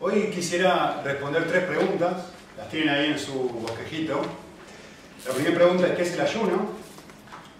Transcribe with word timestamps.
Hoy 0.00 0.30
quisiera 0.30 1.02
responder 1.02 1.48
tres 1.48 1.64
preguntas, 1.64 2.26
las 2.56 2.68
tienen 2.68 2.88
ahí 2.90 3.06
en 3.06 3.18
su 3.18 3.32
bosquejito. 3.32 4.22
La 5.26 5.34
primera 5.34 5.56
pregunta 5.56 5.88
es 5.88 5.96
¿qué 5.96 6.02
es 6.02 6.12
el 6.12 6.20
ayuno? 6.20 6.70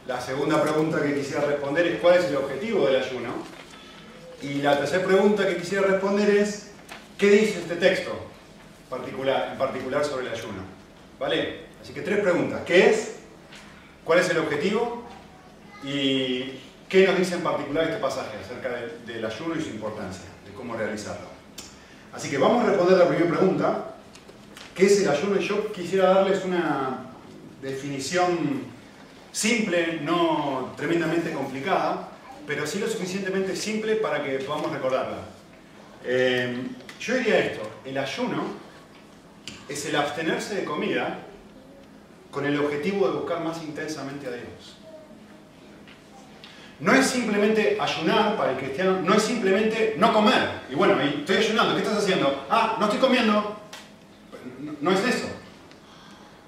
La 0.07 0.21
segunda 0.21 0.63
pregunta 0.63 1.03
que 1.03 1.17
quisiera 1.17 1.41
responder 1.41 1.89
es 1.89 2.01
¿cuál 2.01 2.19
es 2.19 2.27
el 2.27 2.37
objetivo 2.37 2.87
del 2.87 3.03
ayuno? 3.03 3.31
Y 4.41 4.63
la 4.63 4.79
tercera 4.79 5.05
pregunta 5.05 5.49
que 5.49 5.57
quisiera 5.57 5.89
responder 5.89 6.31
es 6.31 6.71
¿qué 7.19 7.29
dice 7.29 7.59
este 7.59 7.75
texto 7.75 8.13
en 8.93 9.59
particular 9.59 10.05
sobre 10.05 10.29
el 10.29 10.33
ayuno? 10.33 10.63
¿Vale? 11.19 11.63
Así 11.83 11.93
que 11.93 12.03
tres 12.03 12.21
preguntas. 12.21 12.61
¿Qué 12.65 12.89
es? 12.89 13.17
¿Cuál 14.05 14.21
es 14.21 14.31
el 14.31 14.39
objetivo? 14.39 15.03
¿Y 15.83 16.61
qué 16.89 17.05
nos 17.05 17.19
dice 17.19 17.35
en 17.35 17.43
particular 17.43 17.83
este 17.83 17.97
pasaje 17.97 18.39
acerca 18.41 18.71
del 19.05 19.25
ayuno 19.25 19.57
y 19.57 19.61
su 19.61 19.71
importancia, 19.71 20.27
de 20.47 20.53
cómo 20.53 20.77
realizarlo? 20.77 21.38
Así 22.13 22.31
que 22.31 22.39
vamos 22.39 22.65
a 22.65 22.69
responder 22.69 22.99
la 22.99 23.09
primera 23.09 23.37
pregunta. 23.37 23.95
¿Qué 24.75 24.87
es 24.87 25.01
el 25.01 25.09
ayuno? 25.09 25.39
Yo 25.39 25.73
quisiera 25.73 26.15
darles 26.15 26.45
una 26.45 27.07
definición 27.61 28.63
simple, 29.33 30.01
no 30.03 30.73
tremendamente 30.77 31.33
complicada, 31.33 32.09
pero 32.47 32.67
sí 32.67 32.79
lo 32.79 32.89
suficientemente 32.89 33.55
simple 33.55 33.97
para 33.97 34.25
que 34.25 34.39
podamos 34.39 34.73
recordarla. 34.73 35.19
Eh, 36.05 36.69
yo 37.01 37.15
diría 37.15 37.39
esto, 37.41 37.69
el 37.85 37.99
ayuno 37.99 38.43
es 39.69 39.85
el 39.87 39.97
abstenerse 39.97 40.55
de 40.55 40.65
comida 40.65 41.19
con 42.31 42.47
el 42.47 42.59
objetivo 42.59 43.09
de 43.09 43.19
buscar 43.19 43.45
más 43.45 43.63
intensamente 43.63 44.27
a 44.27 44.31
Dios. 44.31 44.78
No 46.81 46.95
es 46.95 47.07
simplemente 47.07 47.77
ayunar 47.81 48.37
para 48.37 48.53
el 48.53 48.59
cristiano, 48.59 49.01
no 49.03 49.15
es 49.15 49.23
simplemente 49.23 49.97
no 49.99 50.13
comer. 50.13 50.61
Y 50.71 50.77
bueno, 50.77 51.01
estoy 51.01 51.39
ayunando, 51.39 51.75
¿qué 51.75 51.83
estás 51.83 51.99
haciendo? 51.99 52.47
Ah, 52.49 52.77
no 52.79 52.85
estoy 52.85 53.01
comiendo. 53.01 53.57
No, 54.81 54.93
es 54.93 55.05
eso. 55.05 55.27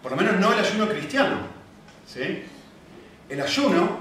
Por 0.02 0.12
lo 0.12 0.16
menos 0.16 0.38
no 0.38 0.52
el 0.52 0.60
ayuno 0.60 0.88
cristiano. 0.88 1.38
¿sí? 2.06 2.44
El 3.28 3.40
ayuno 3.40 3.98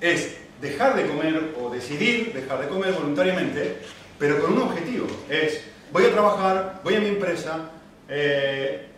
es 0.00 0.38
dejar 0.60 0.96
de 0.96 1.06
comer 1.06 1.54
o 1.62 1.70
decidir 1.70 2.32
dejar 2.32 2.60
de 2.60 2.68
comer 2.68 2.92
voluntariamente, 2.94 3.78
pero 4.18 4.40
con 4.40 4.54
un 4.54 4.62
objetivo. 4.62 5.06
Es, 5.28 5.62
voy 5.92 6.06
a 6.06 6.10
trabajar, 6.10 6.80
voy 6.82 6.96
a 6.96 7.00
mi 7.00 7.06
empresa, 7.06 7.70
eh, 8.08 8.88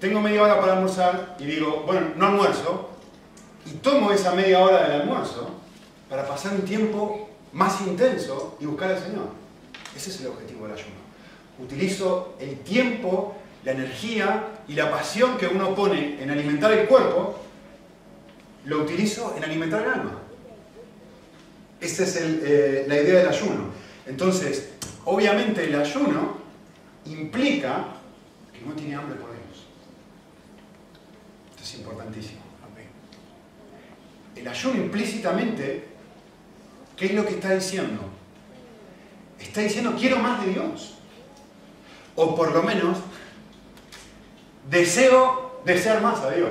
tengo 0.00 0.20
media 0.20 0.44
hora 0.44 0.60
para 0.60 0.74
almorzar 0.74 1.34
y 1.40 1.46
digo, 1.46 1.82
bueno, 1.84 2.12
no 2.16 2.26
almuerzo, 2.26 2.90
y 3.66 3.70
tomo 3.78 4.12
esa 4.12 4.34
media 4.34 4.60
hora 4.60 4.84
del 4.84 5.00
almuerzo 5.00 5.57
para 6.08 6.26
pasar 6.26 6.54
un 6.54 6.62
tiempo 6.62 7.28
más 7.52 7.80
intenso 7.82 8.56
y 8.60 8.66
buscar 8.66 8.92
al 8.92 9.02
Señor. 9.02 9.28
Ese 9.94 10.10
es 10.10 10.20
el 10.20 10.28
objetivo 10.28 10.66
del 10.66 10.74
ayuno. 10.74 10.96
Utilizo 11.58 12.36
el 12.38 12.58
tiempo, 12.60 13.36
la 13.64 13.72
energía 13.72 14.48
y 14.68 14.74
la 14.74 14.90
pasión 14.90 15.36
que 15.36 15.46
uno 15.46 15.74
pone 15.74 16.22
en 16.22 16.30
alimentar 16.30 16.72
el 16.72 16.86
cuerpo, 16.86 17.38
lo 18.64 18.82
utilizo 18.82 19.34
en 19.36 19.44
alimentar 19.44 19.82
el 19.82 19.88
alma. 19.88 20.18
Esa 21.80 22.04
es 22.04 22.16
eh, 22.16 22.84
la 22.86 22.96
idea 22.96 23.20
del 23.20 23.28
ayuno. 23.28 23.70
Entonces, 24.06 24.70
obviamente 25.04 25.64
el 25.64 25.74
ayuno 25.74 26.38
implica 27.06 27.84
que 28.52 28.64
uno 28.64 28.74
tiene 28.74 28.94
hambre 28.94 29.16
por 29.16 29.30
Dios. 29.30 29.66
Esto 31.50 31.62
es 31.62 31.74
importantísimo. 31.74 32.48
El 34.36 34.46
ayuno 34.46 34.76
implícitamente 34.76 35.97
¿Qué 36.98 37.06
es 37.06 37.14
lo 37.14 37.24
que 37.24 37.34
está 37.34 37.54
diciendo? 37.54 38.02
Está 39.38 39.60
diciendo, 39.60 39.94
quiero 39.98 40.18
más 40.18 40.44
de 40.44 40.52
Dios. 40.52 40.94
O 42.16 42.34
por 42.34 42.52
lo 42.52 42.62
menos, 42.64 42.98
deseo 44.68 45.60
desear 45.64 46.02
más 46.02 46.20
a 46.20 46.30
Dios. 46.30 46.50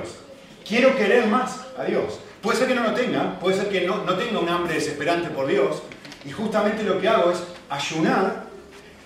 Quiero 0.66 0.96
querer 0.96 1.26
más 1.26 1.66
a 1.76 1.84
Dios. 1.84 2.20
Puede 2.40 2.58
ser 2.58 2.68
que 2.68 2.74
no 2.74 2.82
lo 2.82 2.94
tenga, 2.94 3.38
puede 3.40 3.56
ser 3.56 3.68
que 3.68 3.86
no, 3.86 4.00
tenga 4.16 4.38
un 4.38 4.48
hambre 4.48 4.74
desesperante 4.74 5.28
por 5.28 5.46
Dios. 5.46 5.82
Y 6.24 6.30
justamente 6.30 6.82
lo 6.82 7.00
que 7.00 7.08
hago 7.08 7.30
es 7.30 7.42
ayunar 7.68 8.44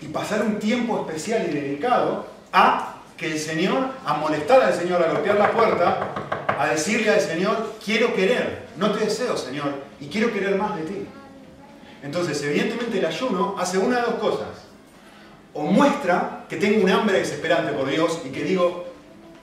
y 0.00 0.06
pasar 0.06 0.42
un 0.42 0.58
tiempo 0.58 1.00
especial 1.00 1.46
y 1.50 1.54
dedicado 1.54 2.26
a 2.52 2.96
que 3.16 3.32
el 3.32 3.38
Señor, 3.38 3.90
a 4.04 4.14
molestar 4.14 4.62
al 4.62 4.74
Señor, 4.74 5.02
a 5.02 5.12
golpear 5.12 5.36
la 5.36 5.50
puerta, 5.50 6.14
a 6.58 6.66
decirle 6.68 7.10
al 7.10 7.20
Señor, 7.20 7.74
quiero 7.84 8.14
querer, 8.14 8.66
no 8.76 8.92
te 8.92 9.04
deseo, 9.04 9.36
Señor, 9.36 9.72
y 10.00 10.06
quiero 10.06 10.32
querer 10.32 10.56
más 10.56 10.76
de 10.76 10.82
ti. 10.82 11.01
Entonces, 12.02 12.42
evidentemente 12.42 12.98
el 12.98 13.06
ayuno 13.06 13.54
hace 13.58 13.78
una 13.78 13.96
de 13.96 14.02
dos 14.02 14.14
cosas. 14.14 14.48
O 15.54 15.64
muestra 15.64 16.46
que 16.48 16.56
tengo 16.56 16.82
un 16.82 16.90
hambre 16.90 17.18
desesperante 17.18 17.72
por 17.72 17.88
Dios 17.88 18.20
y 18.24 18.30
que 18.30 18.42
digo, 18.42 18.86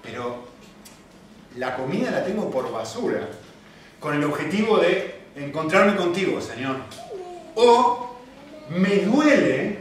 pero 0.01 0.47
la 1.55 1.75
comida 1.75 2.11
la 2.11 2.23
tengo 2.23 2.49
por 2.49 2.71
basura, 2.71 3.29
con 3.99 4.15
el 4.15 4.23
objetivo 4.23 4.77
de 4.77 5.19
encontrarme 5.35 5.95
contigo, 5.95 6.41
Señor. 6.41 6.77
O 7.55 8.15
me 8.69 8.97
duele 8.97 9.79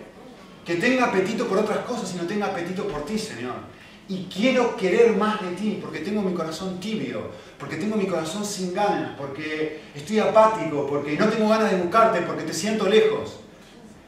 que 0.64 0.76
tenga 0.76 1.06
apetito 1.06 1.46
por 1.46 1.58
otras 1.58 1.78
cosas 1.78 2.12
y 2.14 2.16
no 2.16 2.24
tenga 2.24 2.46
apetito 2.46 2.86
por 2.86 3.04
ti, 3.04 3.18
Señor 3.18 3.78
y 4.08 4.26
quiero 4.34 4.76
querer 4.76 5.16
más 5.16 5.40
de 5.42 5.50
ti 5.52 5.78
porque 5.82 6.00
tengo 6.00 6.22
mi 6.22 6.32
corazón 6.32 6.80
tibio, 6.80 7.30
porque 7.58 7.76
tengo 7.76 7.96
mi 7.96 8.06
corazón 8.06 8.44
sin 8.44 8.72
ganas, 8.72 9.16
porque 9.18 9.80
estoy 9.94 10.20
apático, 10.20 10.86
porque 10.86 11.16
no 11.16 11.28
tengo 11.28 11.48
ganas 11.48 11.70
de 11.70 11.78
buscarte, 11.78 12.22
porque 12.22 12.44
te 12.44 12.52
siento 12.52 12.88
lejos. 12.88 13.40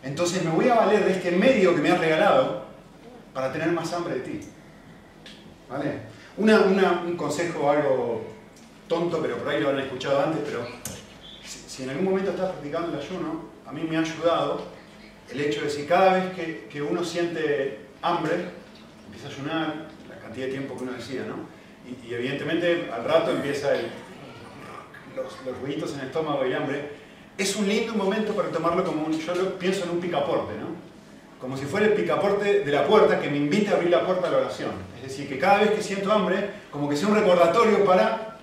Entonces 0.03 0.45
me 0.45 0.51
voy 0.51 0.69
a 0.69 0.77
valer 0.77 1.05
de 1.05 1.13
este 1.13 1.33
medio 1.33 1.75
que 1.75 1.81
me 1.81 1.91
has 1.91 1.99
regalado 1.99 2.65
para 3.35 3.53
tener 3.53 3.73
más 3.73 3.93
hambre 3.93 4.15
de 4.15 4.21
ti. 4.21 4.41
¿Vale? 5.69 6.11
un 6.37 7.17
consejo 7.17 7.71
algo 7.71 8.25
tonto, 8.89 9.21
pero 9.21 9.37
por 9.37 9.49
ahí 9.49 9.61
lo 9.61 9.71
han 9.71 9.79
escuchado 9.79 10.21
antes, 10.25 10.43
pero 10.45 10.67
si, 11.45 11.83
en 11.83 11.91
algún 11.91 12.07
momento 12.07 12.31
estás 12.31 12.51
practicando 12.51 12.93
el 12.93 12.99
ayuno, 12.99 13.45
a 13.67 13.73
mí 13.73 13.83
me 13.89 13.97
ha 13.97 14.01
ayudado 14.01 14.63
el 15.31 15.41
hecho 15.41 15.63
de 15.63 15.71
si 15.71 15.85
cada 15.85 16.15
vez 16.15 16.69
que, 16.69 16.83
uno 16.83 17.05
siente 17.05 17.87
hambre, 18.03 18.47
empieza 19.07 19.29
a 19.29 19.31
ayunar, 19.31 19.89
cantidad 20.21 20.47
de 20.47 20.53
tiempo 20.53 20.77
que 20.77 20.83
uno 20.83 20.93
decía, 20.93 21.25
¿no? 21.27 21.60
Y, 21.91 22.15
evidentemente 22.15 22.91
al 22.93 23.05
rato 23.05 23.31
empieza 23.31 23.71
los, 25.17 25.45
los 25.45 25.61
ruiditos 25.61 25.95
en 25.95 26.01
el 26.01 26.07
estómago 26.07 26.47
y 26.47 26.53
hambre. 26.53 26.91
Es 27.37 27.57
un 27.57 27.69
lindo 27.69 27.95
momento 27.95 28.35
para 28.35 28.51
tomarlo 28.51 28.85
como 28.85 29.07
un, 29.07 29.19
yo 29.19 29.35
lo 29.35 29.59
pienso 29.59 29.85
en 29.85 29.91
un 29.91 30.01
picaporte, 30.01 30.55
¿no? 30.55 30.69
Como 31.41 31.57
si 31.57 31.65
fuera 31.65 31.87
el 31.87 31.95
picaporte 31.95 32.65
de 32.65 32.73
la 32.73 32.87
puerta 32.87 33.19
que 33.19 33.31
me 33.31 33.39
invite 33.39 33.71
a 33.71 33.77
abrir 33.77 33.91
la 33.91 34.05
puerta 34.05 34.29
a 34.29 34.31
la 34.31 34.37
oración. 34.39 34.73
Es 34.97 35.09
decir, 35.09 35.27
que 35.27 35.39
cada 35.39 35.61
vez 35.61 35.71
que 35.71 35.83
siento 35.83 36.13
hambre, 36.13 36.51
como 36.71 36.89
que 36.89 36.97
sea 36.97 37.09
un 37.09 37.15
recordatorio 37.15 37.83
para 37.85 38.39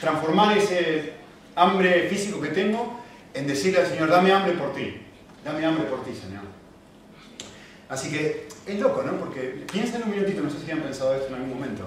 transformar 0.00 0.56
ese 0.58 1.14
hambre 1.54 2.08
físico 2.08 2.40
que 2.40 2.48
tengo 2.48 3.00
en 3.32 3.46
decirle 3.46 3.80
al 3.80 3.86
Señor, 3.86 4.10
dame 4.10 4.32
hambre 4.32 4.52
por 4.52 4.74
ti, 4.74 5.00
dame 5.44 5.64
hambre 5.64 5.86
por 5.86 6.04
ti, 6.04 6.14
Señor. 6.14 6.42
Así 7.88 8.10
que 8.10 8.48
es 8.66 8.80
loco, 8.80 9.02
¿no? 9.02 9.16
Porque 9.18 9.64
piensen 9.70 10.02
un 10.02 10.10
minutito, 10.10 10.42
no 10.42 10.50
sé 10.50 10.58
si 10.64 10.70
han 10.70 10.80
pensado 10.80 11.14
esto 11.14 11.28
en 11.28 11.34
algún 11.34 11.54
momento. 11.54 11.86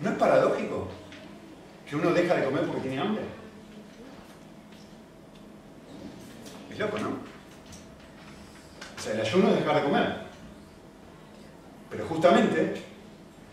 ¿No 0.00 0.10
es 0.10 0.16
paradójico 0.16 0.88
que 1.88 1.96
uno 1.96 2.10
deja 2.10 2.34
de 2.34 2.44
comer 2.44 2.66
porque 2.66 2.82
tiene 2.82 3.00
hambre? 3.00 3.22
Es 6.70 6.78
loco, 6.78 6.98
¿no? 6.98 7.08
O 8.96 9.00
sea, 9.00 9.12
el 9.14 9.20
ayuno 9.20 9.48
es 9.48 9.56
dejar 9.56 9.76
de 9.76 9.82
comer. 9.84 10.16
Pero 11.90 12.06
justamente 12.06 12.82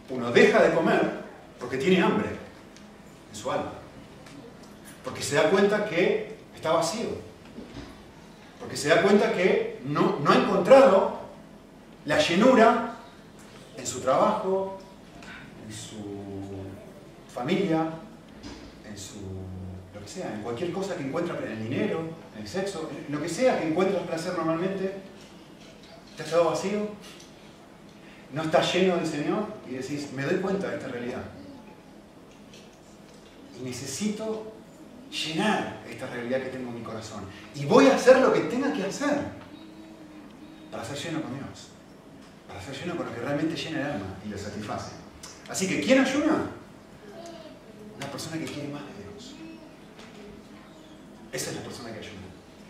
uno 0.09 0.31
deja 0.31 0.61
de 0.63 0.73
comer 0.73 1.23
porque 1.59 1.77
tiene 1.77 2.01
hambre 2.01 2.29
en 3.31 3.35
su 3.35 3.51
alma. 3.51 3.71
Porque 5.03 5.21
se 5.21 5.35
da 5.35 5.49
cuenta 5.49 5.85
que 5.85 6.35
está 6.55 6.73
vacío. 6.73 7.09
Porque 8.59 8.75
se 8.75 8.89
da 8.89 9.01
cuenta 9.01 9.33
que 9.33 9.81
no, 9.85 10.19
no 10.19 10.31
ha 10.31 10.35
encontrado 10.35 11.19
la 12.05 12.17
llenura 12.19 12.95
en 13.77 13.87
su 13.87 14.01
trabajo, 14.01 14.77
en 15.65 15.73
su 15.73 16.22
familia, 17.33 17.89
en 18.87 18.97
su 18.97 19.19
lo 19.93 20.01
que 20.01 20.07
sea, 20.07 20.33
en 20.33 20.41
cualquier 20.41 20.71
cosa 20.71 20.95
que 20.95 21.03
encuentra 21.03 21.37
en 21.37 21.51
el 21.51 21.63
dinero, 21.63 22.01
en 22.35 22.41
el 22.41 22.47
sexo, 22.47 22.89
en 23.07 23.13
lo 23.13 23.21
que 23.21 23.29
sea 23.29 23.59
que 23.59 23.67
encuentras 23.67 24.03
placer 24.07 24.33
normalmente, 24.35 25.01
te 26.15 26.23
has 26.23 26.29
quedado 26.29 26.51
vacío, 26.51 26.89
no 28.33 28.43
estás 28.43 28.73
lleno 28.73 28.95
del 28.95 29.07
Señor 29.07 29.45
y 29.69 29.75
decís, 29.75 30.11
me 30.13 30.23
doy 30.23 30.35
cuenta 30.37 30.69
de 30.69 30.77
esta 30.77 30.87
realidad. 30.87 31.23
Y 33.59 33.63
necesito 33.63 34.51
llenar 35.11 35.81
esta 35.87 36.07
realidad 36.07 36.41
que 36.41 36.49
tengo 36.49 36.69
en 36.69 36.79
mi 36.79 36.83
corazón. 36.83 37.23
Y 37.53 37.65
voy 37.65 37.87
a 37.87 37.95
hacer 37.95 38.17
lo 38.17 38.33
que 38.33 38.41
tenga 38.41 38.73
que 38.73 38.83
hacer 38.83 39.15
para 40.71 40.83
ser 40.83 40.97
lleno 40.97 41.21
con 41.21 41.35
Dios 41.35 41.73
para 42.53 42.59
hacer 42.59 42.75
ayuno 42.75 42.97
con 42.97 43.07
lo 43.07 43.15
que 43.15 43.21
realmente 43.21 43.55
llena 43.55 43.79
el 43.79 43.85
alma 43.93 44.05
y 44.23 44.29
lo 44.29 44.37
satisface. 44.37 44.91
Así 45.49 45.67
que, 45.67 45.81
¿quién 45.81 45.99
ayuna? 45.99 46.51
Una 47.97 48.07
persona 48.11 48.37
que 48.37 48.45
quiere 48.45 48.69
más 48.69 48.81
de 48.81 49.03
Dios. 49.03 49.35
Esa 51.31 51.49
es 51.51 51.55
la 51.57 51.63
persona 51.63 51.91
que 51.91 51.99
ayuna. 51.99 52.21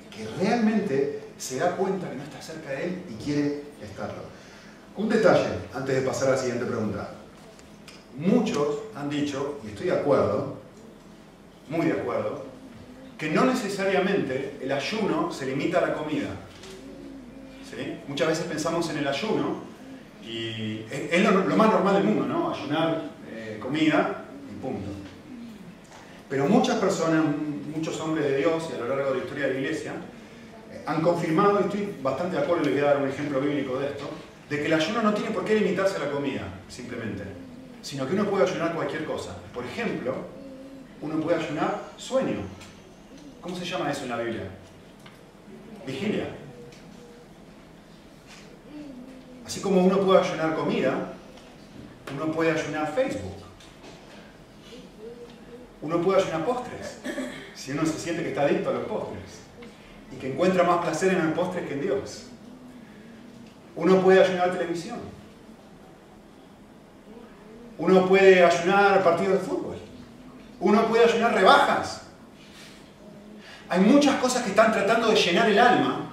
Que 0.10 0.44
realmente 0.44 1.24
se 1.38 1.58
da 1.58 1.76
cuenta 1.76 2.10
que 2.10 2.16
no 2.16 2.24
está 2.24 2.42
cerca 2.42 2.72
de 2.72 2.86
Él 2.86 3.04
y 3.10 3.24
quiere 3.24 3.64
estarlo. 3.82 4.24
Un 4.96 5.10
detalle 5.10 5.50
antes 5.74 5.96
de 5.96 6.02
pasar 6.02 6.30
a 6.30 6.32
la 6.32 6.38
siguiente 6.38 6.66
pregunta. 6.66 7.16
Muchos 8.18 8.78
han 8.96 9.10
dicho, 9.10 9.60
y 9.64 9.70
estoy 9.70 9.88
de 9.88 9.94
acuerdo, 9.94 10.58
muy 11.68 11.88
de 11.88 11.94
acuerdo, 11.94 12.46
que 13.18 13.30
no 13.30 13.46
necesariamente 13.46 14.58
el 14.62 14.72
ayuno 14.72 15.32
se 15.32 15.46
limita 15.48 15.80
a 15.80 15.88
la 15.88 15.94
comida. 15.94 16.30
Muchas 18.08 18.28
veces 18.28 18.46
pensamos 18.46 18.90
en 18.92 18.98
el 18.98 19.08
ayuno 19.08 19.62
y 20.24 20.86
es 20.92 21.24
lo, 21.24 21.56
más 21.56 21.72
normal 21.72 21.96
del 21.96 22.04
mundo, 22.04 22.26
¿no? 22.26 22.54
Ayunar 22.54 23.02
eh, 23.30 23.58
comida 23.60 24.26
y 24.52 24.62
punto. 24.62 25.03
Pero 26.30 26.48
muchas 26.48 26.78
personas, 26.78 27.24
muchos 27.76 28.00
hombres 28.00 28.26
de 28.26 28.38
Dios 28.38 28.70
y 28.72 28.76
a 28.76 28.80
lo 28.80 28.88
largo 28.88 29.12
de 29.12 29.18
la 29.18 29.24
historia 29.24 29.48
de 29.48 29.54
la 29.54 29.60
iglesia, 29.60 29.94
eh, 30.72 30.84
han 30.86 31.02
confirmado, 31.02 31.60
y 31.60 31.64
estoy 31.64 31.96
bastante 32.02 32.38
de 32.38 32.44
acuerdo, 32.44 32.64
y 32.64 32.66
les 32.68 32.74
voy 32.76 32.84
a 32.84 32.94
dar 32.94 33.02
un 33.02 33.10
ejemplo 33.10 33.40
bíblico 33.40 33.80
de 33.80 33.88
esto, 33.88 34.10
de 34.50 34.58
que 34.58 34.66
el 34.66 34.74
ayuno 34.74 35.02
no 35.02 35.14
tiene 35.14 35.32
por 35.32 35.46
qué 35.46 35.56
limitarse 35.56 35.98
a 35.98 36.06
la 36.06 36.12
comida, 36.12 36.42
simplemente, 36.68 37.24
sino 37.82 38.08
que 38.08 38.14
uno 38.14 38.26
puede 38.30 38.44
ayunar 38.44 38.74
cualquier 38.74 39.06
cosa. 39.06 39.38
Por 39.54 39.66
ejemplo, 39.66 40.16
uno 41.02 41.20
puede 41.20 41.38
ayunar 41.38 41.82
sueño. 41.98 42.38
¿Cómo 43.42 43.56
se 43.56 43.66
llama 43.66 43.92
eso 43.92 44.04
en 44.04 44.10
la 44.10 44.18
Biblia? 44.18 44.44
Vigilia. 45.86 46.28
Así 49.46 49.60
como 49.60 49.84
uno 49.84 50.00
puede 50.00 50.22
ayunar 50.22 50.56
comida, 50.56 51.14
uno 52.16 52.32
puede 52.32 52.52
ayunar 52.52 52.94
Facebook. 52.96 53.43
Uno 55.84 56.02
puede 56.02 56.22
ayunar 56.22 56.46
postres, 56.46 57.00
si 57.54 57.74
uno 57.74 57.86
se 57.86 58.00
siente 58.00 58.24
que 58.24 58.30
está 58.30 58.44
adicto 58.44 58.70
a 58.70 58.74
los 58.74 58.86
postres 58.86 59.42
y 60.14 60.16
que 60.16 60.32
encuentra 60.32 60.64
más 60.64 60.78
placer 60.78 61.14
en 61.14 61.20
el 61.20 61.34
postre 61.34 61.66
que 61.66 61.74
en 61.74 61.82
Dios. 61.82 62.28
Uno 63.76 64.02
puede 64.02 64.24
ayunar 64.24 64.54
televisión. 64.54 65.00
Uno 67.78 68.08
puede 68.08 68.46
ayunar 68.46 69.04
partidos 69.04 69.34
de 69.34 69.40
fútbol. 69.40 69.76
Uno 70.62 70.88
puede 70.88 71.04
ayunar 71.04 71.34
rebajas. 71.34 72.04
Hay 73.68 73.82
muchas 73.82 74.22
cosas 74.22 74.44
que 74.44 74.52
están 74.52 74.72
tratando 74.72 75.10
de 75.10 75.16
llenar 75.18 75.50
el 75.50 75.60
alma, 75.60 76.12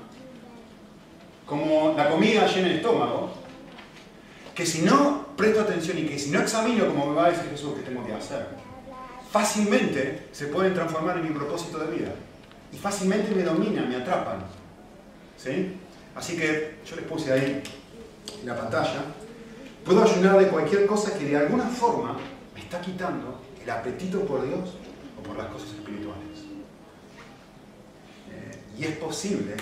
como 1.46 1.94
la 1.96 2.10
comida 2.10 2.44
llena 2.48 2.66
el 2.66 2.76
estómago, 2.76 3.30
que 4.52 4.66
si 4.66 4.82
no 4.82 5.26
presto 5.36 5.60
atención 5.60 5.96
y 5.98 6.06
que 6.06 6.18
si 6.18 6.30
no 6.30 6.40
examino 6.40 6.88
como 6.88 7.06
me 7.06 7.14
va 7.14 7.26
a 7.26 7.30
decir 7.30 7.48
Jesús 7.50 7.76
que 7.76 7.82
tengo 7.82 8.04
que 8.04 8.14
hacer, 8.14 8.69
fácilmente 9.30 10.28
se 10.32 10.46
pueden 10.46 10.74
transformar 10.74 11.18
en 11.18 11.24
mi 11.24 11.30
propósito 11.30 11.78
de 11.78 11.96
vida. 11.96 12.14
Y 12.72 12.76
fácilmente 12.76 13.34
me 13.34 13.42
dominan, 13.42 13.88
me 13.88 13.96
atrapan. 13.96 14.44
¿Sí? 15.36 15.76
Así 16.14 16.36
que 16.36 16.78
yo 16.84 16.96
les 16.96 17.04
puse 17.04 17.32
ahí 17.32 17.62
en 18.40 18.46
la 18.46 18.56
pantalla. 18.56 19.02
Puedo 19.84 20.02
ayunar 20.02 20.38
de 20.38 20.48
cualquier 20.48 20.86
cosa 20.86 21.16
que 21.18 21.24
de 21.24 21.36
alguna 21.36 21.64
forma 21.64 22.16
me 22.54 22.60
está 22.60 22.80
quitando 22.80 23.40
el 23.62 23.70
apetito 23.70 24.20
por 24.26 24.46
Dios 24.46 24.76
o 25.18 25.22
por 25.22 25.36
las 25.36 25.46
cosas 25.46 25.70
espirituales. 25.70 26.20
Eh, 28.30 28.58
y 28.78 28.84
es 28.84 28.96
posible 28.96 29.54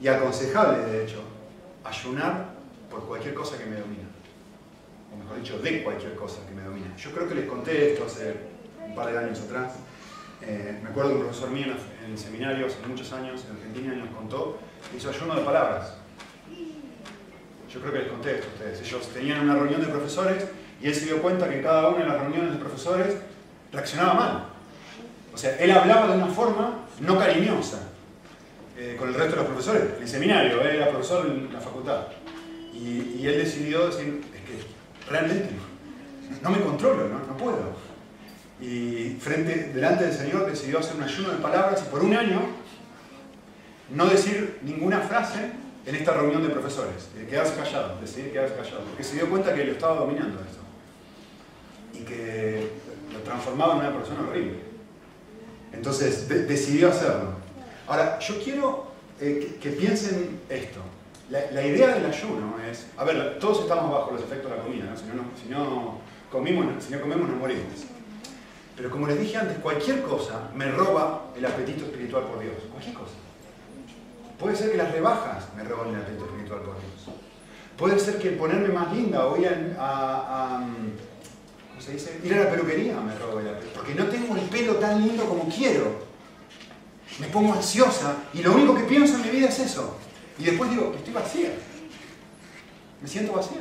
y 0.00 0.08
aconsejable, 0.08 0.84
de 0.86 1.04
hecho, 1.04 1.22
ayunar 1.84 2.54
por 2.90 3.06
cualquier 3.06 3.34
cosa 3.34 3.56
que 3.56 3.66
me 3.66 3.76
domina. 3.76 4.08
O 5.12 5.16
mejor 5.16 5.38
dicho, 5.38 5.58
de 5.58 5.82
cualquier 5.84 6.14
cosa 6.16 6.38
que 6.46 6.54
me 6.54 6.62
domina. 6.62 6.94
Yo 6.96 7.12
creo 7.12 7.28
que 7.28 7.34
les 7.34 7.48
conté 7.48 7.92
esto 7.92 8.04
hace 8.06 8.55
par 8.96 9.12
de 9.12 9.18
años 9.18 9.38
atrás. 9.40 9.74
Eh, 10.42 10.80
me 10.82 10.88
acuerdo 10.88 11.10
que 11.10 11.16
un 11.16 11.22
profesor 11.22 11.50
mío 11.50 11.66
en 12.04 12.12
el 12.12 12.18
seminario 12.18 12.66
hace 12.66 12.76
muchos 12.86 13.12
años 13.12 13.44
en 13.48 13.56
Argentina 13.56 13.94
nos 13.94 14.14
contó 14.14 14.58
hizo 14.96 15.10
ayuno 15.10 15.36
de 15.36 15.42
palabras. 15.42 15.94
Yo 17.72 17.80
creo 17.80 17.92
que 17.92 17.98
les 18.00 18.08
conté 18.08 18.34
esto 18.36 18.48
a 18.48 18.52
ustedes. 18.54 18.80
Ellos 18.80 19.08
tenían 19.12 19.40
una 19.40 19.54
reunión 19.54 19.80
de 19.80 19.88
profesores 19.88 20.46
y 20.80 20.86
él 20.86 20.94
se 20.94 21.04
dio 21.04 21.20
cuenta 21.20 21.48
que 21.48 21.62
cada 21.62 21.88
una 21.88 22.00
de 22.00 22.08
las 22.08 22.20
reuniones 22.20 22.52
de 22.52 22.58
profesores 22.58 23.16
reaccionaba 23.72 24.14
mal. 24.14 24.44
O 25.34 25.38
sea, 25.38 25.56
él 25.58 25.70
hablaba 25.70 26.08
de 26.08 26.22
una 26.22 26.28
forma 26.28 26.86
no 27.00 27.18
cariñosa 27.18 27.82
eh, 28.78 28.96
con 28.98 29.08
el 29.08 29.14
resto 29.14 29.32
de 29.32 29.36
los 29.36 29.46
profesores. 29.46 29.82
En 29.96 30.02
el 30.02 30.08
seminario, 30.08 30.60
él 30.62 30.76
era 30.76 30.88
profesor 30.88 31.26
en 31.26 31.52
la 31.52 31.60
facultad. 31.60 32.06
Y, 32.72 33.26
él 33.26 33.38
decidió 33.38 33.86
decir, 33.86 34.22
es 34.32 34.40
que 34.42 35.10
realmente 35.10 35.48
no, 36.42 36.50
me 36.50 36.60
controlo, 36.60 37.08
no, 37.08 37.18
no 37.26 37.36
puedo. 37.36 37.74
Y 38.60 39.16
frente, 39.20 39.70
delante 39.74 40.04
del 40.04 40.14
Señor 40.14 40.46
decidió 40.46 40.78
hacer 40.78 40.96
un 40.96 41.02
ayuno 41.02 41.30
de 41.30 41.36
palabras 41.36 41.82
y 41.86 41.90
por 41.90 42.02
un 42.02 42.14
año 42.14 42.40
no 43.90 44.06
decir 44.06 44.58
ninguna 44.62 45.00
frase 45.00 45.52
en 45.84 45.94
esta 45.94 46.12
reunión 46.14 46.42
de 46.42 46.48
profesores, 46.48 47.08
quedarse 47.28 47.54
callado, 47.54 48.00
decidir 48.00 48.32
quedarse 48.32 48.56
callado, 48.56 48.80
porque 48.84 49.04
se 49.04 49.14
dio 49.14 49.30
cuenta 49.30 49.54
que 49.54 49.64
lo 49.64 49.72
estaba 49.72 49.96
dominando 49.96 50.40
eso 50.40 50.66
y 51.94 52.04
que 52.04 52.70
lo 53.12 53.20
transformaba 53.20 53.74
en 53.74 53.80
una 53.80 53.96
persona 53.96 54.28
horrible. 54.28 54.58
Entonces 55.72 56.28
decidió 56.28 56.88
hacerlo. 56.88 57.34
Ahora, 57.86 58.18
yo 58.18 58.42
quiero 58.42 58.86
eh, 59.20 59.56
que, 59.60 59.70
piensen 59.70 60.40
esto. 60.48 60.80
La, 61.30 61.66
idea 61.66 61.94
del 61.94 62.06
ayuno 62.06 62.56
es, 62.70 62.86
a 62.96 63.04
ver, 63.04 63.38
todos 63.38 63.62
estamos 63.62 63.92
bajo 63.92 64.12
los 64.12 64.22
efectos 64.22 64.50
de 64.50 64.56
la 64.56 64.62
comida, 64.62 64.94
Si, 64.96 65.04
no, 65.04 65.24
si, 65.40 65.48
no 65.48 66.00
comimos, 66.30 66.84
si 66.84 66.92
no 66.92 67.00
comemos 67.00 67.28
nos 67.28 67.38
morimos. 67.38 67.64
Pero 68.76 68.90
como 68.90 69.06
les 69.06 69.18
dije 69.18 69.36
antes, 69.38 69.58
cualquier 69.58 70.02
cosa 70.02 70.50
me 70.54 70.70
roba 70.70 71.32
el 71.34 71.44
apetito 71.46 71.86
espiritual 71.86 72.24
por 72.24 72.40
Dios. 72.40 72.54
Cualquier 72.70 72.94
cosa. 72.94 73.14
Puede 74.38 74.54
ser 74.54 74.70
que 74.70 74.76
las 74.76 74.92
rebajas 74.92 75.46
me 75.56 75.64
roben 75.64 75.94
el 75.94 76.00
apetito 76.00 76.26
espiritual 76.26 76.60
por 76.60 76.74
Dios. 76.74 77.16
Puede 77.78 77.98
ser 77.98 78.18
que 78.18 78.30
ponerme 78.32 78.68
más 78.68 78.92
linda 78.94 79.26
o 79.26 79.36
ir 79.38 79.76
a, 79.78 80.66
¿cómo 81.68 81.80
se 81.80 81.92
dice? 81.92 82.20
Ir 82.22 82.34
a 82.34 82.44
la 82.44 82.50
peluquería 82.50 83.00
me 83.00 83.14
robe 83.18 83.42
el 83.42 83.48
apetito. 83.48 83.72
Porque 83.74 83.94
no 83.94 84.06
tengo 84.06 84.36
el 84.36 84.42
pelo 84.42 84.76
tan 84.76 85.00
lindo 85.00 85.24
como 85.24 85.48
quiero. 85.48 86.06
Me 87.18 87.28
pongo 87.28 87.54
ansiosa 87.54 88.16
y 88.34 88.42
lo 88.42 88.52
único 88.52 88.74
que 88.74 88.82
pienso 88.82 89.16
en 89.16 89.22
mi 89.22 89.30
vida 89.30 89.48
es 89.48 89.58
eso. 89.58 89.96
Y 90.38 90.44
después 90.44 90.70
digo, 90.70 90.92
estoy 90.94 91.14
vacía. 91.14 91.50
Me 93.00 93.08
siento 93.08 93.32
vacía. 93.32 93.60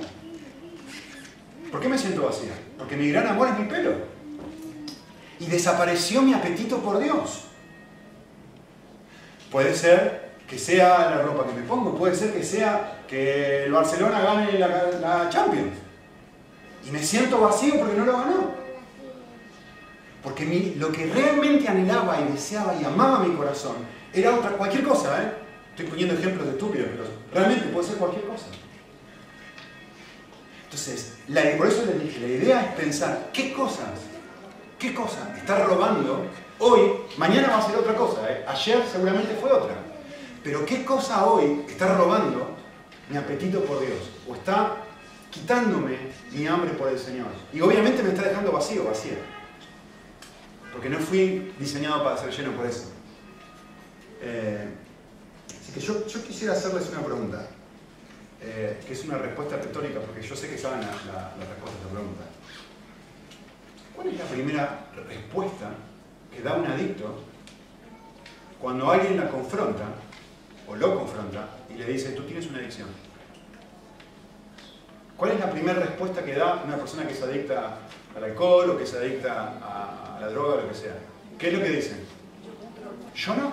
¿Por 1.72 1.80
qué 1.80 1.88
me 1.88 1.98
siento 1.98 2.24
vacía? 2.24 2.52
Porque 2.78 2.98
mi 2.98 3.10
gran 3.10 3.28
amor 3.28 3.48
es 3.48 3.60
mi 3.60 3.66
pelo. 3.66 4.15
Y 5.40 5.48
desapareció 5.48 6.22
mi 6.22 6.34
apetito 6.34 6.80
por 6.80 7.00
Dios. 7.00 7.46
Puede 9.52 9.74
ser 9.74 10.26
que 10.48 10.60
sea 10.60 11.10
la 11.10 11.22
ropa 11.22 11.48
que 11.48 11.54
me 11.54 11.68
pongo, 11.68 11.96
puede 11.96 12.16
ser 12.16 12.34
que 12.34 12.44
sea 12.44 13.04
que 13.08 13.66
el 13.66 13.72
Barcelona 13.72 14.22
gane 14.22 14.60
la, 14.60 15.30
Champions. 15.30 15.78
Y 16.86 16.92
me 16.92 17.01
siento 17.01 17.39
vacío 17.39 17.80
porque 17.80 17.96
no 17.96 18.06
lo 18.06 18.13
ganó. 18.13 18.65
Porque 20.24 20.75
lo 20.77 20.92
que 20.92 21.06
realmente 21.08 21.68
anhelaba 21.68 22.20
y 22.22 22.32
deseaba 22.32 22.75
y 22.75 22.84
amaba 22.84 23.20
mi 23.20 23.36
corazón 23.36 23.75
era 24.13 24.34
otra, 24.34 24.51
cualquier 24.51 24.84
cosa, 24.84 25.22
¿eh? 25.22 25.32
Estoy 25.72 25.88
poniendo 25.88 26.15
ejemplos 26.15 26.46
de 26.46 26.54
estúpidos, 26.54 26.88
pero 26.92 27.04
realmente 27.34 27.65
puede 27.68 27.88
ser 27.88 27.98
cualquier 27.98 28.24
cosa. 28.25 28.46
Entonces, 30.63 31.13
por 31.58 31.68
eso 31.68 31.86
les 31.86 32.01
dije, 32.01 32.20
la 32.20 32.27
idea 32.27 32.62
es 32.62 32.74
pensar 32.75 33.30
qué 33.34 33.51
cosas, 33.51 33.89
qué 34.86 34.94
cosas 34.94 35.36
está 35.36 35.65
robando 35.65 36.27
hoy, 36.60 36.92
mañana 37.18 37.50
va 37.50 37.58
a 37.58 37.68
ser 37.68 37.75
otra 37.75 37.96
cosa, 37.96 38.30
¿eh? 38.30 38.46
ayer 38.48 38.84
seguramente 38.92 39.36
fue 39.36 39.51
otra. 39.51 39.75
Pero 40.44 40.63
¿qué 40.63 40.86
cosa 40.86 41.25
hoy 41.25 41.65
está 41.68 41.96
robando 41.96 42.56
mi 43.10 43.18
apetito 43.18 43.63
por 43.63 43.80
Dios? 43.80 44.12
¿O 44.27 44.36
está 44.36 44.75
quitándome 45.32 45.98
mi 46.32 46.46
hambre 46.46 46.72
por 46.72 46.89
el 46.89 47.00
Señor? 47.00 47.27
Y 47.51 47.62
obviamente 47.62 48.04
me 48.04 48.10
está 48.10 48.22
dejando 48.24 48.51
vacío, 48.51 48.84
vacía. 48.84 49.18
Porque 50.72 50.89
no 50.89 51.00
fui 51.00 51.51
diseñado 51.58 52.04
para 52.04 52.18
ser 52.18 52.30
lleno 52.30 52.51
por 52.51 52.68
eso. 52.68 52.92
Eh, 54.22 54.70
así 55.50 55.72
que 55.72 55.80
yo, 55.80 56.06
quisiera 56.06 56.54
hacerles 56.54 56.89
una 56.89 57.01
pregunta, 57.01 57.48
eh, 58.39 58.80
que 58.86 58.94
es 58.94 59.04
una 59.04 59.18
respuesta 59.18 59.56
retórica, 59.56 60.00
porque 60.00 60.22
yo 60.22 60.36
sé 60.36 60.48
que 60.48 60.60
saben 60.60 60.82
la, 60.82 60.88
la 60.88 61.46
respuesta 61.50 61.72
a 61.72 61.82
esta 61.82 61.89
pregunta. 61.89 62.35
¿Cuál 63.96 64.08
es 64.08 64.18
la 64.18 64.25
primera 64.25 64.88
respuesta 65.08 65.72
que 66.34 66.42
da 66.42 66.56
un 66.56 66.66
adicto 66.66 67.24
cuando 68.62 68.90
alguien 68.90 69.18
la 69.18 69.30
confronta 69.30 69.86
o 70.68 70.75
lo 70.75 70.96
confronta 70.98 71.48
y 71.70 71.75
le 71.75 71.86
dice, 71.86 72.12
tú 72.12 72.24
tienes 72.24 72.48
una 72.48 72.60
adicción. 72.60 72.88
¿Cuál 75.16 75.32
es 75.32 75.40
la 75.40 75.52
primera 75.52 75.80
respuesta 75.80 76.24
que 76.24 76.34
da 76.34 76.64
una 76.66 76.75
persona 76.75 77.08
que 77.08 77.14
se 77.14 77.24
adicta 77.24 77.78
al 78.16 78.24
alcohol 78.24 78.72
o 78.72 78.78
que 78.78 78.86
se 78.86 78.98
adicta 78.98 79.54
a, 79.62 80.20
la 80.20 80.28
droga 80.30 80.56
o 80.56 80.62
lo 80.62 80.70
que 80.70 80.75
sea? 80.75 80.96
¿Qué 81.38 81.48
es 81.48 81.54
lo 81.54 81.60
que 81.60 81.70
dicen? 81.70 82.04
Yo 83.14 83.36
no. 83.36 83.52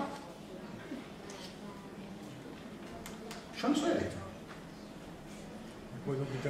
Yo 3.61 3.69
no 3.69 3.77
soy 3.77 3.91
adicto. 3.91 4.17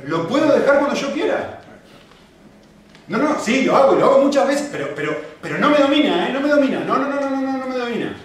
Lo 0.06 0.28
puedo 0.28 0.58
dejar 0.58 0.78
cuando 0.78 0.94
yo 0.94 1.12
quiera. 1.12 1.61
No, 3.12 3.18
no, 3.18 3.38
sí, 3.38 3.64
lo 3.64 3.76
hago, 3.76 3.94
lo 3.94 4.06
hago 4.06 4.24
muchas 4.24 4.48
veces, 4.48 4.70
pero, 4.72 4.94
pero, 4.94 5.14
pero 5.42 5.58
no 5.58 5.68
me 5.68 5.76
domina, 5.76 6.26
¿eh? 6.26 6.32
No 6.32 6.40
me 6.40 6.48
domina. 6.48 6.80
No, 6.80 6.96
no, 6.96 7.10
no, 7.10 7.20
no, 7.20 7.40
no, 7.42 7.58
no 7.58 7.66
me 7.66 7.76
domina. 7.76 8.16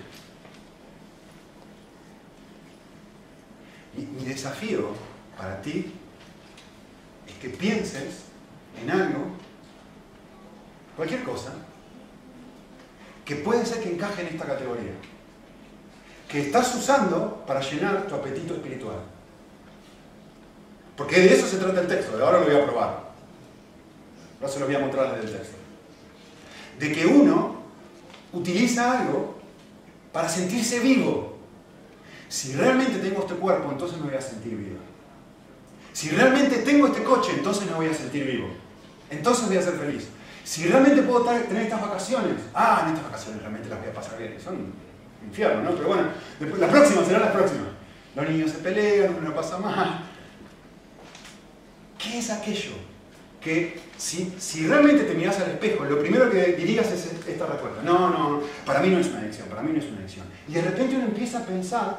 mi 3.97 4.23
desafío 4.23 4.91
para 5.37 5.61
ti 5.61 5.91
que 7.41 7.49
pienses 7.49 8.23
en 8.81 8.89
algo, 8.89 9.25
cualquier 10.95 11.23
cosa, 11.23 11.51
que 13.25 13.35
puede 13.35 13.65
ser 13.65 13.83
que 13.83 13.91
encaje 13.91 14.21
en 14.21 14.27
esta 14.29 14.45
categoría, 14.45 14.93
que 16.29 16.43
estás 16.43 16.73
usando 16.75 17.43
para 17.45 17.59
llenar 17.59 18.07
tu 18.07 18.15
apetito 18.15 18.53
espiritual. 18.53 18.99
Porque 20.95 21.19
de 21.19 21.33
eso 21.33 21.45
se 21.45 21.57
trata 21.57 21.81
el 21.81 21.87
texto, 21.87 22.23
ahora 22.23 22.39
lo 22.39 22.45
voy 22.45 22.55
a 22.55 22.65
probar. 22.65 23.06
Ahora 24.39 24.53
se 24.53 24.59
lo 24.59 24.65
voy 24.65 24.75
a 24.75 24.79
mostrar 24.79 25.15
desde 25.15 25.27
el 25.27 25.37
texto. 25.37 25.57
De 26.79 26.91
que 26.91 27.05
uno 27.05 27.57
utiliza 28.33 28.99
algo 28.99 29.37
para 30.11 30.29
sentirse 30.29 30.79
vivo. 30.79 31.37
Si 32.29 32.53
realmente 32.53 32.99
tengo 32.99 33.21
este 33.21 33.35
cuerpo, 33.35 33.71
entonces 33.71 33.99
me 33.99 34.07
voy 34.07 34.15
a 34.15 34.21
sentir 34.21 34.55
vivo. 34.55 34.79
Si 35.93 36.09
realmente 36.09 36.57
tengo 36.57 36.87
este 36.87 37.03
coche, 37.03 37.31
entonces 37.35 37.65
me 37.65 37.73
voy 37.73 37.87
a 37.87 37.93
sentir 37.93 38.25
vivo. 38.25 38.49
Entonces 39.09 39.47
voy 39.47 39.57
a 39.57 39.61
ser 39.61 39.73
feliz. 39.73 40.07
Si 40.43 40.65
realmente 40.67 41.01
puedo 41.01 41.23
tener 41.23 41.63
estas 41.63 41.81
vacaciones, 41.81 42.35
ah, 42.53 42.83
en 42.83 42.93
estas 42.93 43.05
vacaciones 43.05 43.41
realmente 43.41 43.69
las 43.69 43.79
voy 43.79 43.89
a 43.89 43.93
pasar 43.93 44.17
bien. 44.17 44.37
Son 44.39 44.73
infierno, 45.25 45.63
¿no? 45.63 45.75
Pero 45.75 45.87
bueno, 45.87 46.09
después, 46.39 46.61
las 46.61 46.69
próximas 46.69 47.05
serán 47.05 47.21
las 47.21 47.31
próximas. 47.31 47.67
Los 48.15 48.29
niños 48.29 48.51
se 48.51 48.57
pelean, 48.59 49.15
uno 49.15 49.33
pasa 49.33 49.57
mal. 49.57 50.03
¿Qué 51.97 52.19
es 52.19 52.29
aquello? 52.29 52.73
Que 53.47 53.79
si, 53.95 54.35
si 54.37 54.67
realmente 54.67 55.05
te 55.05 55.13
miras 55.13 55.39
al 55.39 55.51
espejo, 55.51 55.85
lo 55.85 56.01
primero 56.01 56.29
que 56.29 56.47
dirías 56.51 56.91
es 56.91 57.05
esta 57.25 57.45
respuesta. 57.45 57.81
No, 57.81 58.09
no, 58.09 58.41
para 58.65 58.81
mí 58.81 58.89
no 58.89 58.99
es 58.99 59.07
una 59.07 59.19
adicción, 59.19 59.47
para 59.47 59.61
mí 59.61 59.71
no 59.71 59.79
es 59.79 59.85
una 59.85 59.99
adicción. 59.99 60.25
Y 60.49 60.51
de 60.51 60.61
repente 60.63 60.97
uno 60.97 61.05
empieza 61.05 61.37
a 61.37 61.45
pensar 61.45 61.97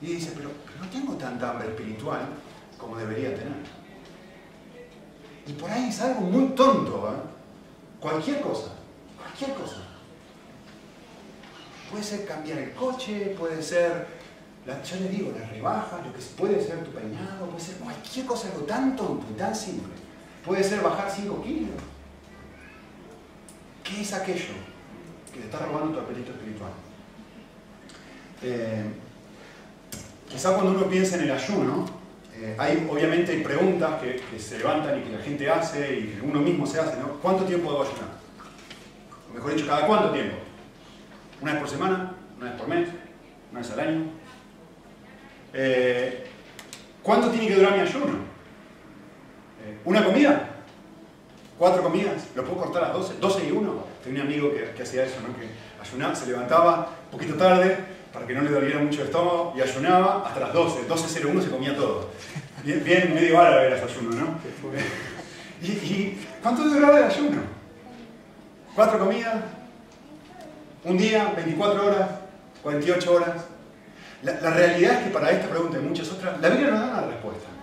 y 0.00 0.06
dice, 0.06 0.30
pero, 0.36 0.50
no 0.80 0.88
tengo 0.88 1.14
tanta 1.14 1.50
hambre 1.50 1.66
espiritual 1.66 2.20
como 2.78 2.96
debería 2.96 3.34
tener. 3.34 3.56
Y 5.48 5.52
por 5.54 5.68
ahí 5.68 5.88
es 5.88 6.00
algo 6.00 6.20
muy 6.20 6.50
tonto, 6.50 7.08
¿eh? 7.08 7.98
Cualquier 7.98 8.40
cosa, 8.40 8.70
cualquier 9.18 9.52
cosa. 9.54 9.82
Puede 11.90 12.04
ser 12.04 12.24
cambiar 12.24 12.58
el 12.58 12.70
coche, 12.70 13.34
puede 13.36 13.60
ser, 13.60 14.06
yo 14.64 14.96
le 15.00 15.08
digo, 15.08 15.32
la 15.36 15.44
rebaja, 15.48 16.00
lo 16.06 16.12
que 16.12 16.20
puede 16.38 16.64
ser 16.64 16.84
tu 16.84 16.92
peinado, 16.92 17.46
puede 17.46 17.64
ser 17.64 17.78
cualquier 17.78 18.26
cosa, 18.26 18.46
algo 18.46 18.60
tan 18.60 18.94
tonto 18.94 19.26
y 19.28 19.36
tan 19.36 19.52
simple. 19.52 20.03
Puede 20.44 20.62
ser 20.62 20.80
bajar 20.82 21.10
5 21.10 21.42
kilos. 21.42 21.70
¿Qué 23.82 24.00
es 24.02 24.12
aquello 24.12 24.54
que 25.32 25.40
te 25.40 25.46
está 25.46 25.58
robando 25.58 25.98
tu 25.98 26.00
apetito 26.00 26.32
espiritual? 26.32 26.70
Eh, 28.42 28.84
quizá 30.28 30.52
cuando 30.54 30.72
uno 30.72 30.86
piensa 30.86 31.16
en 31.16 31.22
el 31.22 31.30
ayuno, 31.32 31.86
eh, 32.34 32.56
hay 32.58 32.86
obviamente 32.90 33.36
preguntas 33.38 34.02
que, 34.02 34.38
se 34.38 34.58
levantan 34.58 34.98
y 34.98 35.02
que 35.04 35.16
la 35.16 35.22
gente 35.22 35.48
hace 35.48 35.98
y 35.98 36.06
que 36.08 36.20
uno 36.22 36.40
mismo 36.40 36.66
se 36.66 36.80
hace, 36.80 36.98
¿no? 36.98 37.20
¿Cuánto 37.20 37.44
tiempo 37.44 37.70
debo 37.70 37.82
ayunar? 37.82 38.10
O 39.30 39.34
mejor 39.34 39.54
dicho, 39.54 39.66
¿cada 39.66 39.86
cuánto 39.86 40.10
tiempo? 40.10 40.36
¿Una 41.40 41.52
vez 41.52 41.60
por 41.60 41.70
semana? 41.70 42.14
¿Una 42.36 42.50
vez 42.50 42.60
por 42.60 42.68
mes? 42.68 42.88
¿Una 43.50 43.60
vez 43.60 43.70
al 43.70 43.80
año? 43.80 44.04
Eh, 45.54 46.26
¿Cuánto 47.02 47.30
tiene 47.30 47.48
que 47.48 47.54
durar 47.54 47.74
mi 47.74 47.80
ayuno? 47.80 48.33
¿Una 49.84 50.04
comida? 50.04 50.48
¿Cuatro 51.58 51.82
comidas? 51.82 52.24
¿Lo 52.34 52.44
puedo 52.44 52.62
cortar 52.62 52.84
a 52.84 52.88
las 52.88 52.96
12? 52.96 53.20
¿12 53.20 53.48
y 53.48 53.52
1? 53.52 53.84
Tenía 54.02 54.22
un 54.22 54.28
amigo 54.28 54.50
que, 54.52 54.82
hacía 54.82 55.04
eso, 55.04 55.16
¿no? 55.20 55.36
que 55.36 55.48
ayunaba, 55.80 56.14
se 56.14 56.26
levantaba 56.26 56.88
un 57.04 57.18
poquito 57.18 57.34
tarde, 57.34 57.78
para 58.12 58.26
que 58.26 58.34
no 58.34 58.42
le 58.42 58.50
doliera 58.50 58.78
mucho 58.78 59.00
el 59.02 59.08
estómago 59.08 59.52
y 59.56 59.60
ayunaba 59.60 60.24
hasta 60.26 60.40
las 60.40 60.52
12. 60.52 60.88
12.01 60.88 61.42
se 61.42 61.50
comía 61.50 61.76
todo. 61.76 62.10
Bien, 62.62 62.82
bien 62.82 63.14
medio 63.14 63.40
árabe 63.40 63.66
era 63.66 63.76
ese 63.76 63.84
ayuno, 63.84 64.14
¿no? 64.14 64.38
¿Y, 65.60 65.66
¿Y, 65.66 66.26
cuánto 66.42 66.64
duraba 66.64 66.98
el 66.98 67.04
ayuno? 67.04 67.42
¿Cuatro 68.74 68.98
comidas? 68.98 69.34
¿Un 70.84 70.96
día? 70.96 71.34
¿24 71.36 71.84
horas? 71.84 72.10
¿48 72.64 73.08
horas? 73.08 73.44
La, 74.22 74.40
la, 74.40 74.50
realidad 74.50 74.92
es 74.94 74.98
que 75.04 75.10
para 75.10 75.30
esta 75.30 75.48
pregunta 75.48 75.78
y 75.78 75.82
muchas 75.82 76.10
otras, 76.10 76.40
la 76.40 76.48
Biblia 76.48 76.70
no 76.70 76.80
da 76.80 76.86
una 76.86 77.06
respuesta. 77.06 77.53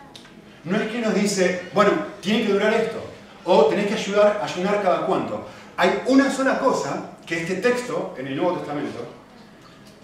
No 0.63 0.77
es 0.77 0.91
que 0.91 0.99
nos 0.99 1.13
dice, 1.13 1.63
bueno, 1.73 1.91
tiene 2.21 2.45
que 2.45 2.53
durar 2.53 2.73
esto, 2.73 3.03
o 3.45 3.65
tenés 3.65 3.87
que 3.87 3.95
ayudar, 3.95 4.41
ayunar 4.43 4.81
cada 4.81 5.05
cuánto. 5.05 5.47
Hay 5.77 6.03
una 6.05 6.31
sola 6.31 6.59
cosa 6.59 7.11
que 7.25 7.41
este 7.41 7.55
texto 7.55 8.13
en 8.17 8.27
el 8.27 8.35
Nuevo 8.35 8.57
Testamento 8.57 9.21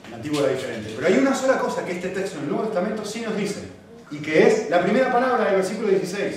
el 0.07 0.13
antiguo 0.13 0.39
era 0.39 0.53
diferente. 0.53 0.93
Pero 0.95 1.07
hay 1.07 1.17
una 1.19 1.35
sola 1.35 1.59
cosa 1.59 1.85
que 1.85 1.91
este 1.91 2.09
texto 2.09 2.37
en 2.37 2.45
el 2.45 2.49
Nuevo 2.49 2.65
Testamento 2.65 3.05
sí 3.05 3.21
nos 3.21 3.35
dice, 3.35 3.67
y 4.09 4.17
que 4.17 4.47
es 4.47 4.69
la 4.69 4.81
primera 4.81 5.11
palabra 5.11 5.45
del 5.45 5.55
versículo 5.57 5.89
16. 5.89 6.35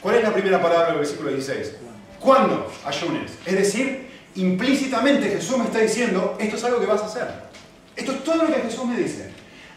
¿Cuál 0.00 0.16
es 0.16 0.22
la 0.22 0.32
primera 0.32 0.62
palabra 0.62 0.88
del 0.88 0.98
versículo 0.98 1.30
16? 1.30 1.72
¿Cuándo 2.20 2.70
ayunes? 2.84 3.32
Es 3.44 3.54
decir, 3.54 4.08
implícitamente 4.36 5.28
Jesús 5.28 5.58
me 5.58 5.64
está 5.64 5.80
diciendo, 5.80 6.36
esto 6.38 6.56
es 6.56 6.64
algo 6.64 6.80
que 6.80 6.86
vas 6.86 7.02
a 7.02 7.06
hacer. 7.06 7.28
Esto 7.96 8.12
es 8.12 8.24
todo 8.24 8.36
lo 8.36 8.46
que 8.46 8.60
Jesús 8.60 8.86
me 8.86 8.96
dice. 8.96 9.30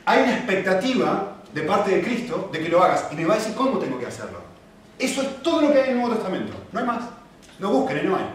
Hay 0.06 0.24
una 0.24 0.36
expectativa 0.36 1.38
de 1.54 1.62
parte 1.62 1.92
de 1.92 2.02
Cristo 2.02 2.50
de 2.52 2.60
que 2.60 2.70
lo 2.70 2.84
hagas 2.84 3.08
y 3.12 3.16
me 3.16 3.26
va 3.26 3.36
a 3.36 3.38
decir 3.38 3.54
cómo 3.54 3.80
tengo 3.80 4.00
que 4.00 4.08
hacerlo. 4.08 4.40
Eso 4.98 5.22
es 5.22 5.42
todo 5.44 5.62
lo 5.62 5.72
que 5.72 5.80
hay 5.80 5.90
en 5.90 5.96
el 5.96 6.02
Nuevo 6.02 6.16
Testamento. 6.16 6.54
No 6.72 6.80
hay 6.80 6.86
más. 6.86 7.04
No 7.60 7.72
busquen, 7.72 8.10
no 8.10 8.16
hay. 8.16 8.26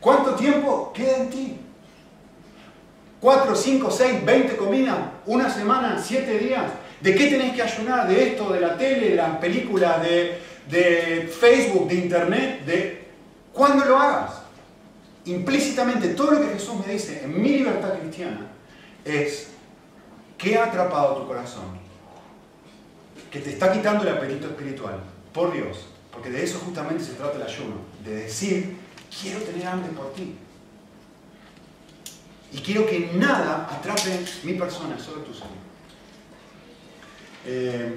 ¿Cuánto 0.00 0.34
tiempo 0.34 0.92
queda 0.94 1.16
en 1.18 1.30
ti? 1.30 1.58
4, 3.20 3.54
5, 3.54 3.90
6, 3.90 4.24
20 4.24 4.56
comidas, 4.56 4.98
una 5.26 5.48
semana, 5.48 6.02
7 6.02 6.38
días. 6.38 6.64
¿De 7.00 7.14
qué 7.14 7.28
tenés 7.28 7.54
que 7.54 7.62
ayunar? 7.62 8.08
¿De 8.08 8.28
esto, 8.28 8.52
de 8.52 8.60
la 8.60 8.76
tele, 8.76 9.10
de 9.10 9.16
las 9.16 9.38
películas, 9.38 10.02
de, 10.02 11.32
Facebook, 11.40 11.88
de 11.88 11.94
Internet? 11.94 12.64
De... 12.64 13.04
¿Cuándo 13.52 13.84
lo 13.84 13.96
hagas? 13.96 14.42
Implícitamente 15.24 16.08
todo 16.08 16.32
lo 16.32 16.40
que 16.40 16.54
Jesús 16.54 16.84
me 16.84 16.92
dice 16.92 17.22
en 17.24 17.40
mi 17.40 17.50
libertad 17.50 17.96
cristiana 18.00 18.48
es 19.04 19.51
¿qué 20.42 20.58
ha 20.58 20.64
atrapado 20.64 21.16
tu 21.16 21.28
corazón? 21.28 21.80
Que 23.30 23.40
te 23.40 23.50
está 23.50 23.72
quitando 23.72 24.02
el 24.02 24.16
apetito 24.16 24.48
espiritual. 24.48 25.00
Por 25.32 25.52
Dios. 25.52 25.86
Porque 26.12 26.30
de 26.30 26.44
eso 26.44 26.58
justamente 26.58 27.04
se 27.04 27.14
trata 27.14 27.36
el 27.36 27.42
ayuno. 27.42 27.76
De 28.04 28.14
decir, 28.24 28.76
quiero 29.22 29.40
tener 29.40 29.66
hambre 29.66 29.90
por 29.92 30.12
ti. 30.12 30.36
Y 32.52 32.58
quiero 32.58 32.84
que 32.86 33.12
nada 33.14 33.68
atrape 33.70 34.24
mi 34.42 34.54
persona, 34.54 34.98
solo 34.98 35.22
tu 35.22 35.32
Señor. 35.32 35.50
Eh, 37.46 37.94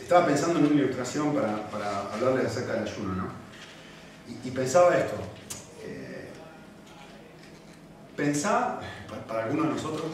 estaba 0.00 0.26
pensando 0.26 0.58
en 0.58 0.66
una 0.66 0.74
ilustración 0.74 1.32
para, 1.32 1.70
para 1.70 2.12
hablarles 2.12 2.46
acerca 2.46 2.72
del 2.72 2.88
ayuno, 2.88 3.14
¿no? 3.14 3.28
Y, 4.44 4.50
pensaba 4.50 4.96
esto. 4.96 5.16
Eh, 5.84 6.28
pensaba, 8.16 8.80
para, 9.28 9.44
algunos 9.44 9.68
de 9.68 9.74
nosotros, 9.74 10.06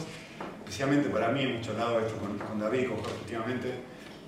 especialmente 0.67 1.09
para 1.09 1.29
mí, 1.29 1.43
hemos 1.43 1.67
hablado 1.69 1.99
esto 2.01 2.17
con, 2.17 2.37
con 2.37 2.59
David, 2.59 2.89
con 2.89 2.97
últimamente, 2.97 3.71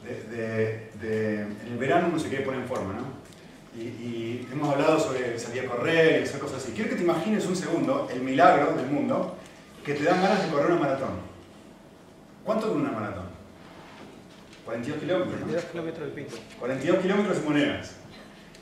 de, 0.06 0.90
de, 1.02 1.42
en 1.42 1.68
el 1.74 1.78
verano 1.78 2.08
uno 2.08 2.18
se 2.18 2.30
quiere 2.30 2.46
poner 2.46 2.62
en 2.62 2.68
forma, 2.68 2.94
¿no? 2.94 3.20
Y, 3.78 4.48
hemos 4.52 4.74
hablado 4.74 5.00
sobre 5.00 5.38
salir 5.38 5.66
a 5.66 5.68
correr 5.68 6.22
y 6.22 6.24
hacer 6.24 6.40
cosas 6.40 6.64
así. 6.64 6.72
Quiero 6.72 6.90
que 6.90 6.96
te 6.96 7.04
imagines 7.04 7.46
un 7.46 7.56
segundo 7.56 8.10
el 8.12 8.22
milagro 8.22 8.74
del 8.74 8.88
mundo 8.88 9.36
que 9.84 9.94
te 9.94 10.04
dan 10.04 10.22
ganas 10.22 10.44
de 10.44 10.50
correr 10.50 10.72
una 10.72 10.80
maratón. 10.80 11.12
¿Cuánto 12.44 12.68
dura 12.68 12.90
una 12.90 12.92
maratón? 12.92 13.26
42 14.66 15.00
kilómetros. 15.00 15.40
42 15.40 15.66
kilómetros 15.66 16.08
de 16.08 16.24
pico. 16.24 16.38
42 16.58 17.00
kilómetros 17.00 17.38
y 17.38 17.48
monedas. 17.48 17.96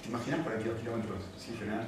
¿Te 0.01 0.09
imaginas 0.09 0.39
42 0.41 0.79
kilómetros 0.79 1.17
sin 1.37 1.55
frenar? 1.55 1.87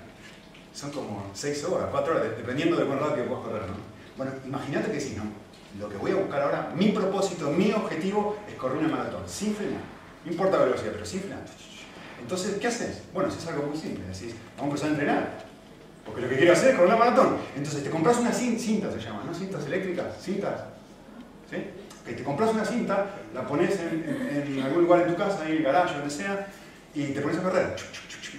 Son 0.74 0.92
como 0.92 1.32
6 1.34 1.64
horas, 1.66 1.88
4 1.92 2.16
horas, 2.16 2.38
dependiendo 2.38 2.78
de 2.78 2.86
cuán 2.86 3.00
rápido 3.00 3.26
puedas 3.26 3.44
correr, 3.44 3.62
¿no? 3.68 3.76
Bueno, 4.18 4.32
imagínate 4.46 4.92
que 4.92 5.00
si 5.02 5.16
no. 5.16 5.49
Lo 5.78 5.88
que 5.88 5.98
voy 5.98 6.12
a 6.12 6.16
buscar 6.16 6.42
ahora, 6.42 6.74
mi 6.76 6.90
propósito, 6.90 7.52
mi 7.52 7.72
objetivo 7.72 8.38
es 8.48 8.56
correr 8.56 8.78
una 8.78 8.88
maratón, 8.88 9.24
sin 9.28 9.54
frenar. 9.54 9.82
No 10.26 10.32
importa 10.32 10.58
la 10.58 10.66
velocidad, 10.66 10.92
pero 10.94 11.06
sin 11.06 11.22
frenar. 11.22 11.44
Entonces, 12.22 12.58
¿qué 12.60 12.68
haces? 12.68 13.02
Bueno, 13.14 13.30
es 13.30 13.48
algo 13.48 13.68
muy 13.68 13.78
simple. 13.78 14.06
Decís, 14.06 14.36
vamos 14.58 14.62
a 14.62 14.66
empezar 14.66 14.90
a 14.90 14.92
entrenar. 14.92 15.50
Porque 16.06 16.22
lo 16.22 16.30
que 16.30 16.38
quiero 16.38 16.54
hacer 16.54 16.70
es 16.72 16.76
correr 16.76 16.90
la 16.90 16.98
maratón. 16.98 17.38
Entonces, 17.56 17.84
te 17.84 17.90
compras 17.90 18.18
una 18.18 18.32
cinta, 18.32 18.92
se 18.92 19.00
llama, 19.00 19.24
¿no? 19.26 19.34
Cintas 19.34 19.66
eléctricas, 19.66 20.08
cintas. 20.22 20.62
¿Sí? 21.50 21.58
Que 22.06 22.14
te 22.14 22.24
compras 22.24 22.52
una 22.52 22.66
cinta, 22.66 23.06
la 23.34 23.46
pones 23.46 23.80
en, 23.80 24.62
algún 24.64 24.84
lugar 24.84 25.02
en 25.02 25.10
tu 25.10 25.16
casa, 25.16 25.48
en 25.48 25.58
el 25.58 25.64
garaje, 25.64 25.96
donde 25.96 26.10
sea, 26.10 26.48
y 26.96 27.06
te 27.06 27.22
pones 27.22 27.38
a 27.38 27.44
correr. 27.44 27.76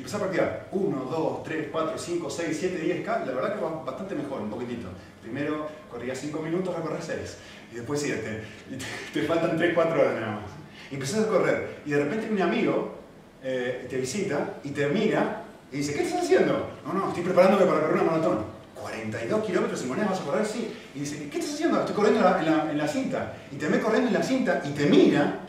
Empezás 0.00 0.20
a 0.20 0.24
practicar. 0.24 0.68
1, 0.72 1.04
2, 1.10 1.42
3, 1.44 1.68
4, 1.70 1.98
5, 1.98 2.30
6, 2.30 2.56
7, 2.58 2.78
10, 2.78 3.06
La 3.06 3.18
verdad 3.18 3.54
que 3.54 3.60
va 3.60 3.82
bastante 3.84 4.14
mejor, 4.14 4.40
un 4.40 4.50
poquitito. 4.50 4.88
Primero 5.22 5.68
corrías 5.90 6.18
5 6.18 6.40
minutos, 6.40 6.74
recorres 6.74 7.04
6. 7.04 7.36
Y 7.72 7.74
después 7.76 8.00
7. 8.00 8.44
Y 8.70 8.76
te, 8.76 8.84
te 9.20 9.26
faltan 9.26 9.56
3, 9.56 9.74
4 9.74 10.00
horas 10.00 10.14
nada 10.14 10.32
más. 10.32 10.50
Y 10.90 10.94
empezás 10.94 11.24
a 11.24 11.28
correr. 11.28 11.82
Y 11.84 11.90
de 11.90 12.04
repente 12.04 12.28
mi 12.28 12.40
amigo 12.40 12.94
eh, 13.42 13.86
te 13.88 13.96
visita 13.98 14.54
y 14.64 14.70
te 14.70 14.88
mira 14.88 15.44
y 15.72 15.76
dice, 15.76 15.94
¿qué 15.94 16.02
estás 16.02 16.24
haciendo? 16.24 16.70
No, 16.84 16.92
no, 16.92 17.08
estoy 17.08 17.22
preparándome 17.22 17.64
para 17.66 17.80
correr 17.80 17.94
una 17.94 18.10
maratón. 18.10 18.60
42 18.80 19.44
kilómetros 19.44 19.82
y 19.84 19.86
monedas 19.86 20.10
vas 20.10 20.20
a 20.20 20.24
correr, 20.24 20.46
sí. 20.46 20.74
Y 20.94 21.00
dice, 21.00 21.28
¿qué 21.28 21.38
estás 21.38 21.54
haciendo? 21.54 21.80
Estoy 21.80 21.94
corriendo 21.94 22.20
en 22.20 22.78
la, 22.78 22.88
cinta. 22.88 23.34
Y 23.52 23.56
te 23.56 23.68
ve 23.68 23.80
corriendo 23.80 24.08
en 24.08 24.14
la 24.14 24.22
cinta 24.22 24.62
y 24.64 24.70
te 24.70 24.86
mira 24.86 25.40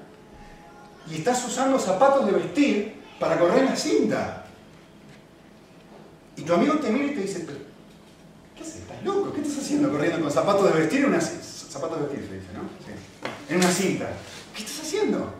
y 1.09 1.15
estás 1.15 1.45
usando 1.47 1.79
zapatos 1.79 2.25
de 2.25 2.33
vestir 2.33 3.01
para 3.19 3.39
correr 3.39 3.65
la 3.65 3.75
cinta. 3.75 4.40
Y 6.41 6.43
tu 6.43 6.55
amigo 6.55 6.73
te 6.79 6.89
mira 6.89 7.05
y 7.05 7.13
te 7.13 7.21
dice, 7.21 7.45
¿qué 8.55 8.63
haces? 8.63 8.77
¿Estás 8.77 9.03
loco? 9.03 9.31
¿Qué 9.31 9.41
estás 9.41 9.59
haciendo 9.59 9.91
corriendo 9.91 10.21
con 10.21 10.31
zapatos 10.31 10.73
de 10.73 10.79
vestir 10.79 11.01
en 11.01 11.09
una 11.09 11.21
zapatos 11.21 11.99
de 11.99 12.05
vestir 12.07 12.27
se 12.27 12.33
dice, 12.33 12.47
¿no? 12.55 12.61
Sí. 12.83 13.53
En 13.53 13.57
una 13.57 13.69
cinta. 13.69 14.09
¿Qué 14.55 14.63
estás 14.63 14.81
haciendo? 14.81 15.33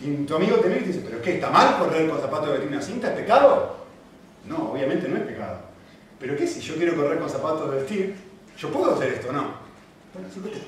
Y 0.00 0.24
tu 0.24 0.36
amigo 0.36 0.58
te 0.58 0.68
mira 0.68 0.80
y 0.80 0.84
te 0.84 0.92
dice, 0.92 1.02
¿pero 1.04 1.20
qué? 1.20 1.34
¿Está 1.34 1.50
mal 1.50 1.76
correr 1.80 2.08
con 2.08 2.20
zapatos 2.20 2.46
de 2.46 2.52
vestir 2.52 2.68
en 2.68 2.74
una 2.76 2.86
cinta? 2.86 3.08
¿Es 3.08 3.18
pecado? 3.18 3.78
No, 4.48 4.70
obviamente 4.70 5.08
no 5.08 5.16
es 5.16 5.22
pecado. 5.24 5.58
Pero 6.20 6.36
¿qué 6.36 6.46
si 6.46 6.60
yo 6.60 6.76
quiero 6.76 6.94
correr 6.94 7.18
con 7.18 7.28
zapatos 7.28 7.68
de 7.68 7.76
vestir? 7.76 8.16
¿Yo 8.56 8.70
puedo 8.70 8.94
hacer 8.94 9.14
esto 9.14 9.32
no? 9.32 9.66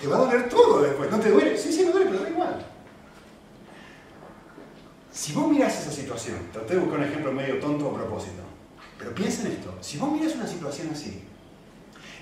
Te 0.01 0.09
va 0.09 0.17
a 0.17 0.19
doler 0.19 0.49
todo 0.49 0.83
después. 0.83 1.13
¿No 1.13 1.21
te 1.21 1.31
duele? 1.31 1.57
Sí, 1.57 1.73
sí, 1.73 1.85
me 1.85 1.93
duele, 1.93 2.11
pero 2.11 2.25
da 2.25 2.29
igual. 2.29 2.67
Si 5.13 5.33
vos 5.33 5.47
mirás 5.47 5.81
esa 5.81 5.93
situación, 5.93 6.39
traté 6.53 6.75
de 6.75 6.81
buscar 6.81 6.99
un 6.99 7.05
ejemplo 7.05 7.33
medio 7.33 7.61
tonto 7.61 7.89
a 7.89 7.95
propósito, 7.95 8.43
pero 8.99 9.15
piensa 9.15 9.43
en 9.43 9.53
esto, 9.53 9.79
si 9.81 9.97
vos 9.97 10.11
mirás 10.11 10.35
una 10.35 10.47
situación 10.47 10.89
así 10.93 11.23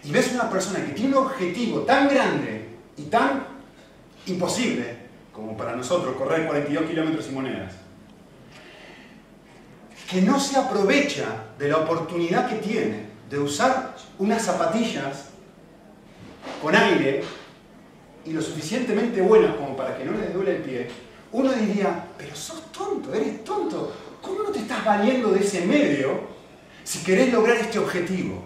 y 0.04 0.10
ves 0.10 0.32
una 0.32 0.48
persona 0.50 0.84
que 0.84 0.92
tiene 0.92 1.16
un 1.16 1.24
objetivo 1.24 1.80
tan 1.80 2.08
grande 2.08 2.68
y 2.96 3.04
tan 3.04 3.44
imposible 4.26 4.96
como 5.32 5.56
para 5.56 5.74
nosotros 5.74 6.14
correr 6.16 6.46
42 6.46 6.84
kilómetros 6.88 7.28
y 7.28 7.32
monedas, 7.32 7.72
que 10.08 10.22
no 10.22 10.38
se 10.38 10.56
aprovecha 10.56 11.44
de 11.58 11.68
la 11.68 11.78
oportunidad 11.78 12.48
que 12.48 12.56
tiene 12.56 13.06
de 13.28 13.38
usar 13.38 13.96
unas 14.18 14.42
zapatillas 14.42 15.30
con 16.62 16.74
aire 16.76 17.24
y 18.24 18.32
lo 18.32 18.40
suficientemente 18.40 19.20
buenas 19.20 19.56
como 19.56 19.76
para 19.76 19.96
que 19.96 20.04
no 20.04 20.12
les 20.12 20.32
duele 20.32 20.56
el 20.56 20.62
pie, 20.62 20.88
uno 21.32 21.52
diría, 21.52 22.06
pero 22.16 22.34
sos 22.34 22.70
tonto, 22.72 23.12
eres 23.12 23.42
tonto. 23.44 23.92
¿Cómo 24.22 24.44
no 24.44 24.50
te 24.50 24.60
estás 24.60 24.84
valiendo 24.84 25.30
de 25.30 25.40
ese 25.40 25.66
medio 25.66 26.35
si 26.86 27.00
querés 27.00 27.32
lograr 27.32 27.56
este 27.56 27.80
objetivo? 27.80 28.44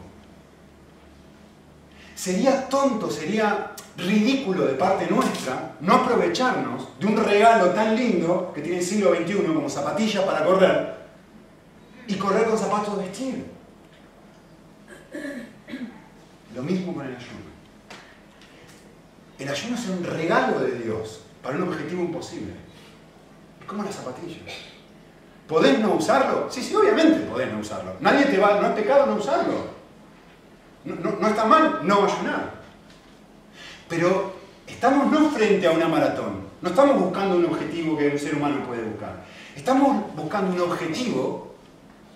Sería 2.15 2.67
tonto, 2.69 3.11
sería 3.11 3.73
ridículo 3.99 4.65
de 4.65 4.75
parte 4.75 5.07
nuestra 5.11 5.77
no 5.81 5.97
aprovecharnos 5.97 6.89
de 6.99 7.07
un 7.07 7.19
regalo 7.19 7.71
tan 7.71 7.95
lindo 7.95 8.51
que 8.55 8.63
tiene 8.63 8.79
el 8.79 8.85
siglo 8.85 9.15
XXI 9.15 9.43
como 9.45 9.69
zapatillas 9.69 10.25
para 10.25 10.45
correr 10.45 10.95
y 12.07 12.15
correr 12.15 12.47
con 12.47 12.59
zapatos 12.59 12.97
de 12.97 13.05
vestir. 13.05 13.47
Lo 16.55 16.63
mismo 16.63 16.95
con 16.95 17.07
el 17.07 17.15
ayuno. 17.15 17.51
El 19.39 19.49
ayuno 19.51 19.77
es 19.77 19.87
un 19.87 20.03
regalo 20.03 20.61
de 20.61 20.79
Dios 20.79 21.25
para 21.43 21.57
un 21.57 21.65
objetivo 21.65 22.03
imposible. 22.03 22.55
Es 23.61 23.67
como 23.67 23.85
las 23.85 23.97
zapatillas. 23.97 24.70
¿Podés 25.51 25.81
no 25.81 25.95
usarlo? 25.95 26.47
Sí, 26.49 26.63
sí, 26.63 26.77
obviamente 26.77 27.27
podés 27.27 27.53
no 27.53 27.59
usarlo. 27.59 27.95
Nadie 27.99 28.27
te 28.27 28.39
va, 28.39 28.61
no 28.61 28.69
es 28.69 28.73
pecado 28.75 29.07
no 29.07 29.17
usarlo. 29.17 29.65
No, 30.85 31.27
está 31.27 31.45
mal 31.45 31.81
no 31.83 32.05
ayunar. 32.05 32.53
Pero 33.89 34.33
estamos 34.65 35.11
no 35.11 35.29
frente 35.31 35.67
a 35.67 35.73
una 35.73 35.89
maratón. 35.89 36.47
No 36.63 36.69
estamos 36.69 37.01
buscando 37.01 37.37
un 37.37 37.47
objetivo 37.47 37.99
que 37.99 38.11
un 38.11 38.19
ser 38.21 38.37
humano 38.37 38.63
puede 38.65 38.85
buscar. 38.85 39.25
Estamos 39.57 40.15
buscando 40.15 40.55
un 40.55 40.71
objetivo, 40.71 41.57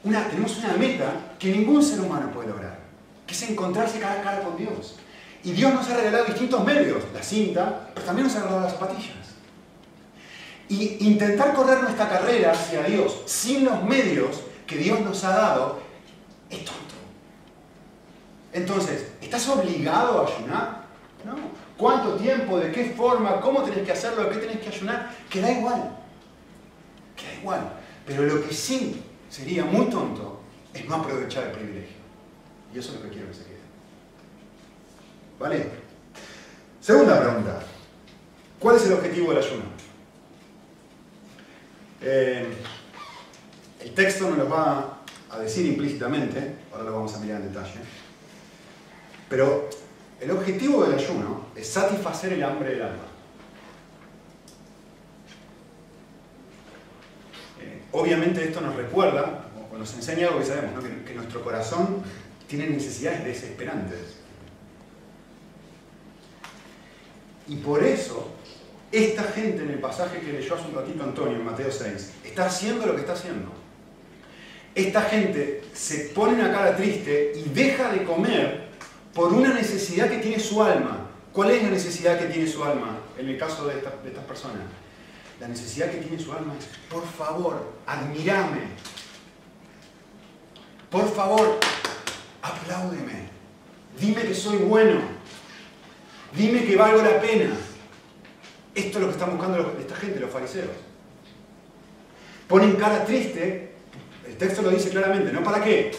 una, 0.05 0.29
tenemos 0.29 0.57
una 0.59 0.75
meta 0.75 1.35
que 1.37 1.51
ningún 1.51 1.83
ser 1.83 2.03
humano 2.03 2.31
puede 2.31 2.51
lograr, 2.51 2.79
que 3.27 3.35
es 3.35 3.51
encontrarse 3.51 3.99
cara 3.99 4.21
a 4.21 4.23
cara 4.23 4.43
con 4.43 4.57
Dios. 4.57 4.95
Y 5.43 5.51
Dios 5.51 5.75
nos 5.75 5.91
ha 5.91 5.97
regalado 5.97 6.27
distintos 6.27 6.65
medios, 6.65 7.03
la 7.13 7.21
cinta, 7.21 7.91
pero 7.95 8.07
también 8.07 8.29
nos 8.29 8.37
ha 8.37 8.43
regalado 8.43 8.63
las 8.63 8.75
zapatillas. 8.75 9.24
Y 10.69 11.07
intentar 11.07 11.55
correr 11.55 11.83
nuestra 11.83 12.09
carrera 12.09 12.53
hacia 12.53 12.83
Dios 12.83 13.23
sin 13.27 13.65
los 13.65 13.83
medios 13.83 14.41
que 14.67 14.77
Dios 14.77 15.01
nos 15.01 15.23
ha 15.25 15.31
dado 15.31 15.79
es 16.49 16.65
tonto. 16.65 16.95
Entonces, 18.53 19.13
¿estás 19.21 19.49
obligado 19.49 20.21
a 20.21 20.37
ayunar? 20.37 20.85
No. 21.25 21.35
¿Cuánto 21.77 22.15
tiempo? 22.17 22.59
¿De 22.59 22.71
qué 22.71 22.95
forma? 22.97 23.41
¿Cómo 23.41 23.63
tenés 23.63 23.85
que 23.85 23.93
hacerlo? 23.93 24.25
¿De 24.25 24.31
qué 24.31 24.47
tenés 24.47 24.61
que 24.61 24.69
ayunar? 24.69 25.15
Que 25.29 25.41
da 25.41 25.51
igual. 25.51 25.97
Que 27.17 27.27
da 27.27 27.35
igual. 27.35 27.73
Pero 28.07 28.23
lo 28.25 28.47
que 28.47 28.55
sí 28.55 29.03
sería 29.29 29.65
muy 29.65 29.87
tonto 29.87 30.41
es 30.73 30.87
no 30.87 30.97
aprovechar 30.97 31.45
el 31.45 31.53
privilegio. 31.53 31.97
Y 32.73 32.79
eso 32.79 32.91
es 32.91 32.97
lo 32.97 33.03
que 33.03 33.09
quiero 33.09 33.29
que 33.29 33.35
se 33.35 33.45
quede. 33.45 33.55
¿Vale? 35.39 35.71
Segunda 36.81 37.21
pregunta. 37.21 37.61
¿Cuál 38.59 38.77
es 38.77 38.87
el 38.87 38.93
objetivo 38.93 39.33
del 39.33 39.43
ayuno? 39.43 39.65
Eh, 42.07 42.47
el 43.81 43.95
texto 43.95 44.29
nos 44.29 44.37
lo 44.37 44.49
va 44.51 44.99
a 45.31 45.39
decir 45.39 45.65
implícitamente, 45.65 46.57
ahora 46.71 46.85
lo 46.85 46.93
vamos 46.93 47.15
a 47.15 47.19
mirar 47.19 47.41
en 47.41 47.49
detalle, 47.49 47.81
pero 49.27 49.71
el 50.21 50.31
objetivo 50.31 50.85
del 50.85 50.99
ayuno 50.99 51.47
es 51.57 51.67
satisfacer 51.67 52.35
el 52.35 52.45
hambre 52.45 52.73
del 52.73 52.83
alma. 52.83 53.05
Eh, 57.63 57.83
obviamente 57.93 58.45
esto 58.45 58.61
nos 58.61 58.77
recuerda, 58.77 59.47
o 59.73 59.79
nos 59.79 59.95
enseña 59.95 60.27
algo 60.29 60.41
que 60.41 60.47
sabemos, 60.47 60.85
que 61.07 61.15
nuestro 61.15 61.43
corazón 61.43 62.03
tiene 62.47 62.69
necesidades 62.69 63.25
desesperantes. 63.25 64.19
Y 67.49 67.57
por 67.57 67.83
eso 67.83 68.31
esta 68.95 69.25
gente 69.25 69.63
en 69.63 69.71
el 69.71 69.79
pasaje 69.81 70.21
que 70.21 70.33
leyó 70.33 70.55
hace 70.55 70.69
un 70.69 70.75
ratito 70.75 71.03
Antonio 71.03 71.37
en 71.37 71.45
Mateo 71.45 71.71
6 71.71 72.13
está 72.25 72.47
haciendo 72.47 72.87
lo 72.87 72.95
que 72.95 73.01
está 73.01 73.15
haciendo. 73.15 73.53
Esta 74.75 75.03
gente 75.03 75.63
se 75.73 76.11
pone 76.15 76.35
una 76.35 76.53
cara 76.53 76.77
triste 76.77 77.33
y 77.37 77.49
deja 77.51 77.91
de 77.91 78.05
comer 78.05 78.69
por 79.13 79.33
una 79.33 79.53
necesidad 79.55 80.09
que 80.09 80.19
tiene 80.19 80.39
su 80.39 80.63
alma. 80.63 81.09
¿Cuál 81.33 81.51
es 81.51 81.63
la 81.63 81.71
necesidad 81.71 82.19
que 82.19 82.27
tiene 82.27 82.49
su 82.49 82.63
alma 82.65 82.99
en 83.19 83.29
el 83.29 83.39
caso 83.39 83.67
de, 83.67 83.79
estas 83.79 84.25
personas? 84.27 84.63
La 85.41 85.49
necesidad 85.49 85.91
que 85.91 85.99
tiene 85.99 86.23
su 86.23 86.33
alma 86.33 86.55
es, 86.59 86.67
por 86.89 87.05
favor, 87.07 87.73
admirame. 87.87 88.63
Por 90.91 91.13
favor, 91.13 91.59
apláudeme. 92.43 93.29
Dime 93.99 94.23
que 94.23 94.35
soy 94.35 94.59
bueno. 94.59 95.01
Dime 96.37 96.65
que 96.65 96.77
valgo 96.77 97.03
la 97.03 97.21
pena. 97.21 97.51
Esto 98.75 98.99
es 98.99 99.05
lo 99.05 99.07
que 99.07 99.13
están 99.13 99.37
buscando 99.37 99.77
esta 99.79 99.95
gente, 99.97 100.21
los 100.21 100.31
fariseos. 100.31 100.71
Ponen 102.49 102.77
cara 102.77 103.05
triste, 103.05 103.73
el 104.27 104.37
texto 104.37 104.63
lo 104.63 104.71
dice 104.71 104.91
claramente, 104.91 105.33
¿no? 105.33 105.43
¿Para 105.43 105.63
qué? 105.63 105.93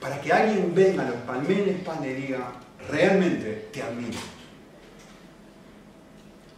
Para 0.00 0.20
que 0.20 0.32
alguien 0.32 0.74
venga, 0.74 1.04
los 1.04 1.16
palmenes 1.22 1.82
pan 1.84 2.04
y 2.04 2.08
diga, 2.08 2.52
realmente 2.88 3.68
te 3.72 3.82
admiro. 3.82 4.18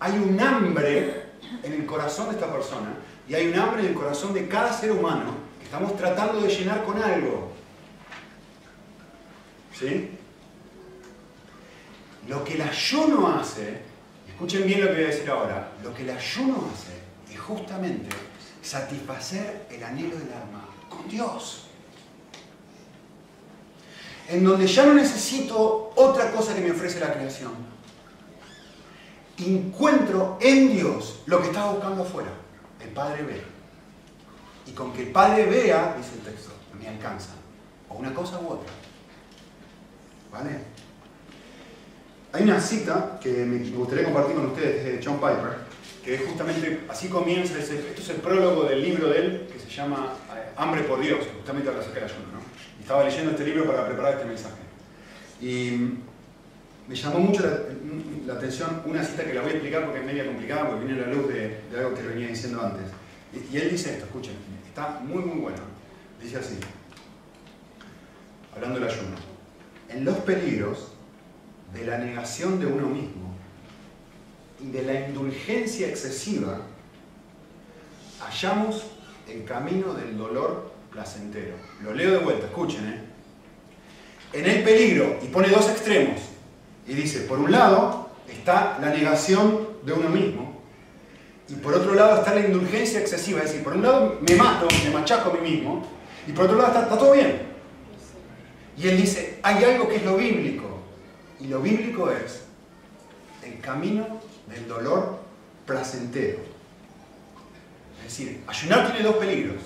Hay 0.01 0.19
un 0.19 0.39
hambre 0.41 1.23
en 1.63 1.73
el 1.73 1.87
corazón 1.87 2.29
de 2.29 2.35
esta 2.35 2.53
persona 2.53 2.95
y 3.29 3.35
hay 3.35 3.49
un 3.49 3.59
hambre 3.59 3.83
en 3.83 3.89
el 3.89 3.95
corazón 3.95 4.35
de 4.35 4.49
cada 4.49 4.73
ser 4.73 4.93
humano 4.93 5.35
que 5.59 5.65
estamos 5.65 5.97
tratando 5.97 6.41
de 6.41 6.49
llenar 6.49 6.85
con 6.85 7.03
algo. 7.03 7.53
¿Sí? 9.73 10.11
Lo 12.29 12.45
que 12.45 12.55
el 12.55 12.63
ayuno 12.63 13.29
hace 13.29 13.94
Escuchen 14.35 14.67
bien 14.67 14.81
lo 14.81 14.89
que 14.89 14.95
voy 14.95 15.05
a 15.05 15.07
decir 15.07 15.31
ahora. 15.31 15.73
Lo 15.85 15.95
que 15.95 16.03
el 16.03 16.11
ayuno 16.11 16.69
hace 16.75 17.33
es 17.33 17.39
justamente 17.39 18.09
satisfacer 18.61 19.69
el 19.71 19.85
anhelo 19.85 20.19
del 20.19 20.33
alma 20.33 20.69
con 20.91 21.09
Dios. 21.09 21.67
En 24.29 24.43
donde 24.43 24.67
ya 24.67 24.87
no 24.87 24.95
necesito 24.95 25.93
otra 25.95 26.33
cosa 26.33 26.53
que 26.53 26.63
me 26.63 26.73
ofrece 26.73 26.99
la 26.99 27.15
creación. 27.15 27.53
Encuentro 29.39 30.37
en 30.41 30.73
Dios 30.73 31.21
lo 31.27 31.41
que 31.41 31.47
estaba 31.47 31.73
buscando 31.73 32.03
afuera. 32.03 32.33
El 32.81 32.89
Padre 32.89 33.23
ve. 33.23 33.43
Y 34.67 34.73
con 34.73 34.93
que 34.93 35.03
el 35.03 35.13
Padre 35.13 35.47
vea, 35.47 35.95
dice 35.97 36.15
el 36.15 36.23
texto, 36.23 36.51
me 36.77 36.89
alcanza. 36.89 37.35
O 37.89 37.95
una 37.95 38.13
cosa 38.13 38.41
u 38.41 38.49
otra. 38.49 38.73
¿Vale? 40.33 40.74
Hay 42.35 42.43
una 42.43 42.61
cita 42.61 43.17
que 43.23 43.31
me 43.45 43.59
gustaría 43.71 44.03
compartir 44.03 44.35
con 44.35 44.47
ustedes 44.47 44.85
de 44.85 45.01
John 45.05 45.19
Piper, 45.19 45.55
que 46.05 46.19
justamente, 46.19 46.81
así 46.89 47.07
comienza, 47.07 47.57
esto 47.57 48.03
es 48.03 48.09
el 48.09 48.17
prólogo 48.17 48.65
del 48.65 48.83
libro 48.83 49.09
de 49.09 49.19
él, 49.19 49.49
que 49.53 49.61
se 49.61 49.71
llama 49.71 50.15
eh, 50.35 50.51
Hambre 50.57 50.83
por 50.83 51.01
Dios, 51.01 51.21
justamente 51.37 51.71
acerca 51.71 52.01
del 52.01 52.11
ayuno. 52.11 52.33
¿no? 52.33 52.41
Y 52.77 52.83
estaba 52.83 53.05
leyendo 53.05 53.31
este 53.31 53.45
libro 53.45 53.67
para 53.67 53.87
preparar 53.87 54.15
este 54.15 54.25
mensaje. 54.25 54.57
Y 55.41 55.95
me 56.89 56.97
llamó 56.97 57.21
mucho 57.21 57.45
la, 58.27 58.35
atención 58.35 58.83
una 58.85 59.05
cita 59.05 59.23
que 59.23 59.33
la 59.33 59.43
voy 59.43 59.51
a 59.51 59.55
explicar 59.55 59.85
porque 59.85 60.01
es 60.01 60.05
media 60.05 60.27
complicada, 60.27 60.71
porque 60.71 60.87
viene 60.87 61.05
a 61.05 61.07
la 61.07 61.15
luz 61.15 61.29
de, 61.29 61.61
algo 61.79 61.95
que 61.95 62.03
venía 62.03 62.27
diciendo 62.27 62.61
antes. 62.61 62.87
Y, 63.33 63.55
y 63.55 63.61
él 63.61 63.71
dice 63.71 63.93
esto, 63.93 64.07
escuchen, 64.07 64.35
está 64.67 64.99
muy 65.05 65.23
muy 65.23 65.39
bueno. 65.39 65.63
Dice 66.21 66.39
así, 66.39 66.59
hablando 68.53 68.81
del 68.81 68.89
ayuno. 68.89 69.15
En 69.89 70.05
los 70.05 70.17
peligros 70.17 70.94
de 71.75 71.85
la 71.85 71.99
negación 71.99 72.61
de 72.61 72.67
uno 72.67 72.89
mismo 72.89 73.35
y 74.63 74.71
de 74.71 74.83
la 74.83 75.09
indulgencia 75.09 75.89
excesiva, 75.89 76.61
hallamos 78.21 78.85
el 79.29 79.45
camino 79.45 79.93
del 79.93 80.17
dolor 80.17 80.73
placentero. 80.91 81.55
Lo 81.83 81.93
leo 81.93 82.13
de 82.13 82.19
vuelta, 82.19 82.47
escuchen, 82.47 82.87
¿eh? 82.87 83.01
En 84.33 84.47
el 84.47 84.63
peligro, 84.63 85.19
y 85.23 85.27
pone 85.27 85.49
dos 85.49 85.69
extremos, 85.69 86.21
y 86.87 86.95
dice, 86.95 87.21
por 87.21 87.39
un 87.39 87.53
lado 87.53 88.11
está 88.29 88.79
la 88.81 88.91
negación 88.91 89.69
de 89.85 89.93
uno 89.93 90.09
mismo, 90.09 90.61
y 91.49 91.55
por 91.55 91.75
otro 91.75 91.95
lado 91.95 92.19
está 92.19 92.35
la 92.35 92.47
indulgencia 92.47 93.01
excesiva, 93.01 93.41
es 93.41 93.47
decir, 93.47 93.63
por 93.63 93.75
un 93.75 93.83
lado 93.83 94.19
me 94.27 94.35
mato, 94.35 94.67
me 94.85 94.91
machaco 94.91 95.31
a 95.31 95.35
mí 95.35 95.51
mismo, 95.51 95.87
y 96.27 96.33
por 96.33 96.47
otro 96.47 96.57
lado 96.57 96.69
está, 96.69 96.83
está 96.83 96.99
todo 96.99 97.13
bien. 97.13 97.43
Y 98.77 98.89
él 98.89 98.97
dice, 98.97 99.39
hay 99.43 99.63
algo 99.63 99.89
que 99.89 99.97
es 99.97 100.05
lo 100.05 100.17
bíblico, 100.17 100.64
y 101.41 101.49
lo 101.49 101.61
bíblico 101.61 102.11
es 102.11 102.43
el 103.45 103.61
camino 103.61 104.07
del 104.49 104.69
dolor 104.69 105.19
placentero. 105.67 106.39
Es 107.99 108.05
decir, 108.05 108.43
ayunar 108.47 108.93
tiene 108.93 109.07
dos 109.07 109.17
peligros. 109.17 109.63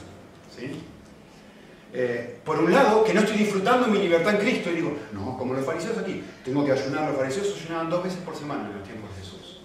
Eh, 1.92 2.40
por 2.44 2.58
un 2.58 2.72
lado, 2.72 3.02
que 3.02 3.14
no 3.14 3.20
estoy 3.20 3.38
disfrutando 3.38 3.86
mi 3.88 3.98
libertad 3.98 4.34
en 4.34 4.40
Cristo 4.40 4.70
y 4.70 4.76
digo, 4.76 4.92
no, 5.12 5.38
como 5.38 5.54
los 5.54 5.64
fariseos 5.64 5.96
aquí, 5.98 6.22
tengo 6.44 6.64
que 6.64 6.72
ayunar. 6.72 7.08
Los 7.08 7.18
fariseos 7.18 7.56
ayunaban 7.60 7.90
dos 7.90 8.04
veces 8.04 8.18
por 8.20 8.36
semana 8.36 8.68
en 8.68 8.78
los 8.78 8.84
tiempos 8.84 9.10
de 9.10 9.22
Jesús. 9.22 9.60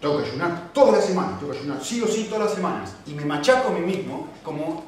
Tengo 0.00 0.18
que 0.18 0.28
ayunar 0.28 0.72
todas 0.72 0.96
las 0.96 1.04
semanas, 1.06 1.38
tengo 1.38 1.52
que 1.52 1.58
ayunar 1.58 1.82
sí 1.82 2.02
o 2.02 2.06
sí 2.06 2.24
todas 2.24 2.46
las 2.46 2.54
semanas. 2.54 2.96
Y 3.06 3.14
me 3.14 3.24
machaco 3.24 3.68
a 3.68 3.72
mí 3.72 3.80
mismo 3.80 4.28
como 4.42 4.84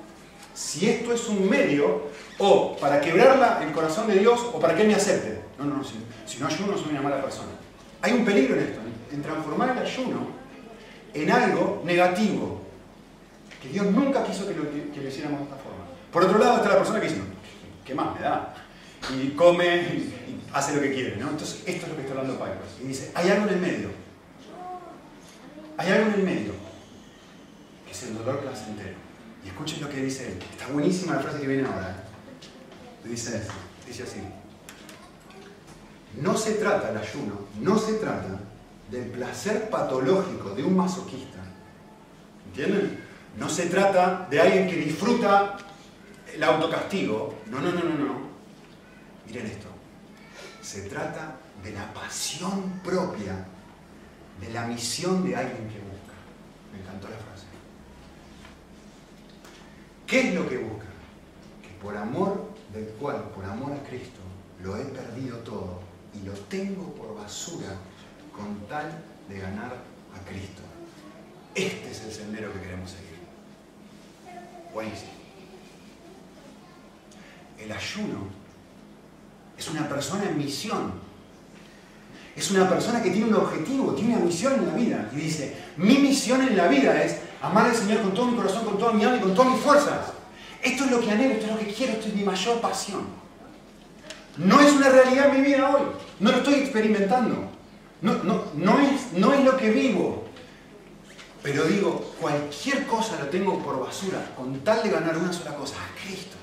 si 0.53 0.89
esto 0.89 1.13
es 1.13 1.29
un 1.29 1.49
medio 1.49 2.03
o 2.39 2.77
para 2.77 3.01
quebrar 3.01 3.63
el 3.63 3.73
corazón 3.73 4.07
de 4.09 4.19
Dios 4.19 4.41
o 4.53 4.61
para 4.61 4.75
que 4.75 4.83
Él 4.83 4.89
me 4.89 4.95
acepte. 4.95 5.44
No, 5.59 5.65
no, 5.65 5.77
no, 5.77 5.85
si, 5.85 5.95
si 6.27 6.39
no 6.39 6.47
ayuno 6.47 6.77
soy 6.77 6.91
una 6.91 7.03
mala 7.03 7.23
persona. 7.23 7.51
Hay 8.03 8.13
un 8.13 8.25
peligro 8.25 8.57
en 8.57 8.63
esto, 8.63 8.81
en 9.13 9.23
transformar 9.23 9.71
el 9.71 9.79
ayuno 9.79 10.35
en 11.15 11.31
algo 11.31 11.83
negativo, 11.85 12.61
que 13.63 13.69
Dios 13.69 13.87
nunca 13.87 14.25
quiso 14.25 14.47
que 14.47 14.55
lo, 14.55 14.71
que 14.71 15.09
hiciéramos 15.09 15.41
de 15.41 15.45
esta 15.45 15.57
forma. 15.57 15.85
Por 16.13 16.25
otro 16.25 16.39
lado 16.39 16.57
está 16.57 16.69
la 16.71 16.79
persona 16.79 17.01
que 17.01 17.09
dice, 17.09 17.21
¿qué 17.85 17.95
más 17.95 18.15
me 18.15 18.21
da? 18.21 18.55
Y 19.15 19.31
come 19.31 19.77
y 19.77 20.41
hace 20.53 20.75
lo 20.75 20.83
que 20.83 20.93
quiere, 20.93 21.17
¿no? 21.17 21.31
Entonces, 21.31 21.63
esto 21.67 21.87
es 21.87 21.89
lo 21.89 21.97
que 21.97 22.03
está 22.03 22.15
hablando 22.15 22.39
Pablo. 22.39 22.55
Y 22.83 22.89
dice, 22.89 23.13
hay 23.15 23.31
algo 23.31 23.47
en 23.49 23.55
el 23.55 23.61
medio. 23.61 23.91
Hay 25.77 25.91
algo 25.91 26.09
en 26.09 26.15
el 26.15 26.23
medio, 26.23 26.53
que 27.87 27.93
es 27.93 28.03
el 28.05 28.19
dolor 28.19 28.41
placentero. 28.41 28.97
Y 29.45 29.49
escuchen 29.49 29.81
lo 29.81 29.89
que 29.89 29.97
dice 29.97 30.29
él. 30.29 30.39
Está 30.51 30.69
buenísima 30.69 31.15
la 31.15 31.21
frase 31.21 31.41
que 31.41 31.47
viene 31.47 31.67
ahora. 31.67 31.91
¿eh? 31.91 33.09
Dice, 33.09 33.43
dice 33.87 34.03
así. 34.03 34.21
No 36.21 36.37
se 36.37 36.55
trata 36.55 36.91
el 36.91 36.99
ayuno, 36.99 37.41
no 37.61 37.79
se 37.79 37.95
trata 37.95 38.41
del 38.91 39.11
placer 39.11 39.69
patológico 39.69 40.51
de 40.51 40.63
un 40.63 40.77
masoquista. 40.77 41.39
¿Entienden? 42.47 43.01
No 43.37 43.49
se 43.49 43.67
trata 43.67 44.29
de 44.31 44.41
alguien 44.41 44.69
que 44.69 44.77
disfruta 44.77 45.57
el 46.33 46.43
autocastigo. 46.43 47.35
No, 47.51 47.61
no, 47.61 47.73
no, 47.73 47.83
no, 47.83 47.97
no. 47.97 48.19
Miren 49.27 49.47
esto. 49.47 49.69
Se 50.63 50.83
trata 50.83 51.37
de 51.63 51.73
la 51.73 51.93
pasión 51.93 52.81
propia, 52.85 53.47
de 54.41 54.53
la 54.53 54.67
misión 54.67 55.25
de 55.27 55.35
alguien 55.35 55.69
que 55.69 55.81
busca. 55.81 56.15
Me 56.73 56.81
encantó 56.81 57.09
la 57.09 57.17
frase. 57.17 57.47
¿Qué 60.07 60.29
es 60.29 60.35
lo 60.35 60.49
que 60.49 60.59
busca? 60.59 60.87
Que 61.61 61.71
por 61.83 61.97
amor 61.97 62.51
del 62.73 62.87
cual, 63.01 63.31
por 63.35 63.45
amor 63.45 63.73
a 63.73 63.89
Cristo, 63.89 64.21
lo 64.63 64.77
he 64.77 64.85
perdido 64.85 65.39
todo 65.39 65.94
y 66.15 66.27
lo 66.27 66.33
tengo 66.33 66.95
por 66.95 67.17
basura 67.17 67.77
con 68.33 68.67
tal 68.69 68.91
de 69.29 69.39
ganar 69.39 69.73
a 70.15 70.29
Cristo. 70.29 70.63
Este 71.55 71.91
es 71.91 72.03
el 72.03 72.13
sendero 72.13 72.53
que 72.53 72.61
queremos 72.61 72.91
seguir. 72.91 73.19
Buenísimo. 74.73 75.13
El 77.59 77.73
ayuno 77.73 78.19
es 79.57 79.69
una 79.69 79.89
persona 79.89 80.25
en 80.25 80.37
misión. 80.37 80.93
Es 82.35 82.51
una 82.51 82.69
persona 82.69 83.01
que 83.01 83.11
tiene 83.11 83.29
un 83.29 83.35
objetivo, 83.35 83.95
tiene 83.95 84.17
una 84.17 84.25
misión 84.25 84.55
en 84.55 84.67
la 84.67 84.75
vida. 84.75 85.11
Y 85.13 85.17
dice, 85.17 85.57
mi 85.77 85.99
misión 85.99 86.43
en 86.43 86.57
la 86.57 86.67
vida 86.67 87.01
es 87.03 87.19
amar 87.41 87.67
al 87.67 87.77
Señor 87.77 88.03
con 88.03 88.13
todo 88.13 88.27
mi 88.27 88.37
corazón, 88.37 88.65
con 88.65 88.77
toda 88.77 88.93
mi 88.93 89.05
alma 89.05 89.19
y 89.19 89.21
con 89.21 89.35
todas 89.35 89.53
mis 89.53 89.61
fuerzas. 89.61 90.13
Esto 90.61 90.85
es 90.85 90.91
lo 90.91 91.01
que 91.01 91.11
anhelo, 91.13 91.35
esto 91.35 91.47
es 91.47 91.53
lo 91.53 91.59
que 91.59 91.73
quiero, 91.73 91.93
esto 91.93 92.09
es 92.09 92.15
mi 92.15 92.25
mayor 92.25 92.61
pasión. 92.61 93.24
No 94.37 94.61
es 94.61 94.73
una 94.73 94.89
realidad 94.89 95.29
en 95.29 95.41
mi 95.41 95.47
vida 95.47 95.71
hoy. 95.75 95.83
No 96.21 96.31
lo 96.31 96.39
estoy 96.39 96.55
experimentando. 96.55 97.51
No, 98.01 98.23
no, 98.23 98.45
no, 98.55 98.81
es, 98.81 99.13
no 99.13 99.33
es 99.33 99.45
lo 99.45 99.57
que 99.57 99.71
vivo. 99.71 100.25
Pero 101.43 101.65
digo, 101.65 102.15
cualquier 102.21 102.87
cosa 102.87 103.19
lo 103.19 103.27
tengo 103.27 103.63
por 103.63 103.79
basura 103.81 104.33
con 104.37 104.61
tal 104.61 104.83
de 104.83 104.91
ganar 104.91 105.17
una 105.17 105.33
sola 105.33 105.55
cosa, 105.55 105.77
a 105.77 106.03
Cristo. 106.03 106.37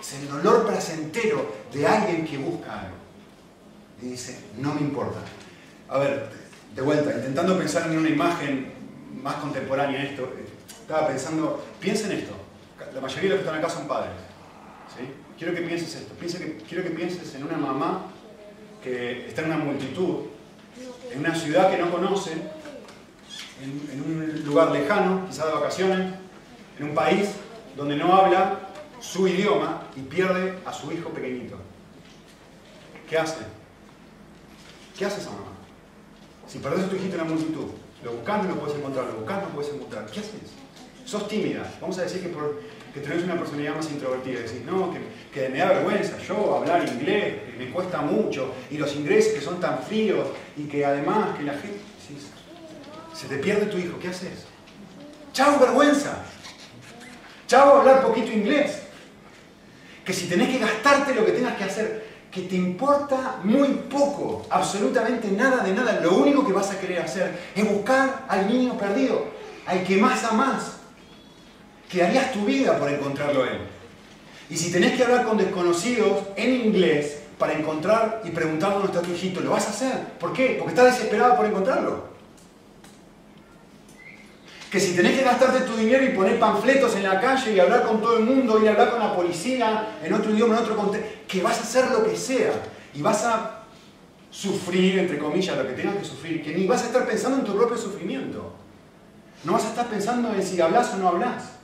Es 0.00 0.14
el 0.14 0.28
dolor 0.28 0.66
placentero 0.66 1.52
de 1.72 1.86
alguien 1.86 2.26
que 2.26 2.38
busca 2.38 2.80
algo. 2.80 2.96
Y 4.00 4.06
dice, 4.06 4.38
no 4.58 4.74
me 4.74 4.80
importa. 4.80 5.20
A 5.88 5.98
ver, 5.98 6.30
de 6.74 6.82
vuelta, 6.82 7.12
intentando 7.12 7.56
pensar 7.58 7.90
en 7.90 7.98
una 7.98 8.08
imagen 8.08 8.72
más 9.22 9.34
contemporánea 9.36 10.02
esto, 10.02 10.28
estaba 10.80 11.08
pensando, 11.08 11.62
piensa 11.78 12.06
en 12.06 12.18
esto. 12.18 12.32
La 12.94 13.00
mayoría 13.00 13.22
de 13.22 13.28
los 13.28 13.38
que 13.38 13.44
están 13.44 13.58
acá 13.58 13.68
son 13.68 13.86
padres. 13.86 14.12
¿Sí? 14.96 15.04
quiero 15.38 15.54
que 15.54 15.62
pienses 15.62 15.94
esto. 15.94 16.14
que, 16.18 16.56
quiero 16.68 16.84
que 16.84 16.90
pienses 16.90 17.34
en 17.34 17.44
una 17.44 17.56
mamá 17.56 18.06
que 18.82 19.28
está 19.28 19.42
en 19.42 19.52
una 19.52 19.58
multitud, 19.58 20.26
en 21.12 21.20
una 21.20 21.34
ciudad 21.34 21.70
que 21.70 21.78
no 21.78 21.90
conoce, 21.90 22.32
en, 23.62 24.02
un 24.02 24.44
lugar 24.44 24.72
lejano, 24.72 25.26
quizá 25.28 25.46
de 25.46 25.52
vacaciones, 25.52 26.14
en 26.78 26.84
un 26.84 26.94
país 26.94 27.30
donde 27.76 27.96
no 27.96 28.14
habla 28.14 28.68
su 29.00 29.26
idioma 29.28 29.82
y 29.96 30.00
pierde 30.00 30.58
a 30.64 30.72
su 30.72 30.92
hijo 30.92 31.10
pequeñito. 31.10 31.56
¿Qué 33.08 33.18
hace? 33.18 33.40
¿Qué 34.96 35.04
hace 35.04 35.20
esa 35.20 35.30
mamá? 35.30 35.52
Si 36.46 36.58
perdés 36.58 36.84
a 36.84 36.88
tu 36.88 36.96
hijito 36.96 37.14
en 37.14 37.18
la 37.18 37.24
multitud, 37.24 37.66
lo 38.04 38.12
buscas, 38.12 38.42
no 38.42 38.50
lo 38.50 38.60
puedes 38.60 38.76
encontrar, 38.76 39.06
lo 39.06 39.14
buscas, 39.14 39.42
no 39.42 39.48
lo 39.48 39.54
puedes 39.54 39.74
encontrar. 39.74 40.06
¿Qué 40.06 40.20
haces? 40.20 40.52
Sos 41.04 41.28
tímida. 41.28 41.72
Vamos 41.80 41.98
a 41.98 42.02
decir 42.02 42.22
que 42.22 42.28
por 42.28 42.60
que 42.92 43.00
tenés 43.00 43.24
una 43.24 43.36
personalidad 43.36 43.76
más 43.76 43.90
introvertida. 43.90 44.40
Decís, 44.40 44.62
no, 44.64 44.92
que, 45.32 45.48
me 45.48 45.58
da 45.58 45.68
vergüenza 45.68 46.18
yo 46.18 46.56
hablar 46.56 46.86
inglés, 46.86 47.36
que 47.46 47.56
me 47.58 47.70
cuesta 47.70 48.02
mucho, 48.02 48.52
y 48.70 48.78
los 48.78 48.94
ingleses 48.94 49.32
que 49.32 49.40
son 49.40 49.60
tan 49.60 49.82
fríos, 49.82 50.28
y 50.56 50.64
que 50.64 50.84
además 50.84 51.36
que 51.36 51.44
la 51.44 51.54
gente... 51.54 51.80
se 53.14 53.26
te 53.28 53.36
pierde 53.38 53.66
tu 53.66 53.78
hijo, 53.78 53.98
¿qué 53.98 54.08
haces? 54.08 54.46
Chao, 55.32 55.58
vergüenza. 55.58 56.24
Chao, 57.46 57.80
hablar 57.80 58.02
poquito 58.02 58.30
inglés. 58.30 58.82
Que 60.04 60.12
si 60.12 60.28
tenés 60.28 60.48
que 60.48 60.58
gastarte 60.58 61.14
lo 61.14 61.24
que 61.24 61.32
tengas 61.32 61.56
que 61.56 61.64
hacer, 61.64 62.12
que 62.30 62.42
te 62.42 62.56
importa 62.56 63.40
muy 63.44 63.68
poco, 63.90 64.46
absolutamente 64.50 65.30
nada 65.30 65.62
de 65.62 65.72
nada, 65.72 66.00
lo 66.00 66.14
único 66.16 66.46
que 66.46 66.52
vas 66.52 66.70
a 66.70 66.80
querer 66.80 67.00
hacer 67.00 67.38
es 67.54 67.70
buscar 67.70 68.24
al 68.28 68.48
niño 68.48 68.76
perdido, 68.76 69.26
al 69.66 69.84
que 69.84 69.98
más 69.98 70.24
amás, 70.24 70.81
que 71.92 72.02
harías 72.02 72.32
tu 72.32 72.46
vida 72.46 72.78
por 72.78 72.90
encontrarlo 72.90 73.44
a 73.44 73.48
él. 73.48 73.58
Y 74.48 74.56
si 74.56 74.72
tenés 74.72 74.96
que 74.96 75.04
hablar 75.04 75.26
con 75.26 75.36
desconocidos 75.36 76.22
en 76.36 76.66
inglés 76.66 77.18
para 77.38 77.52
encontrar 77.52 78.22
y 78.24 78.30
preguntar 78.30 78.72
dónde 78.72 78.86
está 78.88 79.02
tu 79.02 79.12
hijito, 79.12 79.40
lo 79.40 79.50
vas 79.50 79.66
a 79.66 79.70
hacer. 79.70 79.98
¿Por 80.18 80.32
qué? 80.32 80.56
Porque 80.58 80.72
estás 80.72 80.94
desesperado 80.94 81.36
por 81.36 81.44
encontrarlo. 81.44 82.04
Que 84.70 84.80
si 84.80 84.96
tenés 84.96 85.18
que 85.18 85.24
gastarte 85.24 85.60
tu 85.66 85.76
dinero 85.76 86.02
y 86.02 86.16
poner 86.16 86.38
panfletos 86.38 86.96
en 86.96 87.02
la 87.02 87.20
calle 87.20 87.52
y 87.52 87.60
hablar 87.60 87.82
con 87.82 88.00
todo 88.00 88.16
el 88.16 88.24
mundo, 88.24 88.58
y 88.62 88.68
hablar 88.68 88.90
con 88.90 89.00
la 89.00 89.14
policía 89.14 89.98
en 90.02 90.14
otro 90.14 90.32
idioma, 90.32 90.56
en 90.56 90.62
otro 90.62 90.76
contexto, 90.76 91.10
que 91.28 91.42
vas 91.42 91.58
a 91.58 91.62
hacer 91.62 91.90
lo 91.90 92.08
que 92.08 92.16
sea 92.16 92.52
y 92.94 93.02
vas 93.02 93.22
a 93.24 93.64
sufrir, 94.30 94.98
entre 94.98 95.18
comillas, 95.18 95.58
lo 95.58 95.66
que 95.66 95.74
tengas 95.74 95.96
que 95.96 96.04
sufrir, 96.06 96.42
que 96.42 96.54
ni 96.54 96.66
vas 96.66 96.84
a 96.84 96.86
estar 96.86 97.06
pensando 97.06 97.40
en 97.40 97.44
tu 97.44 97.54
propio 97.54 97.76
sufrimiento. 97.76 98.54
No 99.44 99.52
vas 99.52 99.66
a 99.66 99.68
estar 99.68 99.88
pensando 99.88 100.32
en 100.34 100.42
si 100.42 100.58
hablas 100.58 100.94
o 100.94 100.96
no 100.96 101.08
hablas. 101.08 101.61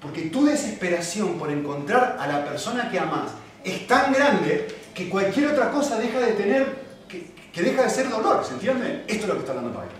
Porque 0.00 0.22
tu 0.22 0.44
desesperación 0.44 1.38
por 1.38 1.50
encontrar 1.50 2.16
a 2.20 2.26
la 2.26 2.44
persona 2.44 2.90
que 2.90 2.98
amas 2.98 3.32
es 3.64 3.86
tan 3.86 4.12
grande 4.12 4.68
que 4.94 5.08
cualquier 5.08 5.48
otra 5.48 5.70
cosa 5.70 5.98
deja 5.98 6.20
de 6.20 6.32
tener, 6.32 6.86
que, 7.08 7.62
deja 7.62 7.82
de 7.82 7.90
ser 7.90 8.08
dolor, 8.10 8.44
¿se 8.44 8.54
entiende? 8.54 9.04
Esto 9.06 9.22
es 9.22 9.28
lo 9.28 9.34
que 9.34 9.40
está 9.40 9.52
hablando 9.52 9.72
Pablo. 9.72 9.90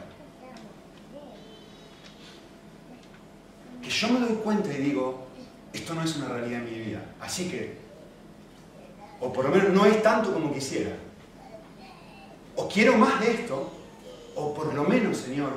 Que 3.82 3.90
yo 3.90 4.08
me 4.08 4.20
doy 4.20 4.36
cuenta 4.36 4.72
y 4.72 4.78
digo, 4.78 5.26
esto 5.72 5.94
no 5.94 6.02
es 6.02 6.16
una 6.16 6.28
realidad 6.28 6.60
en 6.60 6.64
mi 6.64 6.78
vida. 6.80 7.02
Así 7.20 7.48
que, 7.48 7.78
o 9.20 9.32
por 9.32 9.46
lo 9.46 9.50
menos 9.50 9.70
no 9.70 9.86
es 9.86 10.02
tanto 10.02 10.32
como 10.32 10.52
quisiera. 10.52 10.92
O 12.54 12.68
quiero 12.68 12.96
más 12.96 13.20
de 13.20 13.32
esto, 13.32 13.72
o 14.34 14.54
por 14.54 14.72
lo 14.74 14.84
menos, 14.84 15.16
Señor, 15.16 15.52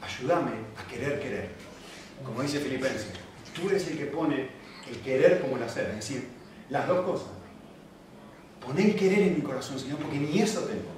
ayúdame 0.00 0.52
a 0.76 0.88
querer 0.88 1.20
querer 1.20 1.59
como 2.24 2.42
dice 2.42 2.60
Filipenses, 2.60 3.06
tú 3.54 3.68
eres 3.68 3.86
el 3.88 3.98
que 3.98 4.06
pone 4.06 4.48
el 4.88 4.96
querer 5.00 5.40
como 5.40 5.56
el 5.56 5.62
hacer, 5.62 5.86
es 5.90 5.96
decir, 5.96 6.28
las 6.68 6.86
dos 6.86 7.04
cosas. 7.04 7.28
Pon 8.64 8.78
el 8.78 8.94
querer 8.94 9.20
en 9.20 9.34
mi 9.36 9.40
corazón, 9.40 9.78
Señor, 9.78 9.98
porque 9.98 10.18
ni 10.18 10.40
eso 10.40 10.60
tengo, 10.60 10.90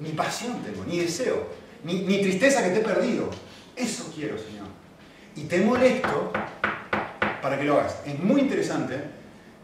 ni 0.00 0.10
pasión 0.10 0.62
tengo, 0.62 0.84
ni 0.84 0.98
deseo. 1.00 1.46
ni, 1.84 2.20
tristeza 2.20 2.62
que 2.62 2.70
te 2.70 2.80
he 2.80 2.84
perdido. 2.84 3.30
Eso 3.74 4.12
quiero, 4.14 4.36
Señor. 4.38 4.66
Y 5.36 5.44
te 5.44 5.60
molesto 5.60 6.32
para 7.40 7.58
que 7.58 7.64
lo 7.64 7.78
hagas. 7.78 8.00
Es 8.04 8.18
muy 8.18 8.40
interesante 8.40 8.96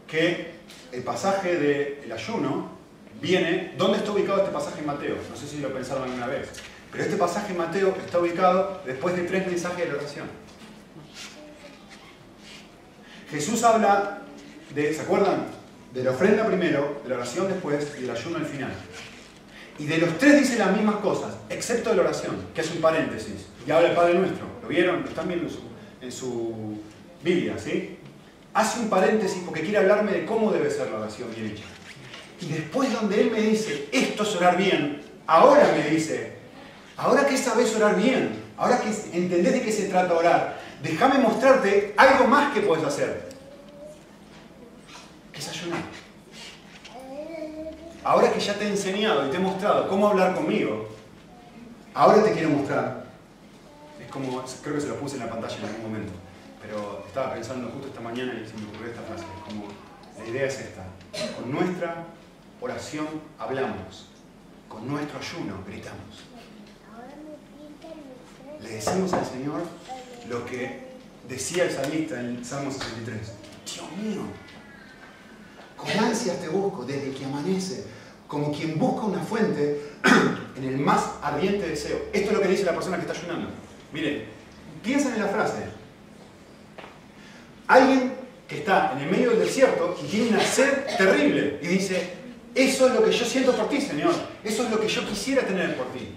que 0.07 0.55
el 0.91 1.03
pasaje 1.03 1.57
del 1.57 2.11
ayuno 2.11 2.69
viene, 3.21 3.73
¿dónde 3.77 3.97
está 3.97 4.11
ubicado 4.11 4.39
este 4.39 4.51
pasaje 4.51 4.79
en 4.79 4.85
Mateo? 4.85 5.17
No 5.29 5.35
sé 5.35 5.47
si 5.47 5.57
lo 5.59 5.73
pensaron 5.73 6.03
alguna 6.03 6.27
vez. 6.27 6.49
Pero 6.95 7.03
este 7.03 7.17
pasaje 7.17 7.51
en 7.51 7.57
Mateo 7.57 7.93
está 8.05 8.19
ubicado 8.19 8.81
después 8.85 9.17
de 9.17 9.23
tres 9.23 9.45
mensajes 9.45 9.85
de 9.85 9.95
oración. 9.97 10.27
Jesús 13.29 13.61
habla 13.63 14.21
de, 14.73 14.93
¿se 14.93 15.01
acuerdan? 15.01 15.47
De 15.93 16.05
la 16.05 16.11
ofrenda 16.11 16.45
primero, 16.45 17.01
de 17.03 17.09
la 17.09 17.15
oración 17.15 17.49
después 17.49 17.93
y 17.99 18.03
del 18.03 18.11
ayuno 18.11 18.37
al 18.37 18.45
final. 18.45 18.71
Y 19.77 19.87
de 19.87 19.97
los 19.97 20.17
tres 20.17 20.39
dice 20.39 20.57
las 20.57 20.71
mismas 20.71 20.95
cosas, 20.97 21.35
excepto 21.49 21.89
de 21.89 21.97
la 21.97 22.03
oración, 22.03 22.37
que 22.55 22.61
es 22.61 22.71
un 22.71 22.79
paréntesis. 22.79 23.47
Y 23.67 23.71
habla 23.71 23.89
el 23.89 23.95
Padre 23.95 24.13
Nuestro. 24.13 24.45
¿Lo 24.61 24.69
vieron? 24.69 25.01
Lo 25.01 25.09
están 25.09 25.27
viendo 25.27 25.47
en 25.47 25.51
su, 25.51 25.59
en 26.01 26.11
su 26.13 26.77
Biblia, 27.21 27.55
¿sí? 27.57 27.97
Hace 28.53 28.79
un 28.79 28.89
paréntesis 28.89 29.41
porque 29.45 29.63
quiere 29.63 29.79
hablarme 29.79 30.13
de 30.13 30.25
cómo 30.25 30.49
debe 30.49 30.71
ser 30.71 30.91
la 30.91 30.99
oración 30.99 31.27
bien 31.35 31.47
hecha. 31.47 31.65
Y 32.39 32.53
después 32.53 32.93
donde 32.93 33.19
Él 33.19 33.31
me 33.31 33.41
dice, 33.41 33.89
esto 33.91 34.23
es 34.23 34.33
orar 34.37 34.55
bien, 34.55 35.01
ahora 35.27 35.73
me 35.75 35.89
dice, 35.89 36.34
ahora 36.97 37.25
que 37.25 37.37
sabes 37.37 37.75
orar 37.75 37.95
bien, 37.95 38.43
ahora 38.57 38.79
que 38.79 38.89
entendés 39.17 39.53
de 39.53 39.61
qué 39.61 39.71
se 39.71 39.87
trata 39.87 40.13
orar, 40.13 40.59
déjame 40.81 41.19
mostrarte 41.19 41.93
algo 41.97 42.27
más 42.27 42.53
que 42.53 42.61
puedes 42.61 42.85
hacer. 42.85 43.29
Que 45.31 45.39
es 45.39 45.49
ayunar. 45.49 45.81
Ahora 48.03 48.31
que 48.31 48.39
ya 48.39 48.53
te 48.53 48.65
he 48.65 48.69
enseñado 48.69 49.27
y 49.27 49.31
te 49.31 49.37
he 49.37 49.39
mostrado 49.39 49.89
cómo 49.89 50.07
hablar 50.07 50.35
conmigo, 50.35 50.87
ahora 51.93 52.23
te 52.23 52.33
quiero 52.33 52.49
mostrar. 52.49 53.05
Es 53.99 54.11
como, 54.11 54.43
creo 54.61 54.75
que 54.75 54.81
se 54.81 54.87
lo 54.87 54.95
puse 54.95 55.15
en 55.15 55.23
la 55.23 55.29
pantalla 55.29 55.57
en 55.57 55.65
algún 55.65 55.81
momento, 55.81 56.13
pero 56.61 57.03
estaba 57.07 57.33
pensando 57.33 57.69
justo 57.71 57.87
esta 57.87 58.01
mañana 58.01 58.33
y 58.33 58.47
se 58.47 58.55
me 58.57 58.67
ocurrió 58.67 58.91
esta 58.91 59.01
frase. 59.01 59.23
como, 59.43 59.65
la 60.19 60.25
idea 60.29 60.45
es 60.45 60.59
esta. 60.59 60.83
Con 61.35 61.51
nuestra 61.51 62.05
oración 62.61 63.07
hablamos, 63.39 64.07
con 64.69 64.87
nuestro 64.87 65.19
ayuno 65.19 65.63
gritamos. 65.67 66.34
Le 68.65 68.75
decimos 68.75 69.13
al 69.13 69.25
Señor 69.25 69.61
lo 70.27 70.45
que 70.45 70.85
decía 71.29 71.65
el 71.65 71.71
salmista 71.71 72.19
en 72.19 72.43
Salmo 72.43 72.71
63. 72.71 73.31
Dios 73.65 73.91
mío, 74.01 74.21
con 75.77 75.89
ansias 76.03 76.39
te 76.39 76.47
busco 76.47 76.83
desde 76.83 77.11
que 77.11 77.25
amanece, 77.25 77.83
como 78.27 78.51
quien 78.51 78.79
busca 78.79 79.05
una 79.05 79.19
fuente 79.19 79.81
en 80.57 80.63
el 80.63 80.77
más 80.77 81.11
ardiente 81.21 81.67
deseo. 81.67 81.97
Esto 82.11 82.31
es 82.31 82.37
lo 82.37 82.41
que 82.41 82.47
dice 82.47 82.63
la 82.63 82.73
persona 82.73 82.97
que 82.97 83.05
está 83.05 83.13
ayunando. 83.13 83.49
Mire, 83.93 84.25
piensen 84.83 85.13
en 85.13 85.21
la 85.21 85.27
frase. 85.27 85.63
Alguien 87.67 88.13
que 88.47 88.59
está 88.59 88.93
en 88.93 89.03
el 89.03 89.11
medio 89.11 89.31
del 89.31 89.39
desierto 89.39 89.97
y 90.03 90.07
tiene 90.07 90.29
una 90.29 90.41
sed 90.41 90.85
terrible 90.97 91.59
y 91.61 91.67
dice, 91.67 92.13
eso 92.53 92.87
es 92.87 92.93
lo 92.93 93.03
que 93.03 93.11
yo 93.11 93.25
siento 93.25 93.55
por 93.55 93.69
ti, 93.69 93.81
Señor. 93.81 94.13
Eso 94.43 94.63
es 94.63 94.71
lo 94.71 94.79
que 94.79 94.87
yo 94.87 95.07
quisiera 95.07 95.45
tener 95.45 95.75
por 95.75 95.87
ti. 95.87 96.15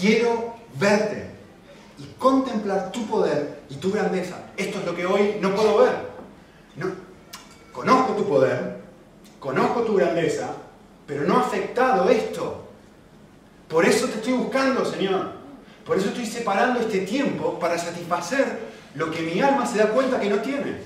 Quiero 0.00 0.57
verte 0.78 1.30
y 1.98 2.04
contemplar 2.18 2.92
tu 2.92 3.06
poder 3.06 3.60
y 3.68 3.76
tu 3.76 3.92
grandeza. 3.92 4.36
Esto 4.56 4.80
es 4.80 4.84
lo 4.84 4.94
que 4.94 5.06
hoy 5.06 5.36
no 5.40 5.54
puedo 5.54 5.78
ver. 5.78 5.94
No, 6.76 6.86
conozco 7.72 8.14
tu 8.14 8.28
poder, 8.28 8.78
conozco 9.38 9.82
tu 9.82 9.96
grandeza, 9.96 10.50
pero 11.06 11.24
no 11.24 11.38
ha 11.38 11.40
afectado 11.42 12.08
esto. 12.08 12.68
Por 13.68 13.84
eso 13.84 14.06
te 14.06 14.14
estoy 14.14 14.34
buscando, 14.34 14.84
Señor. 14.84 15.32
Por 15.84 15.96
eso 15.96 16.08
estoy 16.08 16.26
separando 16.26 16.80
este 16.80 17.00
tiempo 17.00 17.58
para 17.58 17.78
satisfacer 17.78 18.58
lo 18.94 19.10
que 19.10 19.22
mi 19.22 19.40
alma 19.40 19.66
se 19.66 19.78
da 19.78 19.90
cuenta 19.90 20.20
que 20.20 20.30
no 20.30 20.38
tiene. 20.40 20.76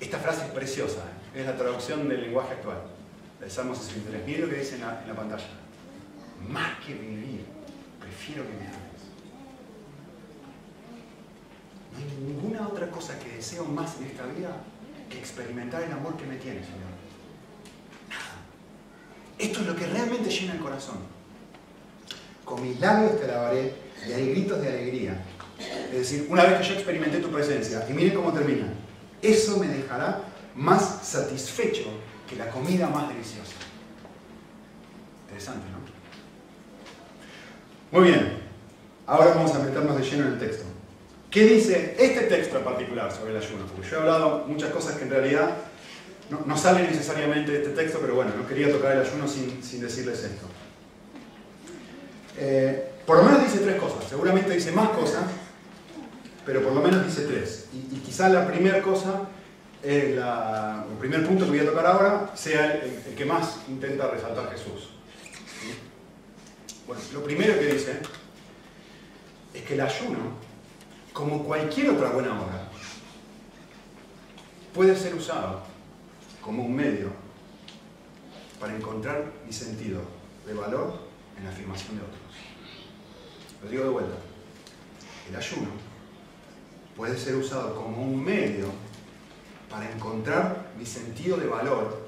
Esta 0.00 0.18
frase 0.18 0.44
es 0.44 0.50
preciosa. 0.50 1.00
¿eh? 1.00 1.24
es 1.34 1.46
la 1.46 1.56
traducción 1.56 2.08
del 2.08 2.20
lenguaje 2.22 2.52
actual, 2.52 2.78
del 3.40 3.50
Salmo 3.50 3.74
63. 3.74 4.24
Miren 4.24 4.42
lo 4.42 4.48
que 4.48 4.56
dice 4.56 4.76
en 4.76 4.82
la, 4.82 5.14
pantalla. 5.16 5.44
Más 6.48 6.78
que 6.84 6.94
vivir, 6.94 7.44
prefiero 8.00 8.44
que 8.44 8.54
me 8.54 8.66
ames. 8.66 8.84
No 11.92 11.98
hay 11.98 12.26
ninguna 12.26 12.68
otra 12.68 12.90
cosa 12.90 13.18
que 13.18 13.36
deseo 13.36 13.64
más 13.64 13.96
en 13.98 14.06
esta 14.06 14.26
vida 14.26 14.62
que 15.08 15.18
experimentar 15.18 15.82
el 15.82 15.92
amor 15.92 16.16
que 16.16 16.26
me 16.26 16.36
tiene, 16.36 16.60
Señor. 16.60 16.92
Nada. 18.08 18.42
Esto 19.38 19.60
es 19.60 19.66
lo 19.66 19.76
que 19.76 19.86
realmente 19.86 20.30
llena 20.30 20.54
el 20.54 20.60
corazón. 20.60 20.98
Con 22.44 22.62
mis 22.62 22.78
labios 22.80 23.18
te 23.18 23.24
alabaré 23.24 23.74
y 24.06 24.12
hay 24.12 24.30
gritos 24.30 24.60
de 24.60 24.68
alegría. 24.68 25.24
Es 25.58 26.10
decir, 26.10 26.26
una 26.28 26.42
vez 26.44 26.60
que 26.60 26.68
yo 26.68 26.74
experimenté 26.74 27.18
tu 27.18 27.30
presencia, 27.30 27.86
y 27.88 27.92
miren 27.92 28.14
cómo 28.14 28.32
termina, 28.32 28.66
eso 29.22 29.58
me 29.58 29.68
dejará 29.68 30.22
más 30.54 31.06
satisfecho 31.06 31.84
que 32.28 32.36
la 32.36 32.50
comida 32.50 32.88
más 32.88 33.08
deliciosa. 33.08 33.52
Interesante, 35.28 35.66
¿no? 35.70 35.83
Muy 37.90 38.04
bien, 38.04 38.38
ahora 39.06 39.34
vamos 39.34 39.54
a 39.54 39.60
meternos 39.60 39.96
de 39.96 40.02
lleno 40.02 40.26
en 40.26 40.32
el 40.34 40.38
texto. 40.38 40.64
¿Qué 41.30 41.44
dice 41.44 41.96
este 41.98 42.22
texto 42.22 42.58
en 42.58 42.64
particular 42.64 43.12
sobre 43.12 43.32
el 43.32 43.36
ayuno? 43.38 43.66
Porque 43.66 43.88
yo 43.88 43.96
he 43.96 44.00
hablado 44.00 44.44
muchas 44.46 44.70
cosas 44.70 44.96
que 44.96 45.04
en 45.04 45.10
realidad 45.10 45.50
no, 46.46 46.56
salen 46.56 46.86
necesariamente 46.86 47.52
de 47.52 47.58
este 47.58 47.70
texto, 47.70 47.98
pero 48.00 48.14
bueno, 48.14 48.32
no 48.36 48.46
quería 48.46 48.70
tocar 48.70 48.92
el 48.92 49.00
ayuno 49.02 49.26
sin, 49.28 49.80
decirles 49.80 50.24
esto. 50.24 50.46
Eh, 52.38 52.90
por 53.06 53.18
lo 53.18 53.24
menos 53.24 53.42
dice 53.42 53.58
tres 53.58 53.80
cosas, 53.80 54.08
seguramente 54.08 54.52
dice 54.52 54.72
más 54.72 54.90
cosas, 54.90 55.24
pero 56.46 56.62
por 56.62 56.72
lo 56.72 56.80
menos 56.80 57.04
dice 57.04 57.22
tres. 57.22 57.66
Y, 57.72 57.98
quizá 57.98 58.28
la 58.28 58.46
primera 58.46 58.82
cosa 58.82 59.28
el 59.82 60.18
primer 60.98 61.26
punto 61.26 61.44
que 61.44 61.50
voy 61.50 61.60
a 61.60 61.66
tocar 61.66 61.86
ahora 61.86 62.30
sea 62.34 62.80
el, 62.82 63.14
que 63.14 63.24
más 63.24 63.58
intenta 63.68 64.08
resaltar 64.08 64.50
Jesús. 64.50 64.90
Bueno, 66.86 67.02
lo 67.14 67.24
primero 67.24 67.58
que 67.58 67.66
dice 67.66 67.98
es 69.54 69.62
que 69.62 69.74
el 69.74 69.80
ayuno, 69.80 70.18
como 71.12 71.42
cualquier 71.44 71.90
otra 71.90 72.10
buena 72.10 72.32
obra, 72.32 72.68
puede 74.74 74.94
ser 74.94 75.14
usado 75.14 75.62
como 76.42 76.64
un 76.64 76.74
medio 76.74 77.10
para 78.60 78.76
encontrar 78.76 79.32
mi 79.46 79.52
sentido 79.52 80.02
de 80.46 80.52
valor 80.52 81.00
en 81.38 81.44
la 81.44 81.50
afirmación 81.50 81.96
de 81.96 82.02
otros. 82.02 82.20
Lo 83.62 83.70
digo 83.70 83.84
de 83.84 83.90
vuelta. 83.90 84.16
El 85.30 85.36
ayuno 85.36 85.68
puede 86.96 87.16
ser 87.16 87.36
usado 87.36 87.74
como 87.74 88.02
un 88.02 88.22
medio 88.22 88.66
para 89.70 89.90
encontrar 89.90 90.70
mi 90.78 90.84
sentido 90.84 91.38
de 91.38 91.46
valor 91.46 92.06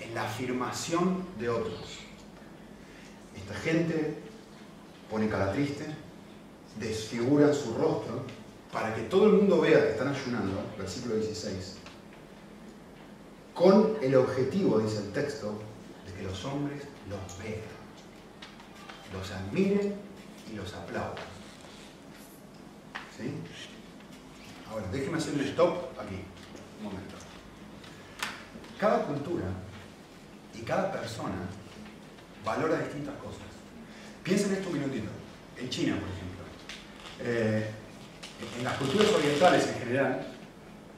en 0.00 0.14
la 0.14 0.24
afirmación 0.24 1.24
de 1.38 1.50
otros. 1.50 2.05
Esta 3.46 3.60
gente 3.60 4.18
pone 5.08 5.28
cara 5.28 5.52
triste, 5.52 5.86
desfigura 6.80 7.54
su 7.54 7.74
rostro 7.74 8.24
para 8.72 8.92
que 8.92 9.02
todo 9.02 9.26
el 9.26 9.34
mundo 9.34 9.60
vea 9.60 9.80
que 9.82 9.90
están 9.92 10.08
ayunando, 10.08 10.64
versículo 10.76 11.14
16, 11.14 11.76
con 13.54 13.98
el 14.02 14.16
objetivo, 14.16 14.80
dice 14.80 14.98
el 14.98 15.12
texto, 15.12 15.60
de 16.06 16.12
que 16.12 16.22
los 16.24 16.44
hombres 16.44 16.82
los 17.08 17.38
vean, 17.38 17.62
los 19.12 19.30
admiren 19.30 19.94
y 20.52 20.56
los 20.56 20.74
aplaudan. 20.74 21.24
¿Sí? 23.16 23.32
Ahora, 24.68 24.88
déjeme 24.90 25.18
hacer 25.18 25.34
un 25.34 25.40
stop 25.42 25.96
aquí 26.00 26.18
momento. 26.82 27.14
Cada 28.76 29.04
cultura 29.04 29.46
y 30.52 30.62
cada 30.62 30.90
persona 30.90 31.48
valora 32.46 32.78
distintas 32.78 33.16
cosas. 33.16 33.42
Piensen 34.22 34.52
esto 34.52 34.68
un 34.68 34.74
minutito. 34.74 35.10
En 35.58 35.68
China, 35.68 35.96
por 35.98 36.08
ejemplo. 36.08 36.44
Eh, 37.20 37.70
en 38.58 38.64
las 38.64 38.74
culturas 38.78 39.08
orientales 39.12 39.66
en 39.66 39.78
general 39.80 40.26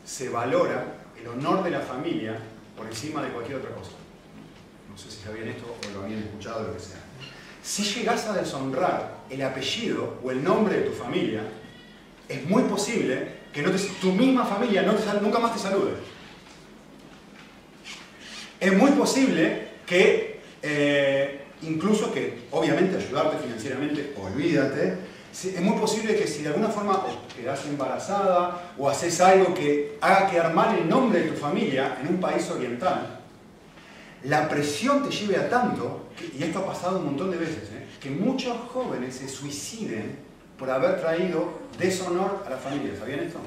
se 0.05 0.29
valora 0.29 0.85
el 1.19 1.27
honor 1.27 1.65
de 1.65 1.71
la 1.71 1.81
familia 1.81 2.37
por 2.77 2.87
encima 2.87 3.23
de 3.23 3.31
cualquier 3.31 3.59
otra 3.59 3.71
cosa. 3.71 3.93
No 4.91 4.99
sé 4.99 5.11
si 5.11 5.23
sabían 5.23 5.49
esto 5.49 5.65
o 5.67 5.95
lo 5.95 6.05
habían 6.05 6.21
escuchado 6.21 6.61
o 6.61 6.69
lo 6.69 6.75
que 6.75 6.81
sea. 6.81 7.01
Si 7.63 7.83
llegas 7.83 8.27
a 8.27 8.35
deshonrar 8.35 9.25
el 9.31 9.43
apellido 9.43 10.19
o 10.23 10.31
el 10.31 10.43
nombre 10.43 10.81
de 10.81 10.83
tu 10.89 10.93
familia, 10.93 11.43
es 12.29 12.45
muy 12.47 12.65
posible 12.65 13.39
que 13.53 13.63
no 13.63 13.71
tu 14.01 14.13
misma 14.13 14.45
familia 14.45 14.83
nunca 14.83 15.39
más 15.39 15.55
te 15.55 15.61
salude. 15.61 15.93
Es 18.61 18.73
muy 18.77 18.91
posible 18.93 19.69
que, 19.87 20.41
eh, 20.63 21.38
incluso 21.63 22.13
que, 22.13 22.47
obviamente, 22.51 22.97
ayudarte 22.97 23.39
financieramente, 23.39 24.15
olvídate, 24.21 24.97
es 25.33 25.61
muy 25.61 25.79
posible 25.79 26.17
que 26.17 26.27
si 26.27 26.43
de 26.43 26.49
alguna 26.49 26.69
forma 26.69 27.05
quedas 27.37 27.65
embarazada 27.67 28.73
o 28.77 28.89
haces 28.89 29.21
algo 29.21 29.55
que 29.55 29.97
haga 30.01 30.29
quedar 30.29 30.55
mal 30.55 30.77
el 30.77 30.89
nombre 30.89 31.21
de 31.21 31.31
tu 31.31 31.37
familia 31.37 31.99
en 32.01 32.09
un 32.09 32.21
país 32.21 32.49
oriental, 32.51 33.21
la 34.25 34.49
presión 34.49 35.09
te 35.09 35.15
lleve 35.15 35.37
a 35.37 35.49
tanto, 35.49 36.09
y 36.37 36.43
esto 36.43 36.59
ha 36.61 36.67
pasado 36.67 36.99
un 36.99 37.07
montón 37.07 37.31
de 37.31 37.37
veces, 37.37 37.71
¿eh? 37.73 37.87
que 38.01 38.11
muchos 38.11 38.57
jóvenes 38.73 39.15
se 39.15 39.29
suiciden 39.29 40.19
por 40.59 40.69
haber 40.71 41.01
traído 41.01 41.51
deshonor 41.79 42.43
a 42.45 42.51
la 42.51 42.57
familia. 42.57 42.93
¿Sabían 42.99 43.21
esto? 43.21 43.39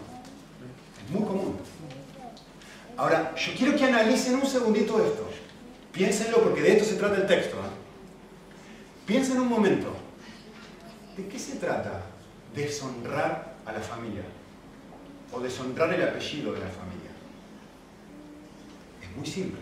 Es 1.03 1.13
muy 1.13 1.27
común. 1.27 1.57
Ahora, 2.95 3.33
yo 3.35 3.51
quiero 3.57 3.75
que 3.75 3.83
analicen 3.83 4.35
un 4.35 4.45
segundito 4.45 5.03
esto. 5.03 5.29
Piénsenlo 5.91 6.41
porque 6.41 6.61
de 6.61 6.77
esto 6.77 6.85
se 6.85 6.95
trata 6.95 7.15
el 7.17 7.27
texto. 7.27 7.57
¿eh? 7.57 7.80
Piensen 9.11 9.41
un 9.41 9.49
momento. 9.49 9.93
¿De 11.17 11.27
qué 11.27 11.37
se 11.37 11.57
trata 11.57 12.01
deshonrar 12.55 13.55
a 13.65 13.73
la 13.73 13.81
familia? 13.81 14.23
O 15.33 15.41
deshonrar 15.41 15.93
el 15.93 16.01
apellido 16.01 16.53
de 16.53 16.61
la 16.61 16.67
familia. 16.67 17.11
Es 19.03 19.17
muy 19.17 19.27
simple. 19.27 19.59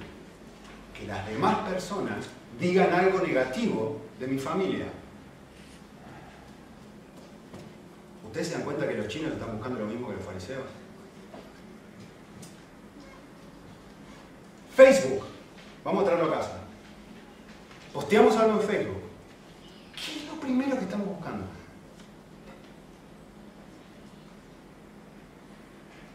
Que 0.93 1.07
las 1.07 1.27
demás 1.27 1.67
personas 1.67 2.27
digan 2.59 2.93
algo 2.93 3.25
negativo 3.25 3.99
de 4.19 4.27
mi 4.27 4.38
familia. 4.38 4.85
¿Ustedes 8.27 8.49
se 8.49 8.53
dan 8.53 8.65
cuenta 8.65 8.88
que 8.88 8.93
los 8.93 9.07
chinos 9.07 9.31
están 9.31 9.53
buscando 9.53 9.79
lo 9.79 9.88
mismo 9.88 10.09
que 10.09 10.13
los 10.13 10.25
fariseos? 10.25 10.65
Facebook. 14.75 15.25
Vamos 15.83 16.03
a 16.03 16.05
traerlo 16.05 16.31
a 16.31 16.38
casa. 16.38 16.59
Posteamos 17.91 18.38
algo 18.38 18.62
en 18.62 18.67
Facebook. 18.67 18.98
¿Qué 20.39 20.45
es 20.47 20.52
lo 20.52 20.58
primero 20.58 20.78
que 20.78 20.86
estamos 20.86 21.08
buscando? 21.08 21.45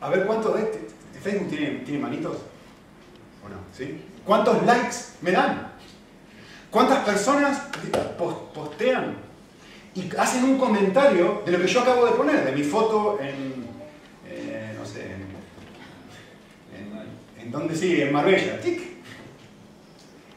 A 0.00 0.08
ver 0.08 0.26
cuántos 0.26 0.56
de, 0.56 0.88
Facebook 1.22 1.48
tiene, 1.48 1.66
tiene 1.80 2.00
manitos. 2.00 2.36
¿O 3.44 3.48
no? 3.48 3.56
¿Sí? 3.76 4.02
¿Cuántos 4.24 4.64
likes 4.64 4.96
me 5.20 5.32
dan? 5.32 5.72
¿Cuántas 6.70 7.04
personas 7.04 7.62
postean 8.54 9.16
y 9.94 10.10
hacen 10.16 10.44
un 10.44 10.58
comentario 10.58 11.42
de 11.46 11.52
lo 11.52 11.58
que 11.58 11.68
yo 11.68 11.82
acabo 11.82 12.06
de 12.06 12.12
poner, 12.12 12.44
de 12.44 12.52
mi 12.52 12.64
foto 12.64 13.18
en, 13.20 13.64
eh, 14.26 14.74
no 14.76 14.84
sé, 14.84 15.02
en, 15.02 15.24
en, 17.40 17.50
dónde 17.52 17.76
sí, 17.76 18.00
en 18.00 18.12
Marbella, 18.12 18.60
tic. 18.60 18.82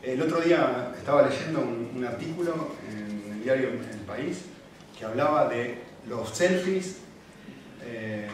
El 0.03 0.21
otro 0.21 0.39
día 0.41 0.93
estaba 0.95 1.27
leyendo 1.27 1.61
un, 1.61 2.05
artículo 2.05 2.75
en 2.87 3.06
diario 3.47 3.69
El 3.69 4.05
País 4.05 4.43
que 4.97 5.05
hablaba 5.05 5.47
de 5.47 5.79
los 6.07 6.29
selfies 6.29 6.97
eh, 7.83 8.27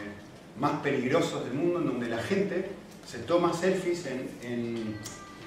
más 0.58 0.80
peligrosos 0.80 1.44
del 1.44 1.54
mundo, 1.54 1.80
en 1.80 1.86
donde 1.86 2.08
la 2.08 2.18
gente 2.18 2.70
se 3.06 3.18
toma 3.18 3.52
selfies 3.52 4.06
en 4.06 4.96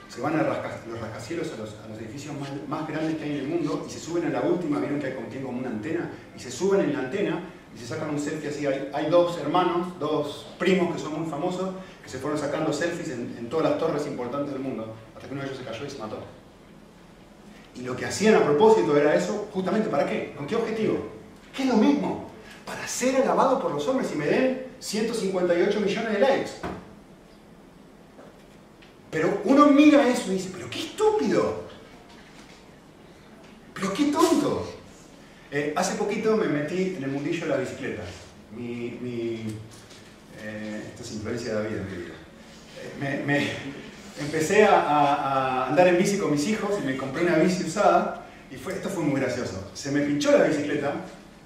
se 0.08 0.22
van 0.22 0.36
a 0.36 0.44
los 0.44 1.02
rascacielos, 1.02 1.52
a 1.54 1.58
los, 1.58 2.00
edificios 2.00 2.34
más, 2.68 2.88
grandes 2.88 3.18
que 3.18 3.24
hay 3.24 3.32
en 3.32 3.38
el 3.38 3.48
mundo 3.48 3.86
y 3.88 3.92
se 3.92 4.00
suben 4.00 4.26
a 4.26 4.30
la 4.30 4.42
última, 4.42 4.80
vieron 4.80 5.00
que 5.00 5.14
contiene 5.14 5.46
como 5.46 5.60
una 5.60 5.70
antena, 5.70 6.10
y 6.36 6.40
se 6.40 6.50
suben 6.50 6.82
en 6.82 6.94
la 6.94 7.00
antena 7.00 7.44
y 7.76 7.80
se 7.80 7.86
sacan 7.86 8.10
un 8.10 8.20
selfie 8.20 8.50
así. 8.50 8.66
Hay, 8.66 8.90
hay 8.94 9.10
dos 9.10 9.38
hermanos, 9.38 10.00
dos 10.00 10.48
primos 10.58 10.96
que 10.96 11.00
son 11.00 11.22
muy 11.22 11.30
famosos, 11.30 11.76
que 12.02 12.10
se 12.10 12.20
fueron 12.20 12.40
sacando 12.40 12.72
selfies 12.72 13.10
en, 13.10 13.50
todas 13.50 13.70
las 13.70 13.80
torres 13.80 14.08
importantes 14.08 14.54
del 14.54 14.62
mundo, 14.62 14.96
hasta 15.16 15.28
que 15.28 15.34
uno 15.34 15.44
de 15.44 15.50
ellos 15.50 15.60
se 15.60 15.66
cayó 15.66 15.86
y 15.86 15.90
se 15.90 16.00
mató. 16.00 16.18
Y 17.78 17.82
lo 17.82 17.96
que 17.96 18.06
hacían 18.06 18.36
a 18.36 18.44
propósito 18.44 18.98
era 18.98 19.14
eso, 19.14 19.50
justamente, 19.54 19.90
¿para 19.90 20.08
qué? 20.08 20.34
¿Con 20.36 20.48
qué 20.48 20.56
objetivo? 20.56 20.98
¿Qué 21.56 21.64
es 21.64 21.70
lo 21.70 21.76
mismo? 21.76 22.30
Para 22.66 22.88
ser 22.88 23.16
alabado 23.18 23.62
por 23.62 23.72
los 23.72 23.88
hombres 23.88 24.10
y 24.14 24.18
me 24.18 24.26
den 24.26 24.68
158 24.80 25.80
millones 25.80 26.14
de 26.14 26.20
likes. 26.20 26.52
Pero 29.12 29.42
uno 29.46 29.68
mira 29.68 30.08
eso 30.08 30.32
y 30.32 30.36
dice, 30.36 30.50
pero 30.54 30.70
qué 30.70 30.80
estúpido, 30.80 31.64
pero 33.74 33.94
qué 33.94 34.06
tonto. 34.06 34.68
Eh, 35.52 35.74
hace 35.76 35.96
poquito 35.96 36.36
me 36.36 36.48
metí 36.48 36.96
en 36.98 37.04
el 37.04 37.12
mundillo 37.12 37.46
de 37.46 37.48
la 37.48 37.58
bicicleta. 37.58 38.04
Mi, 38.56 39.46
eh, 40.42 40.84
esto 40.90 41.04
es 41.04 41.12
influencia 41.14 41.54
de 41.54 41.64
David 41.64 41.78
en 41.78 41.86
mi 41.86 41.98
vida. 42.04 42.16
Eh, 43.02 43.24
me, 43.26 43.50
empecé 44.20 44.66
a, 44.66 45.68
andar 45.68 45.88
en 45.88 45.98
bici 45.98 46.18
con 46.18 46.32
mis 46.32 46.48
hijos 46.48 46.72
y 46.82 46.86
me 46.86 46.98
compré 46.98 47.24
una 47.24 47.36
bici 47.38 47.64
usada 47.64 48.26
y 48.50 48.56
fue, 48.56 48.74
esto 48.74 48.90
fue 48.90 49.04
muy 49.04 49.20
gracioso. 49.20 49.70
Se 49.74 49.92
me 49.92 50.02
pinchó 50.02 50.38
la 50.38 50.46
bicicleta, 50.46 50.94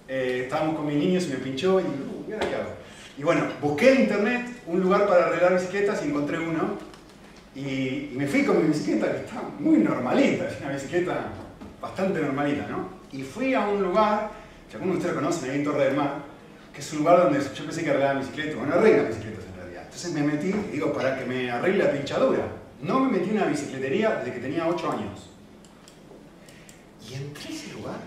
estábamos 0.08 0.76
con 0.76 0.88
mis 0.88 0.98
niños 0.98 1.26
y 1.26 1.30
me 1.30 1.38
pinchó 1.38 1.80
y, 1.80 1.84
uh, 1.84 2.26
¿qué 2.28 2.36
hago? 2.36 2.82
y 3.18 3.24
bueno, 3.24 3.44
busqué 3.62 3.94
en 3.94 4.02
internet 4.02 4.48
un 4.68 4.82
lugar 4.82 5.08
para 5.08 5.28
arreglar 5.28 5.54
bicicletas 5.54 6.02
y 6.04 6.10
encontré 6.10 6.40
uno 6.40 6.78
y, 7.56 8.12
me 8.16 8.28
fui 8.28 8.46
con 8.46 8.62
mi 8.62 8.70
bicicleta, 8.70 9.12
que 9.12 9.18
está 9.26 9.42
muy 9.60 9.78
normalita, 9.80 10.48
es 10.48 10.62
una 10.62 10.72
bicicleta 10.72 11.26
bastante 11.82 12.22
normalita, 12.22 12.68
¿no? 12.68 12.90
Y 13.12 13.24
fui 13.24 13.54
a 13.54 13.68
un 13.68 13.84
lugar, 13.84 14.32
que 14.70 14.78
algunos 14.78 14.96
de 14.96 15.00
ustedes 15.00 15.16
conocen, 15.16 15.50
ahí 15.50 15.58
en 15.58 15.64
Torre 15.66 15.86
del 15.86 15.98
Mar, 15.98 16.24
que 16.74 16.80
es 16.80 16.94
un 16.94 17.00
lugar 17.00 17.24
donde 17.24 17.40
yo 17.40 17.66
pensé 17.66 17.84
que 17.84 17.90
arreglaba 17.90 18.20
bicicletas, 18.20 18.56
bueno, 18.56 18.74
arregla 18.76 19.04
bicicletas 19.04 19.44
en 19.46 19.56
realidad. 19.60 19.84
Entonces 19.84 20.14
me 20.14 20.24
metí, 20.24 20.54
digo, 20.72 20.94
para 20.94 21.20
que 21.20 21.26
me 21.26 21.52
arregle 21.52 21.84
la 21.84 21.92
pinchadura. 21.92 22.61
No 22.82 23.00
me 23.00 23.18
metí 23.18 23.30
en 23.30 23.38
una 23.38 23.46
bicicletería 23.46 24.16
desde 24.16 24.34
que 24.34 24.40
tenía 24.40 24.68
8 24.68 24.92
años. 24.92 25.30
Y 27.10 27.14
entré 27.14 27.50
a 27.50 27.56
ese 27.56 27.74
lugar 27.74 28.00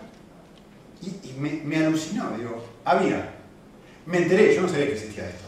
y, 1.02 1.32
me, 1.38 1.76
alucinó, 1.76 2.30
digo, 2.36 2.64
había, 2.84 3.30
me 4.06 4.18
enteré, 4.18 4.54
yo 4.54 4.62
no 4.62 4.68
sabía 4.68 4.86
que 4.86 4.92
existía 4.94 5.28
esto, 5.28 5.44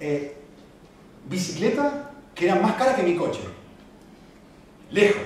eh, 0.00 0.36
bicicleta 1.28 2.10
que 2.34 2.46
eran 2.46 2.62
más 2.62 2.74
caras 2.74 2.96
que 2.96 3.02
mi 3.02 3.16
coche. 3.16 3.40
Lejos. 4.90 5.22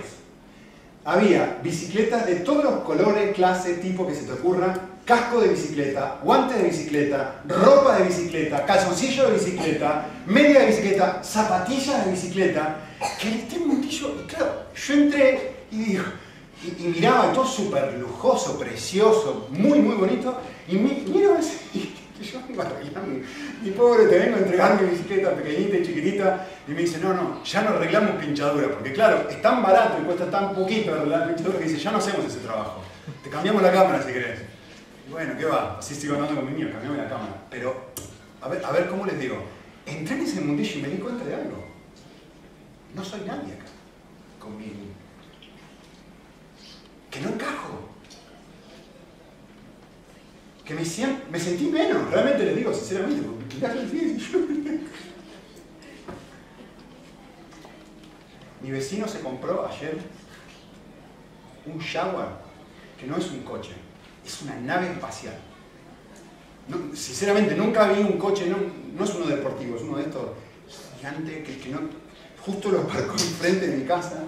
Había 1.04 1.60
bicicletas 1.62 2.26
de 2.26 2.36
todos 2.36 2.64
los 2.64 2.74
colores, 2.82 3.34
clase, 3.34 3.74
tipo 3.74 4.06
que 4.06 4.14
se 4.14 4.24
te 4.24 4.32
ocurra, 4.32 4.74
casco 5.04 5.40
de 5.40 5.48
bicicleta, 5.48 6.18
guantes 6.22 6.56
de 6.58 6.64
bicicleta, 6.64 7.42
ropa 7.46 7.98
de 7.98 8.06
bicicleta, 8.06 8.66
calzoncillo 8.66 9.28
de 9.28 9.34
bicicleta, 9.34 10.06
media 10.26 10.60
de 10.60 10.66
bicicleta, 10.66 11.22
zapatillas 11.22 12.04
de 12.04 12.10
bicicleta, 12.10 12.76
que 13.20 13.28
este 13.28 13.58
mundillo, 13.58 14.26
claro, 14.26 14.66
yo 14.74 14.94
entré 14.94 15.56
y 15.70 15.76
digo, 15.76 16.04
y, 16.64 16.82
miraba 16.84 17.32
todo 17.32 17.46
súper 17.46 17.94
lujoso, 17.94 18.58
precioso, 18.58 19.48
muy, 19.50 19.80
muy 19.80 19.96
bonito, 19.96 20.38
y 20.68 20.76
miro 20.76 21.34
así, 21.38 21.94
yo 22.22 22.40
iba 22.48 22.64
a 22.64 22.66
arreglar 22.66 23.04
mi, 23.62 23.70
pobre, 23.72 24.06
te 24.06 24.18
vengo 24.18 24.36
a 24.36 24.38
entregar 24.40 24.80
mi 24.80 24.88
bicicleta 24.90 25.34
pequeñita 25.34 25.76
y 25.76 25.86
chiquitita, 25.86 26.46
y 26.66 26.70
me 26.72 26.80
dice, 26.80 26.98
no, 26.98 27.12
no, 27.12 27.44
ya 27.44 27.62
no 27.62 27.70
arreglamos 27.70 28.22
pinchadura, 28.22 28.68
porque 28.68 28.92
claro, 28.92 29.28
es 29.28 29.40
tan 29.42 29.62
barato 29.62 29.98
y 30.00 30.04
cuesta 30.04 30.30
tan 30.30 30.54
poquito 30.54 30.94
arreglar 30.94 31.28
pinchadura 31.28 31.58
que 31.58 31.64
dice, 31.64 31.78
ya 31.78 31.92
no 31.92 31.98
hacemos 31.98 32.24
ese 32.24 32.38
trabajo, 32.38 32.82
te 33.22 33.30
cambiamos 33.30 33.62
la 33.62 33.72
cámara 33.72 34.02
si 34.02 34.12
querés. 34.12 34.40
Bueno, 35.08 35.34
¿qué 35.38 35.44
va? 35.44 35.76
Así 35.78 35.94
sigo 35.94 36.14
andando 36.14 36.34
con 36.34 36.46
mi 36.46 36.58
niño, 36.58 36.72
cambiamos 36.72 36.98
la 36.98 37.08
cámara. 37.08 37.44
Pero, 37.48 37.76
a 38.40 38.48
ver, 38.48 38.64
a 38.64 38.72
ver, 38.72 38.88
¿cómo 38.88 39.06
les 39.06 39.18
digo? 39.20 39.36
Entré 39.86 40.16
en 40.16 40.22
ese 40.22 40.40
mundillo 40.40 40.78
y 40.78 40.82
me 40.82 40.88
di 40.88 40.96
cuenta 40.96 41.24
de 41.24 41.34
algo. 41.34 41.65
No 42.96 43.04
soy 43.04 43.20
nadie 43.20 43.52
acá, 43.52 43.66
con 44.40 44.56
mi... 44.56 44.72
que 47.10 47.20
no 47.20 47.28
encajo 47.28 47.90
que 50.64 50.74
me, 50.74 50.82
me 51.30 51.38
sentí 51.38 51.66
menos, 51.66 52.10
realmente 52.10 52.44
les 52.44 52.56
digo 52.56 52.74
sinceramente, 52.74 53.22
Mi 58.62 58.70
vecino 58.70 59.06
se 59.06 59.20
compró 59.20 59.68
ayer 59.68 59.98
un 61.66 61.78
Jaguar, 61.78 62.40
que 62.98 63.06
no 63.06 63.18
es 63.18 63.30
un 63.30 63.42
coche, 63.42 63.74
es 64.24 64.42
una 64.42 64.56
nave 64.56 64.90
espacial. 64.90 65.34
sinceramente, 66.94 67.54
nunca 67.54 67.92
vi 67.92 68.00
un 68.00 68.18
coche, 68.18 68.46
no, 68.46 68.56
no, 68.98 69.04
es 69.04 69.14
uno 69.14 69.26
deportivo, 69.26 69.76
es 69.76 69.82
uno 69.82 69.98
de 69.98 70.04
estos 70.04 70.30
gigantes 70.96 71.46
que, 71.46 71.58
que 71.58 71.68
no, 71.68 72.05
justo 72.46 72.70
lo 72.70 72.82
aparcó 72.82 73.12
enfrente 73.18 73.66
de 73.66 73.76
mi 73.76 73.84
casa, 73.84 74.22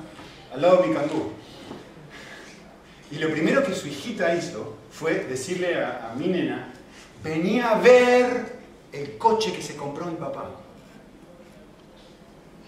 al 0.53 0.61
lado 0.61 0.83
de 0.83 0.89
mi 0.89 0.95
cangú. 0.95 1.31
Y 3.11 3.17
lo 3.17 3.31
primero 3.31 3.65
que 3.65 3.75
su 3.75 3.87
hijita 3.87 4.35
hizo 4.35 4.77
fue 4.91 5.25
decirle 5.25 5.83
a, 5.83 6.13
mi 6.17 6.27
nena, 6.27 6.73
venía 7.23 7.71
a 7.71 7.79
ver 7.79 8.59
el 8.93 9.17
coche 9.17 9.53
que 9.53 9.63
se 9.63 9.77
compró 9.77 10.07
mi 10.07 10.17
papá. 10.17 10.51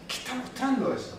¿Qué 0.09 0.17
está 0.17 0.35
mostrando 0.35 0.95
eso? 0.95 1.19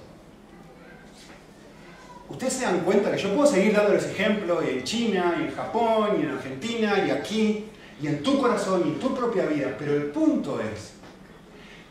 Ustedes 2.29 2.53
se 2.53 2.63
dan 2.63 2.79
cuenta 2.79 3.11
que 3.11 3.21
yo 3.21 3.35
puedo 3.35 3.45
seguir 3.45 3.73
dándoles 3.73 4.05
ejemplos 4.05 4.63
en 4.65 4.83
China, 4.83 5.35
y 5.37 5.43
en 5.43 5.55
Japón, 5.55 6.17
y 6.17 6.23
en 6.23 6.31
Argentina, 6.31 7.05
y 7.05 7.11
aquí, 7.11 7.65
y 8.01 8.07
en 8.07 8.23
tu 8.23 8.39
corazón, 8.39 8.83
y 8.85 8.89
en 8.89 8.99
tu 8.99 9.13
propia 9.13 9.45
vida, 9.45 9.75
pero 9.77 9.93
el 9.93 10.05
punto 10.05 10.59
es, 10.61 10.93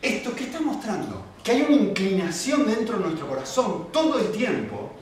¿esto 0.00 0.34
qué 0.34 0.44
está 0.44 0.60
mostrando? 0.60 1.29
Que 1.44 1.52
hay 1.52 1.62
una 1.62 1.76
inclinación 1.76 2.66
dentro 2.66 2.98
de 2.98 3.04
nuestro 3.04 3.28
corazón 3.28 3.88
todo 3.92 4.18
el 4.18 4.30
tiempo 4.32 4.92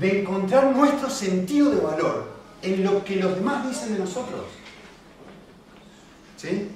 de 0.00 0.20
encontrar 0.20 0.74
nuestro 0.74 1.10
sentido 1.10 1.70
de 1.70 1.80
valor 1.80 2.36
en 2.62 2.84
lo 2.84 3.04
que 3.04 3.16
los 3.16 3.34
demás 3.36 3.68
dicen 3.68 3.94
de 3.94 4.00
nosotros. 4.00 4.44
¿Sí? 6.36 6.68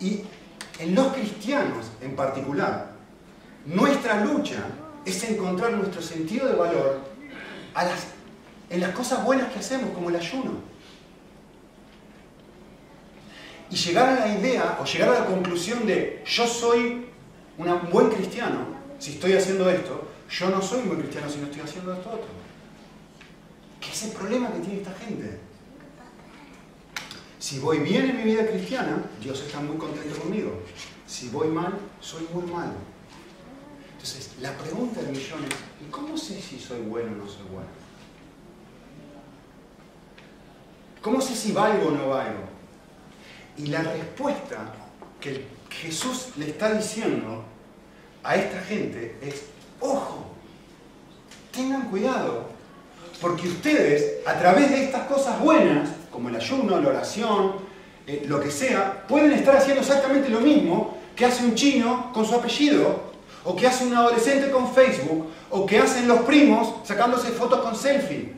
Y 0.00 0.22
en 0.78 0.94
los 0.94 1.08
cristianos 1.12 1.86
en 2.00 2.14
particular, 2.14 2.92
nuestra 3.66 4.24
lucha 4.24 4.64
es 5.04 5.22
encontrar 5.24 5.72
nuestro 5.72 6.00
sentido 6.00 6.46
de 6.48 6.54
valor 6.54 7.00
en 8.70 8.80
las 8.80 8.90
cosas 8.90 9.24
buenas 9.24 9.52
que 9.52 9.58
hacemos, 9.58 9.90
como 9.90 10.10
el 10.10 10.16
ayuno. 10.16 10.52
Y 13.70 13.76
llegar 13.76 14.08
a 14.08 14.26
la 14.26 14.38
idea 14.38 14.78
o 14.80 14.84
llegar 14.84 15.10
a 15.10 15.20
la 15.20 15.26
conclusión 15.26 15.86
de 15.86 16.22
yo 16.26 16.46
soy 16.46 17.07
un 17.58 17.90
buen 17.90 18.08
cristiano 18.08 18.78
si 18.98 19.12
estoy 19.12 19.34
haciendo 19.34 19.68
esto, 19.70 20.08
yo 20.30 20.50
no 20.50 20.60
soy 20.60 20.80
un 20.80 20.88
buen 20.88 21.00
cristiano 21.00 21.28
si 21.28 21.38
no 21.38 21.46
estoy 21.46 21.62
haciendo 21.62 21.92
esto 21.92 22.08
otro. 22.08 22.28
¿Qué 23.80 23.90
es 23.90 24.02
el 24.04 24.12
problema 24.12 24.52
que 24.52 24.60
tiene 24.60 24.78
esta 24.78 24.92
gente? 24.94 25.38
Si 27.38 27.60
voy 27.60 27.78
bien 27.78 28.10
en 28.10 28.16
mi 28.16 28.24
vida 28.24 28.46
cristiana, 28.46 29.04
Dios 29.20 29.40
está 29.40 29.60
muy 29.60 29.76
contento 29.76 30.18
conmigo. 30.20 30.62
Si 31.06 31.28
voy 31.28 31.48
mal, 31.48 31.78
soy 32.00 32.26
muy 32.32 32.44
malo. 32.50 32.74
Entonces, 33.92 34.32
la 34.40 34.56
pregunta 34.56 35.00
del 35.00 35.12
millón 35.12 35.44
es, 35.44 35.54
¿y 35.86 35.90
cómo 35.90 36.16
sé 36.16 36.40
si 36.40 36.58
soy 36.58 36.80
bueno 36.80 37.12
o 37.12 37.24
no 37.24 37.26
soy 37.26 37.44
bueno? 37.50 37.68
¿Cómo 41.00 41.20
sé 41.20 41.34
si 41.34 41.52
valgo 41.52 41.88
o 41.88 41.90
no 41.92 42.08
valgo? 42.08 42.42
Y 43.56 43.66
la 43.66 43.82
respuesta 43.82 44.74
que 45.20 45.46
Jesús 45.70 46.30
le 46.36 46.50
está 46.50 46.72
diciendo 46.74 47.44
a 48.22 48.36
esta 48.36 48.60
gente 48.60 49.16
es, 49.22 49.42
ojo, 49.80 50.26
tengan 51.52 51.88
cuidado, 51.88 52.46
porque 53.20 53.48
ustedes, 53.48 54.26
a 54.26 54.38
través 54.38 54.70
de 54.70 54.84
estas 54.84 55.06
cosas 55.06 55.40
buenas, 55.40 55.90
como 56.10 56.28
el 56.28 56.36
ayuno, 56.36 56.80
la 56.80 56.88
oración, 56.88 57.52
eh, 58.06 58.24
lo 58.26 58.40
que 58.40 58.50
sea, 58.50 59.06
pueden 59.06 59.32
estar 59.32 59.56
haciendo 59.56 59.82
exactamente 59.82 60.28
lo 60.28 60.40
mismo 60.40 60.96
que 61.16 61.26
hace 61.26 61.44
un 61.44 61.54
chino 61.54 62.12
con 62.12 62.24
su 62.24 62.34
apellido, 62.34 63.08
o 63.44 63.56
que 63.56 63.66
hace 63.66 63.86
un 63.86 63.94
adolescente 63.94 64.50
con 64.50 64.72
Facebook, 64.72 65.26
o 65.50 65.66
que 65.66 65.78
hacen 65.78 66.06
los 66.06 66.20
primos 66.20 66.74
sacándose 66.84 67.28
fotos 67.28 67.60
con 67.60 67.74
selfie. 67.74 68.32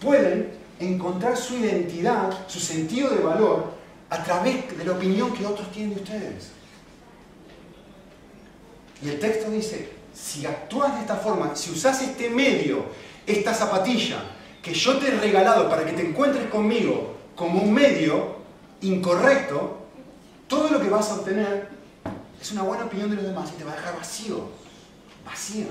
Pueden 0.00 0.50
encontrar 0.80 1.36
su 1.36 1.56
identidad, 1.56 2.30
su 2.46 2.60
sentido 2.60 3.10
de 3.10 3.22
valor, 3.22 3.72
a 4.10 4.22
través 4.22 4.76
de 4.76 4.84
la 4.84 4.92
opinión 4.92 5.32
que 5.32 5.46
otros 5.46 5.70
tienen 5.70 5.94
de 5.94 6.02
ustedes. 6.02 6.57
Y 9.02 9.08
el 9.08 9.20
texto 9.20 9.50
dice, 9.50 9.92
si 10.12 10.46
actúas 10.46 10.94
de 10.94 11.00
esta 11.02 11.16
forma, 11.16 11.54
si 11.54 11.70
usas 11.70 12.02
este 12.02 12.30
medio, 12.30 12.86
esta 13.26 13.54
zapatilla, 13.54 14.22
que 14.62 14.74
yo 14.74 14.98
te 14.98 15.08
he 15.08 15.18
regalado 15.18 15.68
para 15.68 15.84
que 15.84 15.92
te 15.92 16.06
encuentres 16.06 16.48
conmigo 16.50 17.16
como 17.36 17.62
un 17.62 17.72
medio 17.72 18.38
incorrecto, 18.80 19.86
todo 20.48 20.70
lo 20.70 20.80
que 20.80 20.88
vas 20.88 21.10
a 21.10 21.14
obtener 21.14 21.68
es 22.40 22.52
una 22.52 22.62
buena 22.62 22.84
opinión 22.86 23.10
de 23.10 23.16
los 23.16 23.24
demás 23.24 23.50
y 23.54 23.58
te 23.58 23.64
va 23.64 23.72
a 23.72 23.76
dejar 23.76 23.96
vacío, 23.96 24.48
vacío. 25.24 25.66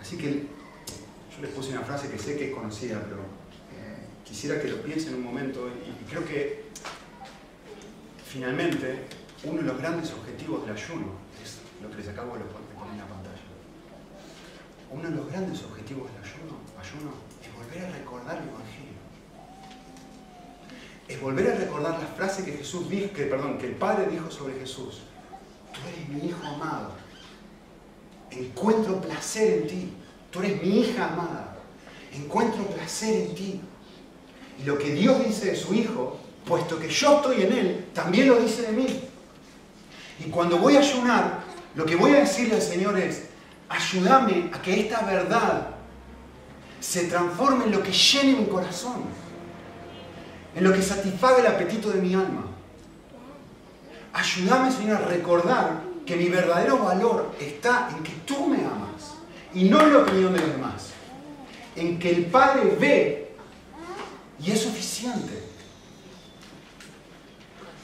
Así 0.00 0.16
que 0.16 0.30
yo 0.30 1.42
les 1.42 1.50
puse 1.50 1.70
una 1.70 1.82
frase 1.82 2.08
que 2.08 2.18
sé 2.18 2.36
que 2.36 2.48
es 2.48 2.54
conocida, 2.54 3.02
pero 3.04 3.20
eh, 3.20 4.06
quisiera 4.24 4.60
que 4.60 4.68
lo 4.68 4.82
piensen 4.82 5.14
un 5.14 5.22
momento 5.22 5.68
y 5.68 6.10
creo 6.10 6.24
que 6.24 6.69
finalmente 8.30 9.06
uno 9.44 9.60
de 9.60 9.66
los 9.66 9.78
grandes 9.78 10.12
objetivos 10.12 10.62
del 10.64 10.76
ayuno 10.76 11.12
es 11.42 11.58
lo 11.82 11.90
que 11.90 11.96
les 11.96 12.08
acabo 12.08 12.34
de 12.34 12.44
poner 12.44 12.92
en 12.92 12.98
la 12.98 13.06
pantalla. 13.06 13.36
Uno 14.90 15.02
de 15.10 15.16
los 15.16 15.26
grandes 15.30 15.62
objetivos 15.64 16.10
del 16.12 16.22
ayuno, 16.22 16.58
es 17.42 17.54
volver 17.54 17.84
a 17.84 17.98
recordar 17.98 18.36
el 18.38 18.48
Evangelio 18.48 19.00
es 21.10 21.20
volver 21.20 21.50
a 21.50 21.54
recordar 21.56 21.98
la 21.98 22.06
frase 22.06 22.44
que 22.44 22.52
Jesús 22.52 22.88
dijo, 22.88 23.12
que, 23.12 23.28
que 23.28 23.66
el 23.66 23.74
Padre 23.74 24.06
dijo 24.08 24.30
sobre 24.30 24.54
Jesús. 24.60 25.00
Tú 25.72 25.80
eres 25.88 26.08
mi 26.08 26.28
hijo 26.28 26.46
amado. 26.46 26.92
Encuentro 28.30 29.00
placer 29.00 29.62
en 29.62 29.66
ti. 29.66 29.92
Tú 30.30 30.38
eres 30.38 30.62
mi 30.62 30.80
hija 30.80 31.12
amada. 31.12 31.56
Encuentro 32.12 32.64
placer 32.66 33.26
en 33.26 33.34
ti. 33.34 33.60
Y 34.60 34.64
lo 34.64 34.78
que 34.78 34.94
Dios 34.94 35.24
dice 35.24 35.46
de 35.46 35.56
su 35.56 35.74
hijo, 35.74 36.19
puesto 36.44 36.78
que 36.78 36.88
yo 36.88 37.16
estoy 37.16 37.42
en 37.42 37.52
él, 37.52 37.86
también 37.94 38.28
lo 38.28 38.36
dice 38.36 38.62
de 38.62 38.72
mí. 38.72 39.00
Y 40.24 40.30
cuando 40.30 40.58
voy 40.58 40.76
a 40.76 40.80
ayunar, 40.80 41.40
lo 41.74 41.84
que 41.84 41.96
voy 41.96 42.14
a 42.14 42.20
decirle 42.20 42.56
al 42.56 42.62
Señor 42.62 42.98
es, 42.98 43.24
ayúdame 43.68 44.50
a 44.52 44.60
que 44.60 44.80
esta 44.80 45.02
verdad 45.02 45.68
se 46.80 47.04
transforme 47.04 47.64
en 47.64 47.72
lo 47.72 47.82
que 47.82 47.92
llene 47.92 48.40
mi 48.40 48.46
corazón 48.46 49.20
en 50.54 50.64
lo 50.64 50.72
que 50.72 50.82
satisfaga 50.82 51.38
el 51.38 51.46
apetito 51.46 51.90
de 51.90 52.00
mi 52.00 52.14
alma. 52.14 52.44
Ayúdame, 54.12 54.72
Señor, 54.72 55.02
a 55.02 55.06
recordar 55.06 55.82
que 56.04 56.16
mi 56.16 56.28
verdadero 56.28 56.78
valor 56.78 57.34
está 57.40 57.88
en 57.96 58.02
que 58.02 58.12
tú 58.26 58.46
me 58.46 58.58
amas 58.58 59.14
y 59.54 59.64
no 59.64 59.80
en 59.80 59.92
la 59.92 59.98
opinión 60.00 60.32
de 60.32 60.40
los 60.40 60.50
demás. 60.50 60.90
En 61.76 61.98
que 61.98 62.10
el 62.10 62.26
Padre 62.26 62.76
ve 62.78 63.32
y 64.42 64.50
es 64.50 64.60
suficiente. 64.60 65.49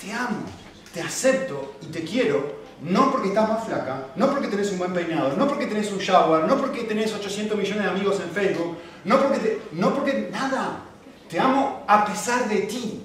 Te 0.01 0.13
amo, 0.13 0.45
te 0.93 1.01
acepto 1.01 1.77
y 1.83 1.87
te 1.87 2.05
quiero, 2.05 2.57
no 2.83 3.11
porque 3.11 3.29
estás 3.29 3.49
más 3.49 3.65
flaca, 3.65 4.09
no 4.17 4.31
porque 4.31 4.49
tenés 4.49 4.71
un 4.73 4.79
buen 4.79 4.93
peinado, 4.93 5.37
no 5.37 5.49
porque 5.49 5.67
tenés 5.67 5.91
un 5.91 5.99
shower, 5.99 6.45
no 6.45 6.57
porque 6.59 6.85
tenés 6.85 7.15
800 7.15 7.57
millones 7.57 7.85
de 7.85 7.91
amigos 7.91 8.21
en 8.21 8.31
Facebook, 8.31 8.77
no 9.05 9.23
porque, 9.23 9.63
no 9.73 9.95
porque 9.95 10.29
nada. 10.31 10.83
Te 11.29 11.41
amo 11.41 11.85
a 11.89 12.05
pesar 12.05 12.49
de 12.49 12.61
ti 12.63 13.03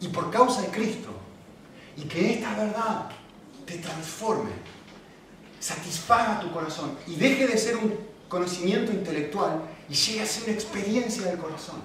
y 0.00 0.08
por 0.08 0.30
causa 0.30 0.62
de 0.62 0.68
Cristo. 0.68 1.10
Y 1.96 2.02
que 2.02 2.34
esta 2.34 2.54
verdad 2.54 3.10
te 3.66 3.78
transforme, 3.78 4.50
satisfaga 5.58 6.40
tu 6.40 6.50
corazón 6.52 6.96
y 7.06 7.16
deje 7.16 7.46
de 7.46 7.58
ser 7.58 7.76
un 7.76 7.94
conocimiento 8.28 8.92
intelectual 8.92 9.62
y 9.88 9.94
llegue 9.94 10.22
a 10.22 10.26
ser 10.26 10.44
una 10.44 10.52
experiencia 10.52 11.26
del 11.26 11.38
corazón. 11.38 11.82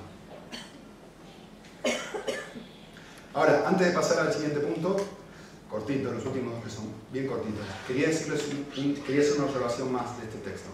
Ahora, 3.36 3.68
antes 3.68 3.88
de 3.88 3.94
pasar 3.94 4.26
al 4.26 4.34
siguiente 4.34 4.62
punto, 4.62 4.96
cortito, 5.70 6.10
los 6.10 6.26
últimos 6.26 6.54
dos 6.54 6.64
que 6.64 6.70
son 6.70 6.86
bien 7.12 7.28
cortitos, 7.28 7.66
quería, 7.86 8.08
decirles 8.08 8.44
quería 9.06 9.22
hacer 9.22 9.34
una 9.36 9.46
observación 9.46 9.92
más 9.92 10.18
de 10.18 10.24
este 10.24 10.38
texto. 10.38 10.70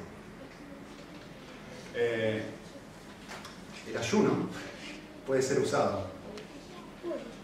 Eh, 1.95 2.43
el 3.89 3.97
ayuno 3.97 4.47
puede 5.25 5.41
ser 5.41 5.59
usado 5.59 6.05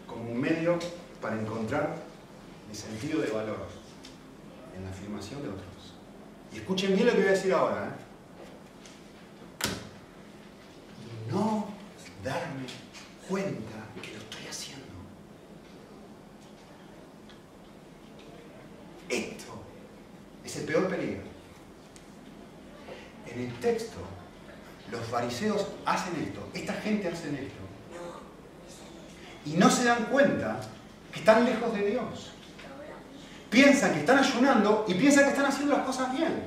como 0.05 0.31
un 0.31 0.39
medio 0.39 0.77
para 1.19 1.41
encontrar 1.41 1.95
el 2.69 2.75
sentido 2.77 3.19
de 3.19 3.31
valor 3.31 3.65
en 4.77 4.83
la 4.83 4.91
afirmación 4.91 5.41
de 5.41 5.49
otros. 5.49 5.95
Y 6.53 6.57
escuchen 6.57 6.93
bien 6.93 7.07
lo 7.07 7.13
que 7.13 7.19
voy 7.19 7.27
a 7.27 7.31
decir 7.31 7.53
ahora. 7.53 7.87
¿eh? 7.87 8.07
no 11.31 11.67
darme 12.23 12.65
cuenta 13.27 13.89
que 14.01 14.11
lo 14.11 14.19
estoy 14.19 14.47
haciendo. 14.47 14.85
Esto 19.09 19.53
es 20.43 20.55
el 20.57 20.63
peor 20.63 20.87
peligro. 20.87 21.23
En 23.27 23.41
el 23.41 23.53
texto, 23.59 23.97
los 24.91 25.05
fariseos 25.07 25.67
hacen 25.85 26.15
esto, 26.23 26.47
esta 26.53 26.73
gente 26.73 27.07
hace 27.07 27.29
esto 27.29 27.67
y 29.47 29.57
no 29.57 29.69
se 29.69 29.85
dan 29.85 30.05
cuenta 30.05 30.59
que 31.11 31.19
están 31.19 31.45
lejos 31.45 31.73
de 31.73 31.91
Dios. 31.91 32.31
Piensan 33.49 33.93
que 33.93 33.99
están 33.99 34.19
ayunando 34.19 34.85
y 34.87 34.93
piensan 34.93 35.23
que 35.23 35.29
están 35.29 35.45
haciendo 35.45 35.77
las 35.77 35.85
cosas 35.85 36.11
bien. 36.11 36.43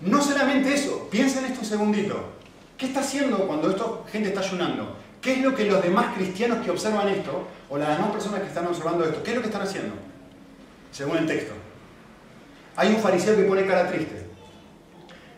No 0.00 0.22
solamente 0.22 0.72
eso, 0.72 1.08
piensen 1.10 1.44
esto 1.46 1.60
un 1.60 1.66
segundito. 1.66 2.32
¿Qué 2.78 2.86
está 2.86 3.00
haciendo 3.00 3.46
cuando 3.46 3.70
esta 3.70 3.84
gente 4.10 4.28
está 4.28 4.40
ayunando? 4.40 4.96
¿Qué 5.20 5.34
es 5.34 5.38
lo 5.40 5.54
que 5.54 5.64
los 5.64 5.82
demás 5.82 6.14
cristianos 6.14 6.64
que 6.64 6.70
observan 6.70 7.08
esto, 7.08 7.48
o 7.68 7.78
las 7.78 7.96
demás 7.96 8.12
personas 8.12 8.40
que 8.40 8.48
están 8.48 8.66
observando 8.66 9.04
esto, 9.04 9.22
qué 9.22 9.30
es 9.30 9.36
lo 9.36 9.42
que 9.42 9.48
están 9.48 9.62
haciendo? 9.62 9.94
Según 10.94 11.16
el 11.16 11.26
texto. 11.26 11.52
Hay 12.76 12.94
un 12.94 13.00
fariseo 13.00 13.36
que 13.36 13.42
pone 13.42 13.66
cara 13.66 13.88
triste. 13.88 14.26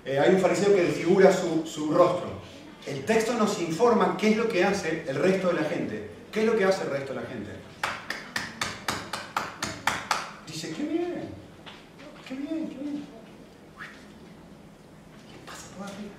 Eh, 0.04 0.18
hay 0.18 0.34
un 0.34 0.40
fariseo 0.40 0.74
que 0.74 0.82
desfigura 0.82 1.32
su, 1.32 1.90
rostro. 1.94 2.42
El 2.86 3.06
texto 3.06 3.32
nos 3.32 3.58
informa 3.62 4.18
qué 4.18 4.32
es 4.32 4.36
lo 4.36 4.48
que 4.48 4.64
hace 4.64 5.04
el 5.08 5.16
resto 5.16 5.48
de 5.48 5.54
la 5.54 5.66
gente. 5.66 6.10
¿Qué 6.30 6.40
es 6.40 6.46
lo 6.46 6.56
que 6.56 6.64
hace 6.66 6.84
el 6.84 6.90
resto 6.90 7.14
de 7.14 7.22
la 7.22 7.26
gente? 7.26 7.50
Dice, 10.46 10.74
qué 10.76 10.82
bien, 10.82 11.30
qué 12.28 12.34
bien, 12.34 12.68
qué 12.68 12.76
bien. 12.76 13.06
¿Qué 15.32 15.46
pasa 15.46 15.68
por 15.78 15.86
aquí? 15.86 16.10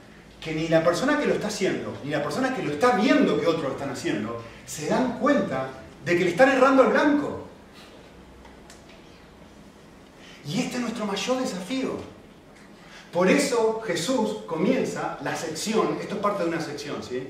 Que 0.41 0.55
ni 0.55 0.67
la 0.67 0.83
persona 0.83 1.19
que 1.19 1.27
lo 1.27 1.35
está 1.35 1.47
haciendo, 1.47 1.95
ni 2.03 2.09
la 2.09 2.23
persona 2.23 2.55
que 2.55 2.63
lo 2.63 2.71
está 2.71 2.97
viendo 2.97 3.39
que 3.39 3.45
otros 3.45 3.63
lo 3.63 3.71
están 3.73 3.91
haciendo, 3.91 4.43
se 4.65 4.87
dan 4.87 5.19
cuenta 5.19 5.69
de 6.03 6.17
que 6.17 6.23
le 6.23 6.31
están 6.31 6.49
errando 6.49 6.81
al 6.81 6.89
blanco. 6.89 7.46
Y 10.47 10.59
este 10.59 10.75
es 10.77 10.81
nuestro 10.81 11.05
mayor 11.05 11.39
desafío. 11.39 11.91
Por 13.11 13.29
eso 13.29 13.81
Jesús 13.85 14.37
comienza 14.47 15.17
la 15.23 15.35
sección, 15.35 15.97
esto 15.99 16.15
es 16.15 16.21
parte 16.21 16.43
de 16.43 16.49
una 16.49 16.61
sección, 16.61 17.03
¿sí? 17.03 17.27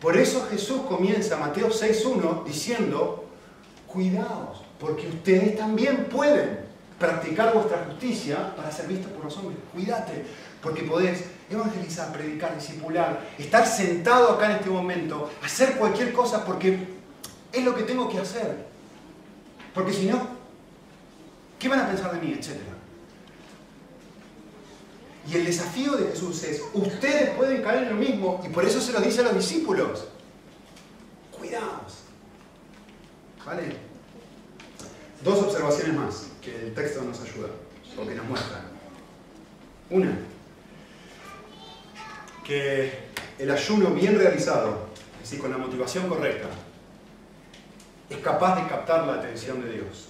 Por 0.00 0.16
eso 0.16 0.46
Jesús 0.50 0.82
comienza 0.88 1.36
Mateo 1.36 1.68
6.1 1.68 2.44
diciendo, 2.44 3.24
cuidaos, 3.86 4.62
porque 4.78 5.08
ustedes 5.08 5.56
también 5.56 6.06
pueden 6.06 6.60
practicar 6.98 7.52
vuestra 7.54 7.84
justicia 7.86 8.54
para 8.54 8.70
ser 8.70 8.86
vistos 8.86 9.10
por 9.12 9.24
los 9.24 9.36
hombres. 9.36 9.58
Cuídate, 9.72 10.24
porque 10.62 10.82
podés 10.82 11.24
evangelizar, 11.50 12.12
predicar, 12.12 12.54
discipular, 12.54 13.20
estar 13.38 13.66
sentado 13.66 14.30
acá 14.30 14.46
en 14.46 14.56
este 14.56 14.70
momento, 14.70 15.30
hacer 15.42 15.76
cualquier 15.76 16.12
cosa 16.12 16.44
porque 16.44 16.78
es 17.52 17.64
lo 17.64 17.74
que 17.74 17.82
tengo 17.82 18.08
que 18.08 18.18
hacer. 18.18 18.66
Porque 19.74 19.92
si 19.92 20.06
no, 20.06 20.39
¿qué 21.60 21.68
van 21.68 21.80
a 21.80 21.86
pensar 21.86 22.12
de 22.12 22.26
mí? 22.26 22.34
Etcétera. 22.36 22.72
Y 25.30 25.36
el 25.36 25.44
desafío 25.44 25.96
de 25.96 26.10
Jesús 26.10 26.42
es, 26.42 26.62
ustedes 26.72 27.30
pueden 27.36 27.62
caer 27.62 27.84
en 27.84 27.90
lo 27.90 27.94
mismo, 27.96 28.42
y 28.44 28.48
por 28.48 28.64
eso 28.64 28.80
se 28.80 28.92
lo 28.92 29.00
dice 29.00 29.20
a 29.20 29.24
los 29.24 29.34
discípulos. 29.34 30.08
Cuidaos. 31.30 32.00
¿Vale? 33.46 33.76
Dos 35.22 35.38
observaciones 35.40 35.94
más 35.94 36.26
que 36.42 36.56
el 36.56 36.74
texto 36.74 37.02
nos 37.02 37.20
ayuda, 37.20 37.48
o 37.96 38.06
que 38.06 38.14
nos 38.14 38.26
muestra. 38.26 38.64
Una, 39.90 40.18
que 42.44 43.10
el 43.38 43.50
ayuno 43.50 43.90
bien 43.90 44.18
realizado, 44.18 44.88
es 45.14 45.20
decir, 45.30 45.40
con 45.40 45.50
la 45.50 45.58
motivación 45.58 46.08
correcta, 46.08 46.48
es 48.08 48.18
capaz 48.18 48.62
de 48.62 48.68
captar 48.68 49.06
la 49.06 49.14
atención 49.14 49.62
de 49.62 49.72
Dios. 49.74 50.08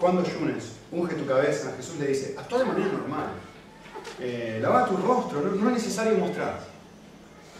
Cuando 0.00 0.22
ayunes, 0.22 0.76
unge 0.90 1.14
tu 1.14 1.26
cabeza, 1.26 1.74
Jesús 1.76 1.96
le 1.98 2.06
dice, 2.06 2.34
actúa 2.38 2.60
de 2.60 2.64
manera 2.64 2.90
normal. 2.90 3.26
Eh, 4.18 4.58
lava 4.62 4.86
tu 4.86 4.96
rostro, 4.96 5.42
no, 5.42 5.68
es 5.68 5.74
necesario 5.74 6.16
mostrar. 6.16 6.58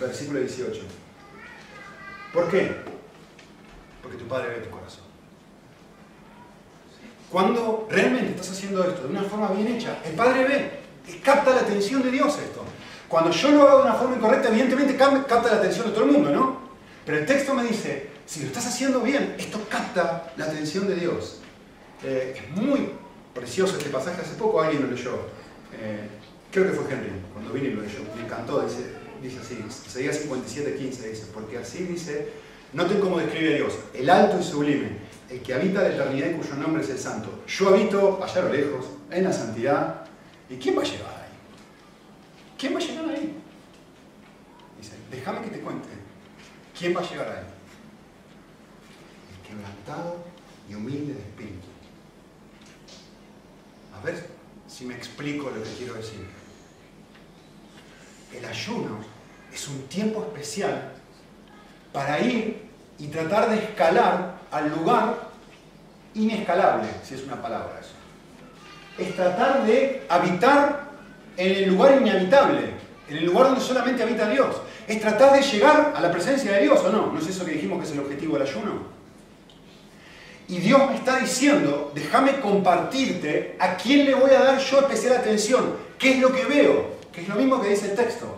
Versículo 0.01 0.41
18. 0.41 0.81
¿Por 2.33 2.49
qué? 2.49 2.77
Porque 4.01 4.17
tu 4.17 4.27
Padre 4.27 4.49
ve 4.49 4.61
tu 4.61 4.71
corazón. 4.71 5.05
Cuando 7.31 7.87
realmente 7.91 8.31
estás 8.31 8.53
haciendo 8.53 8.85
esto 8.85 9.03
de 9.03 9.09
una 9.09 9.23
forma 9.25 9.49
bien 9.49 9.69
hecha, 9.69 9.99
el 10.07 10.15
Padre 10.15 10.45
ve, 10.45 11.21
capta 11.23 11.51
la 11.51 11.61
atención 11.61 12.03
de 12.03 12.11
Dios 12.11 12.39
esto. 12.39 12.65
Cuando 13.07 13.31
yo 13.33 13.51
lo 13.51 13.69
hago 13.69 13.79
de 13.81 13.85
una 13.85 13.95
forma 13.95 14.17
incorrecta, 14.17 14.49
evidentemente 14.49 14.97
capta 14.97 15.51
la 15.51 15.59
atención 15.59 15.89
de 15.89 15.93
todo 15.93 16.05
el 16.05 16.13
mundo, 16.13 16.31
¿no? 16.31 16.61
Pero 17.05 17.19
el 17.19 17.27
texto 17.27 17.53
me 17.55 17.65
dice, 17.65 18.09
si 18.25 18.41
lo 18.41 18.47
estás 18.47 18.67
haciendo 18.67 19.01
bien, 19.01 19.37
esto 19.39 19.61
capta 19.69 20.33
la 20.39 20.47
atención 20.47 20.89
de 20.89 20.95
Dios. 20.95 21.41
Eh, 22.03 22.35
es 22.37 22.57
muy 22.57 22.91
precioso 23.35 23.77
este 23.77 23.91
pasaje, 23.91 24.21
hace 24.21 24.35
poco 24.35 24.61
alguien 24.61 24.83
lo 24.83 24.91
leyó. 24.91 25.13
Eh, 25.79 26.09
creo 26.51 26.67
que 26.67 26.73
fue 26.73 26.93
Henry, 26.93 27.13
cuando 27.33 27.53
vine 27.53 27.69
y 27.69 27.73
lo 27.73 27.83
leyó. 27.83 28.01
Me 28.17 28.23
encantó, 28.23 28.63
dice, 28.63 28.85
dice 29.23 29.39
así, 29.41 29.65
seguía 29.89 30.13
57.15, 30.13 30.79
dice, 30.79 31.27
porque 31.33 31.59
así 31.59 31.85
dice, 31.85 32.29
noten 32.73 33.01
cómo 33.01 33.19
describe 33.19 33.55
a 33.55 33.57
Dios, 33.59 33.75
el 33.95 34.09
alto 34.09 34.39
y 34.41 34.43
sublime, 34.43 34.89
el 35.29 35.41
que 35.43 35.55
habita 35.55 35.83
la 35.83 35.91
eternidad 35.91 36.31
y 36.31 36.35
cuyo 36.35 36.55
nombre 36.55 36.83
es 36.83 36.91
el 36.91 36.99
santo. 36.99 37.43
Yo 37.47 37.69
habito 37.69 38.23
allá 38.23 38.41
a 38.41 38.45
lo 38.45 38.53
lejos, 38.53 38.87
en 39.11 39.25
la 39.25 39.33
santidad. 39.33 40.07
¿Y 40.49 40.57
quién 40.57 40.77
va 40.77 40.83
a 40.83 40.85
llegar 40.85 41.07
ahí? 41.07 41.33
¿Quién 42.59 42.75
va 42.75 42.79
a 42.79 42.83
llegar 42.83 43.09
ahí? 43.09 43.35
Dice, 44.81 44.93
déjame 45.11 45.43
que 45.43 45.51
te 45.51 45.61
cuente. 45.61 45.89
¿Quién 46.77 46.97
va 46.97 47.01
a 47.01 47.09
llegar 47.09 47.29
ahí? 47.29 47.45
El 49.31 49.49
quebrantado 49.49 50.25
y 50.69 50.75
humilde 50.75 51.15
de 51.15 51.21
espíritu. 51.21 51.60
A 54.01 54.07
ver 54.07 54.25
si 54.67 54.87
me 54.87 54.95
explico 54.95 55.51
lo 55.51 55.63
que 55.63 55.71
quiero 55.77 55.95
decir. 55.95 56.27
El 58.35 58.45
ayuno 58.45 58.99
es 59.53 59.69
un 59.69 59.83
tiempo 59.89 60.23
especial 60.23 60.93
para 61.93 62.19
ir 62.21 62.71
y 62.99 63.09
tratar 63.09 63.51
de 63.51 63.57
escalar 63.57 64.39
al 64.51 64.71
lugar 64.71 65.31
inescalable, 66.15 66.89
si 67.03 67.15
es 67.15 67.25
una 67.25 67.43
palabra 67.43 67.79
eso. 67.81 67.91
Es 68.99 69.15
tratar 69.15 69.67
de 69.67 70.07
habitar 70.09 70.91
en 71.37 71.65
el 71.65 71.69
lugar 71.69 72.01
inhabitable, 72.01 72.71
en 73.09 73.17
el 73.17 73.27
lugar 73.27 73.49
donde 73.49 73.61
solamente 73.61 74.03
habita 74.03 74.31
Dios. 74.31 74.57
Es 74.87 75.01
tratar 75.01 75.33
de 75.35 75.43
llegar 75.43 75.93
a 75.95 76.01
la 76.01 76.11
presencia 76.11 76.53
de 76.53 76.63
Dios, 76.63 76.81
¿o 76.81 76.91
no? 76.91 77.13
¿No 77.13 77.19
es 77.19 77.27
eso 77.27 77.45
que 77.45 77.53
dijimos 77.53 77.79
que 77.81 77.85
es 77.87 77.93
el 77.93 78.01
objetivo 78.01 78.39
del 78.39 78.47
ayuno? 78.47 79.00
Y 80.51 80.59
Dios 80.59 80.91
me 80.91 80.97
está 80.97 81.21
diciendo, 81.21 81.93
déjame 81.95 82.41
compartirte 82.41 83.55
a 83.61 83.77
quién 83.77 84.05
le 84.05 84.15
voy 84.15 84.33
a 84.33 84.41
dar 84.41 84.59
yo 84.59 84.81
especial 84.81 85.17
atención, 85.17 85.77
qué 85.97 86.15
es 86.15 86.19
lo 86.19 86.33
que 86.33 86.45
veo, 86.45 86.97
que 87.13 87.21
es 87.21 87.29
lo 87.29 87.37
mismo 87.37 87.63
que 87.63 87.69
dice 87.69 87.93
el 87.93 87.95
texto. 87.97 88.35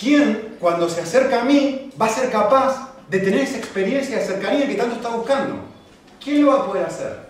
¿Quién, 0.00 0.56
cuando 0.58 0.88
se 0.88 1.02
acerca 1.02 1.42
a 1.42 1.44
mí, 1.44 1.90
va 2.00 2.06
a 2.06 2.08
ser 2.08 2.30
capaz 2.30 2.94
de 3.06 3.18
tener 3.18 3.40
esa 3.40 3.58
experiencia 3.58 4.16
de 4.16 4.24
cercanía 4.24 4.66
que 4.66 4.76
tanto 4.76 4.94
está 4.96 5.10
buscando? 5.10 5.56
¿Quién 6.24 6.42
lo 6.42 6.52
va 6.52 6.60
a 6.60 6.66
poder 6.66 6.86
hacer? 6.86 7.28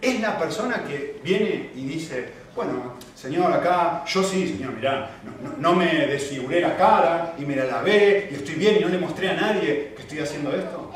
Es 0.00 0.20
la 0.20 0.38
persona 0.38 0.84
que 0.84 1.20
viene 1.22 1.70
y 1.74 1.84
dice, 1.84 2.32
bueno, 2.56 2.94
Señor, 3.14 3.52
acá, 3.52 4.02
yo 4.06 4.22
sí, 4.22 4.48
Señor, 4.48 4.72
mirá, 4.72 5.10
no, 5.58 5.74
me 5.74 6.06
desfiguré 6.06 6.62
la 6.62 6.74
cara 6.74 7.34
y 7.38 7.44
me 7.44 7.54
la 7.54 7.66
lavé 7.66 8.30
y 8.30 8.34
estoy 8.34 8.54
bien 8.54 8.76
y 8.78 8.80
no 8.80 8.88
le 8.88 8.96
mostré 8.96 9.28
a 9.28 9.34
nadie 9.34 9.92
que 9.94 10.02
estoy 10.02 10.20
haciendo 10.20 10.50
esto. 10.56 10.90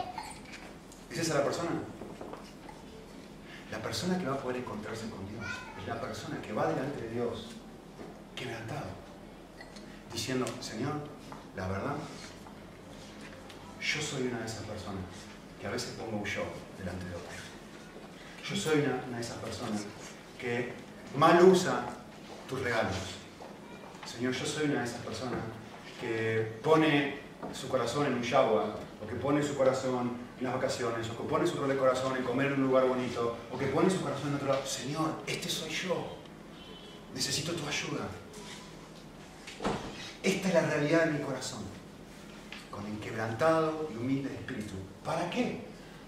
¿Es 1.11 1.19
esa 1.19 1.35
la 1.35 1.45
persona? 1.45 1.69
La 3.71 3.79
persona 3.79 4.19
que 4.19 4.25
va 4.25 4.35
a 4.35 4.39
poder 4.39 4.57
encontrarse 4.57 5.11
con 5.11 5.29
Dios 5.29 5.45
es 5.81 5.87
la 5.87 6.01
persona 6.01 6.41
que 6.41 6.53
va 6.55 6.67
delante 6.67 7.03
de 7.03 7.11
Dios 7.11 7.51
quebrantado, 8.35 8.87
diciendo, 10.11 10.47
Señor, 10.61 10.95
la 11.57 11.69
verdad, 11.69 11.97
yo 13.83 14.01
soy 14.01 14.29
una 14.29 14.39
de 14.39 14.47
esas 14.47 14.63
personas 14.63 15.05
que 15.61 15.67
a 15.67 15.71
veces 15.71 15.91
pongo 15.99 16.25
yo 16.25 16.43
delante 16.79 17.05
de 17.05 17.15
otros. 17.17 17.35
Yo 18.49 18.57
soy 18.57 18.81
una 18.81 19.17
de 19.17 19.23
esas 19.23 19.37
personas 19.37 19.83
que 20.39 20.73
mal 21.17 21.43
usa 21.45 21.87
tus 22.49 22.61
regalos. 22.61 22.97
Señor, 24.07 24.33
yo 24.33 24.47
soy 24.47 24.67
una 24.67 24.81
de 24.81 24.87
esas 24.87 25.01
personas 25.01 25.41
que 26.01 26.59
pone 26.63 27.21
su 27.53 27.69
corazón 27.69 28.07
en 28.07 28.15
un 28.15 28.23
yagua, 28.23 28.77
o 29.03 29.07
que 29.07 29.15
pone 29.15 29.43
su 29.43 29.55
corazón 29.55 30.13
en 30.39 30.45
las 30.45 30.55
vacaciones, 30.55 31.09
o 31.09 31.17
que 31.17 31.29
pone 31.29 31.47
su 31.47 31.57
corazón 31.57 32.17
en 32.17 32.23
comer 32.23 32.53
en 32.53 32.61
un 32.61 32.69
lugar 32.69 32.87
bonito, 32.87 33.37
o 33.53 33.59
que 33.59 33.67
pone 33.67 33.91
su 33.91 34.01
corazón 34.03 34.29
en 34.29 34.35
otro 34.37 34.49
lado. 34.49 34.67
Señor, 34.67 35.23
este 35.27 35.49
soy 35.49 35.71
yo. 35.71 36.17
Necesito 37.15 37.53
tu 37.53 37.67
ayuda. 37.67 38.09
Esta 40.23 40.49
es 40.49 40.55
la 40.55 40.63
realidad 40.63 41.07
de 41.07 41.13
mi 41.13 41.25
corazón. 41.25 41.63
Con 42.71 42.87
el 42.87 42.99
quebrantado 42.99 43.89
y 43.93 43.97
humilde 43.97 44.31
espíritu. 44.31 44.75
¿Para 45.05 45.29
qué? 45.31 45.65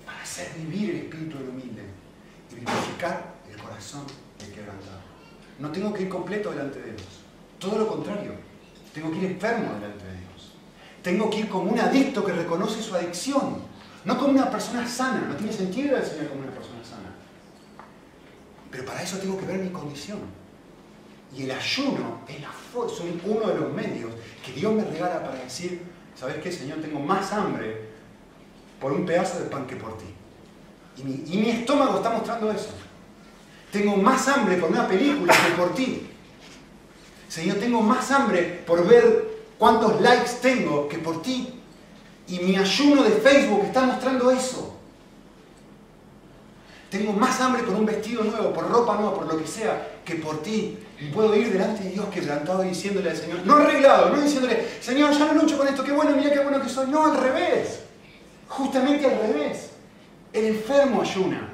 Para 0.07 0.23
hacer 0.23 0.53
vivir 0.55 0.91
el 0.91 0.97
espíritu 0.97 1.39
del 1.39 1.49
humilde 1.49 1.83
y 2.51 2.55
vivificar 2.57 3.35
el 3.51 3.61
corazón 3.61 4.05
No 5.59 5.71
tengo 5.71 5.93
que 5.93 6.03
ir 6.03 6.09
completo 6.09 6.51
delante 6.51 6.81
de 6.81 6.93
Dios. 6.93 7.09
Todo 7.59 7.79
lo 7.79 7.87
contrario. 7.87 8.33
Tengo 8.93 9.11
que 9.11 9.19
ir 9.19 9.25
enfermo 9.25 9.75
delante 9.75 10.05
de 10.05 10.13
Dios. 10.13 10.53
Tengo 11.03 11.31
que 11.31 11.41
ir 11.41 11.49
como 11.49 11.71
un 11.71 11.79
adicto 11.79 12.25
que 12.25 12.33
reconoce 12.33 12.83
su 12.83 12.95
adicción. 12.95 13.63
No 14.05 14.19
como 14.19 14.31
una 14.31 14.51
persona 14.51 14.87
sana. 14.87 15.27
No 15.29 15.37
tiene 15.37 15.53
sentido 15.53 15.97
el 15.97 16.05
Señor 16.05 16.29
como 16.29 16.43
una 16.43 16.53
persona 16.53 16.83
sana. 16.85 17.15
Pero 18.71 18.85
para 18.85 19.03
eso 19.03 19.19
tengo 19.19 19.39
que 19.39 19.47
ver 19.47 19.59
mi 19.59 19.71
condición. 19.71 20.19
Y 21.35 21.45
el 21.45 21.51
ayuno 21.53 22.21
es 22.29 22.41
la 22.41 22.51
uno 23.25 23.47
de 23.47 23.55
los 23.55 23.73
medios 23.73 24.11
que 24.45 24.53
Dios 24.53 24.73
me 24.75 24.85
regala 24.85 25.23
para 25.23 25.43
decir, 25.43 25.83
¿sabes 26.15 26.37
qué, 26.43 26.51
Señor? 26.51 26.81
Tengo 26.81 26.99
más 26.99 27.33
hambre 27.33 27.89
por 28.81 28.93
un 28.93 29.07
pedazo 29.07 29.39
de 29.39 29.47
pan 29.47 29.67
que 29.67 29.77
por 29.77 29.97
ti. 29.97 30.07
Y 30.99 31.05
mi, 31.05 31.25
y 31.27 31.39
mi 31.39 31.51
estómago 31.51 31.97
está 31.97 32.11
mostrando 32.11 32.51
eso. 32.51 32.71
Tengo 33.73 33.97
más 33.97 34.29
hambre 34.29 34.59
por 34.59 34.71
una 34.71 34.87
película 34.87 35.33
que 35.33 35.53
por 35.55 35.75
ti. 35.75 36.07
Señor, 37.27 37.57
tengo 37.57 37.81
más 37.81 38.11
hambre 38.11 38.63
por 38.67 38.87
ver 38.87 39.45
cuántos 39.59 39.99
likes 40.03 40.33
tengo 40.43 40.87
que 40.87 40.99
por 40.99 41.23
ti. 41.23 41.49
Y 42.29 42.41
mi 42.41 42.57
ayuno 42.57 43.03
de 43.03 43.13
Facebook 43.13 43.65
está 43.65 43.81
mostrando 43.81 44.31
eso. 44.31 44.77
Tengo 46.91 47.15
más 47.15 47.41
hambre 47.41 47.63
por 47.63 47.75
un 47.75 47.87
vestido 47.87 48.23
nuevo, 48.23 48.53
por 48.53 48.71
ropa 48.71 48.97
nueva, 48.97 49.15
por 49.15 49.27
lo 49.27 49.39
que 49.39 49.47
sea, 49.47 50.01
que 50.05 50.17
por 50.17 50.43
ti. 50.43 50.79
Y 51.01 51.07
puedo 51.07 51.35
ir 51.35 51.51
delante 51.51 51.85
de 51.85 51.91
Dios 51.93 52.05
quebrantado 52.13 52.63
y 52.63 52.69
diciéndole 52.69 53.09
al 53.09 53.17
Señor, 53.17 53.41
no 53.47 53.55
arreglado, 53.55 54.11
no 54.11 54.21
diciéndole, 54.21 54.69
Señor, 54.83 55.13
ya 55.13 55.33
no 55.33 55.41
lucho 55.41 55.57
con 55.57 55.67
esto, 55.67 55.83
qué 55.83 55.93
bueno, 55.93 56.15
mira 56.15 56.31
qué 56.31 56.41
bueno 56.41 56.61
que 56.61 56.69
soy. 56.69 56.91
No, 56.91 57.07
al 57.07 57.17
revés. 57.17 57.81
Justamente 58.47 59.07
al 59.07 59.19
revés. 59.19 59.71
El 60.35 60.45
enfermo 60.45 61.01
ayuna. 61.01 61.49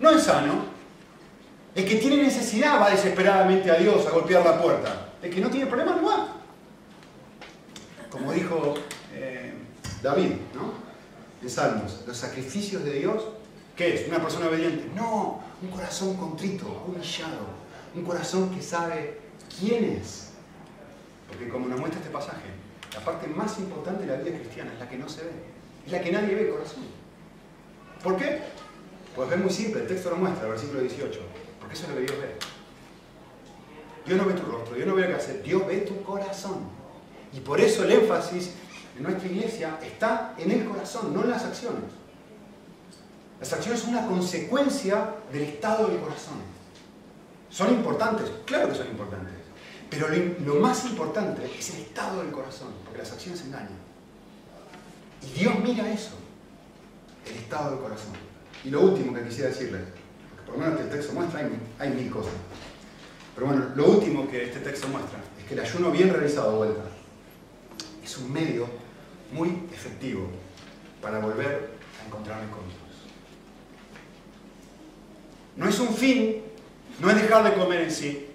No 0.00 0.10
el 0.10 0.20
sano, 0.20 0.75
el 1.76 1.84
que 1.84 1.96
tiene 1.96 2.22
necesidad 2.22 2.80
va 2.80 2.88
desesperadamente 2.88 3.70
a 3.70 3.74
Dios 3.74 4.06
a 4.06 4.10
golpear 4.10 4.42
la 4.42 4.60
puerta. 4.60 5.12
El 5.22 5.30
que 5.30 5.42
no 5.42 5.50
tiene 5.50 5.66
problema 5.66 5.94
no 5.94 6.08
va. 6.08 6.28
Como 8.10 8.32
dijo 8.32 8.74
eh, 9.14 9.52
David, 10.02 10.30
¿no? 10.54 10.72
En 11.42 11.50
Salmos, 11.50 12.02
los 12.06 12.16
sacrificios 12.16 12.82
de 12.82 12.94
Dios, 12.94 13.22
¿qué 13.76 13.94
es? 13.94 14.08
¿Una 14.08 14.22
persona 14.22 14.46
obediente? 14.46 14.90
No, 14.94 15.42
un 15.60 15.68
corazón 15.68 16.16
contrito, 16.16 16.82
humillado, 16.88 17.44
un 17.94 18.04
corazón 18.04 18.48
que 18.54 18.62
sabe 18.62 19.20
quién 19.60 19.84
es. 20.00 20.30
Porque 21.28 21.46
como 21.50 21.68
nos 21.68 21.78
muestra 21.78 22.00
este 22.00 22.10
pasaje, 22.10 22.48
la 22.94 23.00
parte 23.00 23.26
más 23.26 23.58
importante 23.58 24.06
de 24.06 24.16
la 24.16 24.22
vida 24.22 24.38
cristiana 24.38 24.72
es 24.72 24.78
la 24.78 24.88
que 24.88 24.96
no 24.96 25.10
se 25.10 25.24
ve, 25.24 25.32
es 25.84 25.92
la 25.92 26.00
que 26.00 26.10
nadie 26.10 26.34
ve, 26.34 26.48
corazón. 26.48 26.84
¿Por 28.02 28.16
qué? 28.16 28.40
Pues 29.14 29.30
es 29.30 29.38
muy 29.38 29.50
simple, 29.50 29.82
el 29.82 29.88
texto 29.88 30.08
lo 30.08 30.16
muestra, 30.16 30.44
el 30.44 30.52
versículo 30.52 30.80
18. 30.80 31.45
Porque 31.66 31.80
eso 31.80 31.86
es 31.86 31.88
lo 31.88 31.94
que 31.96 32.02
Dios 32.02 32.18
ve. 32.20 32.36
Dios 34.06 34.18
no 34.18 34.24
ve 34.24 34.34
tu 34.34 34.46
rostro, 34.46 34.76
Dios 34.76 34.86
no 34.86 34.94
ve 34.94 35.02
lo 35.02 35.08
que 35.08 35.14
hace, 35.14 35.42
Dios 35.42 35.66
ve 35.66 35.78
tu 35.78 36.00
corazón. 36.04 36.58
Y 37.32 37.40
por 37.40 37.60
eso 37.60 37.82
el 37.82 37.90
énfasis 37.90 38.52
en 38.96 39.02
nuestra 39.02 39.28
iglesia 39.28 39.80
está 39.82 40.34
en 40.38 40.52
el 40.52 40.64
corazón, 40.64 41.12
no 41.12 41.24
en 41.24 41.30
las 41.30 41.44
acciones. 41.44 41.90
Las 43.40 43.52
acciones 43.52 43.80
son 43.80 43.90
una 43.90 44.06
consecuencia 44.06 45.12
del 45.32 45.42
estado 45.42 45.88
del 45.88 45.98
corazón. 45.98 46.36
¿Son 47.50 47.72
importantes? 47.72 48.30
Claro 48.44 48.68
que 48.68 48.76
son 48.76 48.86
importantes. 48.86 49.32
Pero 49.90 50.06
lo, 50.44 50.60
más 50.60 50.84
importante 50.84 51.50
es 51.58 51.70
el 51.70 51.80
estado 51.80 52.22
del 52.22 52.30
corazón, 52.30 52.68
porque 52.84 53.00
las 53.00 53.10
acciones 53.10 53.42
engañan. 53.42 53.76
Y 55.20 55.40
Dios 55.40 55.54
mira 55.64 55.90
eso, 55.90 56.12
el 57.28 57.36
estado 57.38 57.72
del 57.72 57.80
corazón. 57.80 58.12
Y 58.64 58.70
lo 58.70 58.82
último 58.82 59.12
que 59.12 59.24
quisiera 59.24 59.48
decirles, 59.48 59.82
por 60.46 60.56
lo 60.56 60.64
menos 60.64 60.80
este 60.80 60.96
texto 60.96 61.12
muestra, 61.12 61.48
hay, 61.78 61.90
mil 61.90 62.10
cosas. 62.10 62.32
Pero 63.34 63.48
bueno, 63.48 63.66
lo 63.74 63.90
último 63.90 64.28
que 64.28 64.44
este 64.44 64.60
texto 64.60 64.88
muestra 64.88 65.18
es 65.38 65.44
que 65.44 65.54
el 65.54 65.60
ayuno 65.60 65.90
bien 65.90 66.10
realizado, 66.10 66.56
vuelta, 66.56 66.82
es 68.02 68.16
un 68.16 68.32
medio 68.32 68.66
muy 69.32 69.64
efectivo 69.72 70.28
para 71.02 71.18
volver 71.18 71.70
a 72.00 72.06
encontrarme 72.06 72.48
con 72.50 72.60
Dios. 72.64 72.76
No 75.56 75.68
es 75.68 75.78
un 75.80 75.94
fin, 75.94 76.36
no 77.00 77.10
es 77.10 77.16
dejar 77.20 77.44
de 77.44 77.54
comer 77.58 77.82
en 77.82 77.90
sí, 77.90 78.26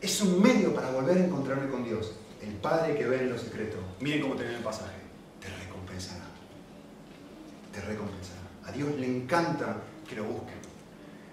es 0.00 0.20
un 0.20 0.40
medio 0.40 0.74
para 0.74 0.90
volver 0.90 1.18
a 1.18 1.24
encontrarme 1.24 1.68
con 1.68 1.84
Dios. 1.84 2.12
El 2.40 2.54
Padre 2.54 2.96
que 2.96 3.06
ve 3.06 3.20
en 3.20 3.30
lo 3.30 3.38
secreto, 3.38 3.76
miren 4.00 4.22
cómo 4.22 4.34
termina 4.34 4.58
el 4.58 4.64
pasaje, 4.64 4.96
te 5.40 5.48
recompensará. 5.48 6.24
Te 7.72 7.80
recompensará. 7.80 8.40
A 8.64 8.72
Dios 8.72 8.90
le 8.98 9.06
encanta 9.06 9.76
que 10.08 10.16
lo 10.16 10.24
busquen. 10.24 10.61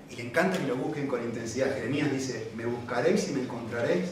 Y 0.09 0.15
le 0.15 0.23
encanta 0.23 0.57
que 0.57 0.67
lo 0.67 0.75
busquen 0.75 1.07
con 1.07 1.23
intensidad. 1.23 1.73
Jeremías 1.73 2.11
dice, 2.11 2.51
me 2.55 2.65
buscaréis 2.65 3.29
y 3.29 3.33
me 3.33 3.41
encontraréis 3.41 4.09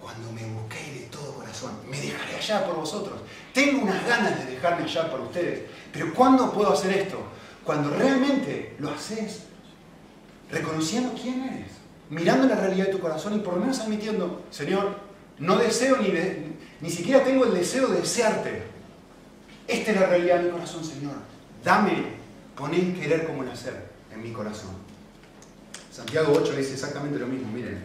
cuando 0.00 0.32
me 0.32 0.44
busquéis 0.46 1.00
de 1.00 1.06
todo 1.06 1.34
corazón. 1.34 1.72
Me 1.90 2.00
dejaré 2.00 2.36
allá 2.36 2.66
por 2.66 2.76
vosotros. 2.76 3.20
Tengo 3.52 3.82
unas 3.82 4.06
ganas 4.06 4.38
de 4.38 4.52
dejarme 4.52 4.84
allá 4.84 5.10
por 5.10 5.20
ustedes. 5.20 5.62
Pero 5.92 6.14
¿cuándo 6.14 6.52
puedo 6.52 6.72
hacer 6.72 6.92
esto? 6.92 7.18
Cuando 7.64 7.90
realmente 7.90 8.74
lo 8.78 8.90
haces 8.90 9.44
reconociendo 10.50 11.12
quién 11.20 11.42
eres, 11.42 11.72
mirando 12.08 12.46
la 12.46 12.54
realidad 12.54 12.86
de 12.86 12.92
tu 12.92 13.00
corazón 13.00 13.34
y 13.36 13.40
por 13.40 13.54
lo 13.54 13.60
menos 13.60 13.80
admitiendo, 13.80 14.44
Señor, 14.50 14.98
no 15.38 15.56
deseo 15.56 15.98
ni, 15.98 16.10
ni 16.80 16.90
siquiera 16.90 17.22
tengo 17.22 17.44
el 17.44 17.54
deseo 17.54 17.88
de 17.88 18.00
desearte. 18.00 18.62
Esta 19.66 19.90
es 19.92 20.00
la 20.00 20.06
realidad 20.06 20.38
de 20.38 20.44
mi 20.44 20.50
corazón, 20.50 20.82
Señor. 20.82 21.16
Dame, 21.62 22.04
pon 22.56 22.72
el 22.72 22.98
querer 22.98 23.26
como 23.26 23.42
el 23.42 23.50
hacer 23.50 23.90
en 24.12 24.22
mi 24.22 24.32
corazón. 24.32 24.87
Santiago 25.90 26.32
8 26.36 26.52
dice 26.56 26.74
exactamente 26.74 27.18
lo 27.18 27.26
mismo, 27.26 27.50
miren, 27.52 27.82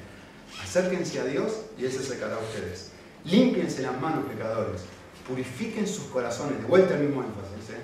acérquense 0.62 1.20
a 1.20 1.26
Dios 1.26 1.54
y 1.78 1.86
Él 1.86 1.91
se 1.91 1.99
acercará 1.99 2.36
a 2.36 2.39
ustedes. 2.39 2.91
Límpiense 3.26 3.82
las 3.82 3.99
manos, 3.99 4.26
pecadores. 4.26 4.82
Purifiquen 5.28 5.88
sus 5.88 6.06
corazones. 6.06 6.60
De 6.60 6.66
vuelta 6.66 6.95
al 6.95 7.01
mismo 7.01 7.24
énfasis. 7.24 7.76
¿eh? 7.76 7.84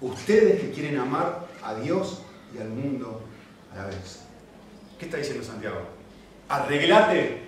Ustedes 0.00 0.60
que 0.60 0.70
quieren 0.70 0.98
amar 0.98 1.46
a 1.62 1.74
Dios 1.74 2.22
y 2.54 2.58
al 2.58 2.68
mundo 2.70 3.22
a 3.72 3.76
la 3.76 3.86
vez. 3.86 4.20
¿Qué 4.98 5.04
está 5.04 5.18
diciendo 5.18 5.44
Santiago? 5.44 5.80
Arreglate, 6.48 7.42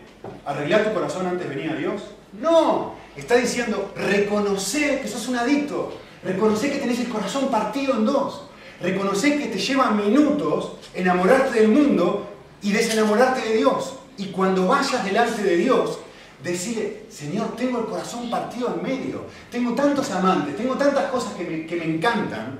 arreglar 0.44 0.84
tu 0.84 0.94
corazón 0.94 1.26
antes 1.26 1.48
de 1.48 1.54
venir 1.54 1.70
a 1.72 1.76
Dios. 1.76 2.02
No, 2.40 2.94
está 3.16 3.36
diciendo, 3.36 3.92
reconoce 3.96 5.00
que 5.00 5.08
sos 5.08 5.28
un 5.28 5.36
adicto, 5.36 5.92
reconoce 6.22 6.70
que 6.70 6.78
tenés 6.78 7.00
el 7.00 7.08
corazón 7.08 7.50
partido 7.50 7.94
en 7.94 8.06
dos, 8.06 8.48
reconoce 8.82 9.38
que 9.38 9.46
te 9.46 9.58
lleva 9.58 9.90
minutos 9.90 10.72
enamorarte 10.94 11.60
del 11.60 11.68
mundo 11.68 12.28
y 12.62 12.72
desenamorarte 12.72 13.48
de 13.48 13.56
Dios. 13.58 13.94
Y 14.16 14.26
cuando 14.26 14.66
vayas 14.66 15.04
delante 15.04 15.42
de 15.42 15.56
Dios, 15.56 15.98
decirle, 16.42 17.06
Señor, 17.08 17.56
tengo 17.56 17.78
el 17.80 17.86
corazón 17.86 18.30
partido 18.30 18.74
en 18.74 18.82
medio, 18.82 19.24
tengo 19.50 19.74
tantos 19.74 20.10
amantes, 20.10 20.56
tengo 20.56 20.74
tantas 20.76 21.10
cosas 21.10 21.32
que 21.34 21.44
me, 21.44 21.66
que 21.66 21.76
me 21.76 21.84
encantan, 21.84 22.58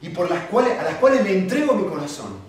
y 0.00 0.08
por 0.10 0.30
las 0.30 0.44
cuales, 0.46 0.78
a 0.78 0.82
las 0.82 0.96
cuales 0.96 1.24
le 1.24 1.38
entrego 1.38 1.74
mi 1.74 1.88
corazón. 1.88 2.44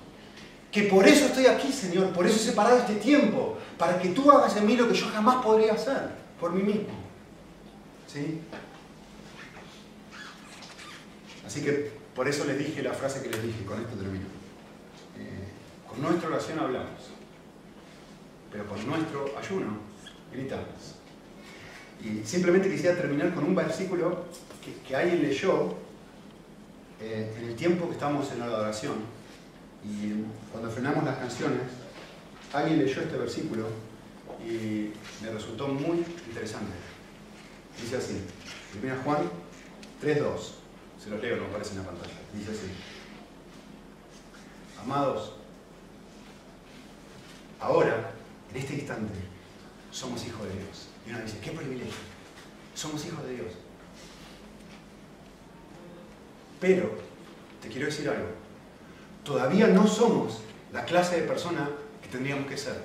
Que 0.71 0.83
por 0.83 1.07
eso 1.07 1.27
estoy 1.27 1.45
aquí, 1.45 1.71
Señor, 1.71 2.09
por 2.09 2.25
eso 2.25 2.35
he 2.35 2.39
separado 2.39 2.79
este 2.79 2.95
tiempo, 2.95 3.57
para 3.77 3.97
que 3.99 4.09
tú 4.09 4.29
hagas 4.29 4.57
en 4.57 4.65
mí 4.65 4.75
lo 4.75 4.89
que 4.89 4.93
yo 4.93 5.07
jamás 5.07 5.43
podría 5.43 5.73
hacer 5.73 6.09
por 6.39 6.51
mí 6.51 6.63
mismo. 6.63 6.89
¿Sí? 8.07 8.41
Así 11.45 11.61
que 11.61 12.04
por 12.15 12.27
eso 12.27 12.45
les 12.45 12.57
dije 12.57 12.81
la 12.81 12.93
frase 12.93 13.21
que 13.21 13.29
les 13.29 13.43
dije, 13.43 13.65
con 13.65 13.79
esto 13.79 13.95
termino. 13.95 14.25
Eh, 15.19 15.89
con 15.89 16.01
nuestra 16.01 16.29
oración 16.29 16.59
hablamos, 16.59 17.11
pero 18.51 18.65
con 18.65 18.87
nuestro 18.87 19.37
ayuno 19.37 19.77
gritamos. 20.31 20.95
Y 22.01 22.25
simplemente 22.25 22.69
quisiera 22.69 22.95
terminar 22.95 23.33
con 23.33 23.43
un 23.43 23.53
versículo 23.55 24.25
que, 24.87 24.95
alguien 24.95 25.21
leyó 25.21 25.75
eh, 27.01 27.33
en 27.37 27.49
el 27.49 27.55
tiempo 27.55 27.87
que 27.87 27.93
estamos 27.93 28.31
en 28.31 28.39
la 28.39 28.45
adoración 28.45 28.95
y 29.83 30.23
cuando 30.51 30.69
frenamos 30.71 31.03
las 31.03 31.17
canciones, 31.17 31.61
alguien 32.53 32.79
leyó 32.79 33.01
este 33.01 33.17
versículo 33.17 33.67
y 34.43 34.91
me 35.21 35.31
resultó 35.31 35.67
muy 35.67 36.03
interesante. 36.27 36.73
Dice 37.81 37.97
así, 37.97 38.21
1 38.81 38.95
Juan 39.03 39.23
3.2, 40.01 40.64
se 41.05 41.11
los 41.11 41.21
leo, 41.21 41.37
no 41.37 41.45
aparece 41.45 41.73
en 41.73 41.77
la 41.77 41.83
pantalla. 41.83 42.13
Dice 42.33 42.51
así, 42.51 42.71
amados, 44.81 45.33
ahora, 47.59 48.11
en 48.51 48.57
este 48.57 48.73
instante, 48.73 49.13
somos 49.91 50.25
hijos 50.25 50.41
de 50.47 50.53
Dios. 50.53 50.87
Y 51.05 51.11
uno 51.11 51.21
dice, 51.21 51.37
qué 51.43 51.51
privilegio, 51.51 51.93
somos 52.73 53.05
hijos 53.05 53.23
de 53.23 53.35
Dios. 53.35 53.51
Pero, 56.59 56.97
te 57.61 57.67
quiero 57.67 57.85
decir 57.85 58.09
algo, 58.09 58.29
todavía 59.23 59.67
no 59.67 59.85
somos 59.85 60.39
la 60.73 60.85
clase 60.85 61.21
de 61.21 61.27
persona 61.27 61.69
que 62.01 62.09
tendríamos 62.09 62.47
que 62.47 62.57
ser. 62.57 62.83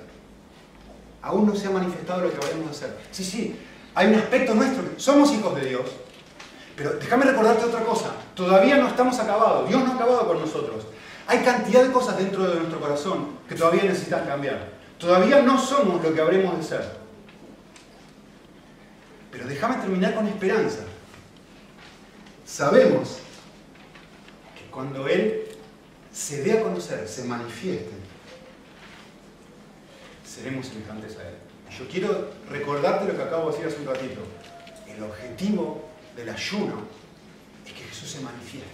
Aún 1.23 1.47
no 1.47 1.55
se 1.55 1.65
ha 1.65 1.71
manifestado 1.71 2.21
lo 2.21 2.31
que 2.31 2.37
vayamos 2.37 2.67
a 2.67 2.71
hacer. 2.71 2.99
Sí, 3.09 3.23
sí, 3.23 3.55
hay 3.95 4.09
un 4.09 4.15
aspecto 4.15 4.53
nuestro, 4.53 4.83
somos 4.97 5.33
hijos 5.33 5.55
de 5.55 5.69
Dios, 5.69 5.89
pero 6.81 6.95
déjame 6.95 7.25
recordarte 7.25 7.65
otra 7.65 7.83
cosa, 7.83 8.11
todavía 8.33 8.77
no 8.77 8.87
estamos 8.87 9.19
acabados, 9.19 9.69
Dios 9.69 9.83
no 9.83 9.91
ha 9.91 9.95
acabado 9.95 10.25
con 10.25 10.39
nosotros. 10.39 10.83
Hay 11.27 11.43
cantidad 11.43 11.83
de 11.83 11.91
cosas 11.91 12.17
dentro 12.17 12.49
de 12.49 12.55
nuestro 12.55 12.79
corazón 12.79 13.37
que 13.47 13.53
todavía 13.53 13.83
necesitan 13.83 14.25
cambiar. 14.25 14.67
Todavía 14.97 15.43
no 15.43 15.59
somos 15.59 16.03
lo 16.03 16.11
que 16.11 16.19
habremos 16.19 16.57
de 16.57 16.63
ser. 16.63 16.83
Pero 19.31 19.45
déjame 19.45 19.75
terminar 19.75 20.15
con 20.15 20.25
esperanza. 20.27 20.79
Sabemos 22.47 23.19
cuando 24.71 25.07
Él 25.07 25.49
se 26.11 26.41
dé 26.41 26.57
a 26.57 26.63
conocer, 26.63 27.07
se 27.07 27.25
manifieste, 27.25 27.91
seremos 30.25 30.65
semejantes 30.65 31.15
a 31.17 31.29
Él. 31.29 31.35
Yo 31.77 31.87
quiero 31.87 32.31
recordarte 32.49 33.05
lo 33.05 33.15
que 33.15 33.21
acabo 33.21 33.51
de 33.51 33.57
decir 33.57 33.67
hace 33.67 33.81
un 33.81 33.85
ratito. 33.85 34.21
El 34.87 35.03
objetivo 35.03 35.90
del 36.15 36.29
ayuno 36.29 36.81
es 37.65 37.73
que 37.73 37.83
Jesús 37.83 38.09
se 38.09 38.21
manifieste, 38.21 38.69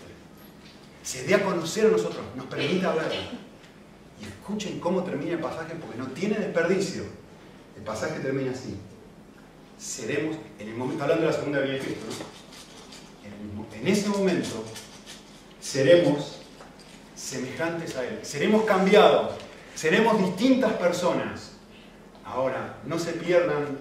se 1.03 1.23
dé 1.23 1.35
a 1.35 1.43
conocer 1.43 1.87
a 1.87 1.89
nosotros, 1.89 2.23
nos 2.35 2.45
permita 2.47 2.93
verlo. 2.93 3.47
Y 4.19 4.25
escuchen 4.25 4.79
cómo 4.79 5.03
termina 5.03 5.33
el 5.33 5.39
pasaje 5.39 5.75
porque 5.75 5.97
no 5.97 6.07
tiene 6.07 6.39
desperdicio. 6.39 7.03
El 7.75 7.83
pasaje 7.83 8.19
termina 8.19 8.51
así. 8.51 8.75
Seremos, 9.77 10.37
en 10.57 10.69
el 10.69 10.75
momento, 10.75 11.03
hablando 11.03 11.25
de 11.25 11.31
la 11.31 11.37
segunda 11.37 11.59
vida 11.59 11.73
de 11.73 11.79
Cristo, 11.79 12.05
en 13.79 13.87
ese 13.87 14.09
momento 14.09 14.63
seremos 15.61 16.39
semejantes 17.15 17.95
a 17.95 18.05
Él. 18.05 18.19
Seremos 18.23 18.63
cambiados. 18.63 19.35
Seremos 19.75 20.17
distintas 20.17 20.73
personas. 20.73 21.51
Ahora, 22.25 22.77
no 22.85 22.97
se 22.97 23.13
pierdan 23.13 23.77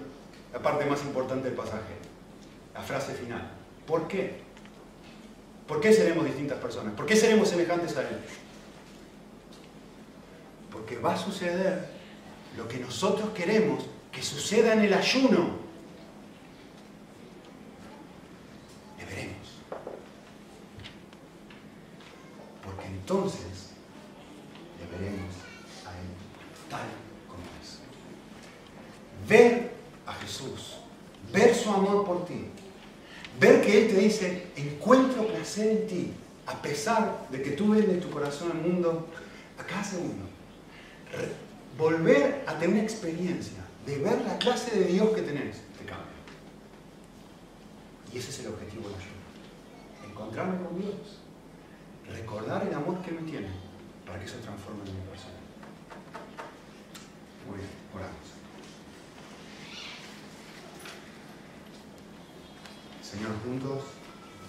la 0.53 0.59
parte 0.59 0.85
más 0.85 1.01
importante 1.01 1.47
del 1.47 1.57
pasaje, 1.57 1.95
la 2.77 2.83
frase 2.83 3.13
final. 3.13 3.49
¿Por 3.85 4.07
qué? 4.07 4.41
¿Por 5.67 5.81
qué 5.81 5.91
seremos 5.91 6.25
distintas 6.25 6.59
personas? 6.59 6.93
¿Por 6.93 7.05
qué 7.05 7.15
seremos 7.15 7.49
semejantes 7.49 7.97
a 7.97 8.01
Él? 8.01 8.19
Porque 10.71 10.97
va 10.97 11.13
a 11.13 11.17
suceder 11.17 11.89
lo 12.55 12.67
que 12.67 12.77
nosotros 12.77 13.29
queremos 13.31 13.85
que 14.11 14.21
suceda 14.21 14.73
en 14.73 14.81
el 14.81 14.93
ayuno. 14.93 15.67
entonces 23.07 23.71
le 24.77 24.97
veremos 24.97 25.33
a 25.85 25.91
Él 25.91 26.07
tal 26.69 26.87
como 27.29 27.43
es. 27.61 27.79
Ver 29.29 29.71
a 30.05 30.13
Jesús, 30.15 30.79
ver 31.31 31.55
su 31.55 31.69
amor 31.69 32.05
por 32.05 32.25
ti, 32.25 32.49
ver 33.39 33.61
que 33.61 33.85
Él 33.85 33.93
te 33.93 33.99
dice, 33.99 34.47
encuentro 34.55 35.27
placer 35.27 35.67
en 35.67 35.87
ti, 35.87 36.13
a 36.45 36.61
pesar 36.61 37.27
de 37.29 37.41
que 37.41 37.51
tú 37.51 37.69
vendes 37.69 38.01
tu 38.01 38.09
corazón 38.09 38.51
al 38.51 38.57
mundo 38.57 39.07
a 39.59 39.63
cada 39.63 39.83
segundo, 39.83 40.25
volver 41.77 42.43
a 42.47 42.57
tener 42.57 42.75
una 42.75 42.83
experiencia 42.83 43.63
de 43.85 43.97
ver 43.99 44.21
la 44.21 44.37
clase 44.37 44.77
de 44.77 44.85
Dios 44.85 45.09
que 45.15 45.21
tenés, 45.21 45.57
te 45.77 45.85
cambia. 45.85 46.05
Y 48.13 48.17
ese 48.17 48.29
es 48.29 48.39
el 48.39 48.47
objetivo 48.47 48.89
de 48.89 48.91
la 48.91 48.97
ayuda. 48.97 50.09
Encontrarme 50.09 50.65
con 50.65 50.81
Dios, 50.81 51.19
recordar 52.09 52.65
el 52.65 52.73
amor 52.73 53.01
que 53.01 53.11
me 53.11 53.21
tiene, 53.21 53.49
para 54.05 54.19
que 54.19 54.25
eso 54.25 54.37
transforme 54.37 54.89
en 54.89 54.95
mi 54.95 55.01
persona. 55.09 55.33
Muy 57.47 57.57
bien, 57.57 57.69
oramos. 57.93 58.36
Señor, 63.09 63.31
juntos 63.41 63.83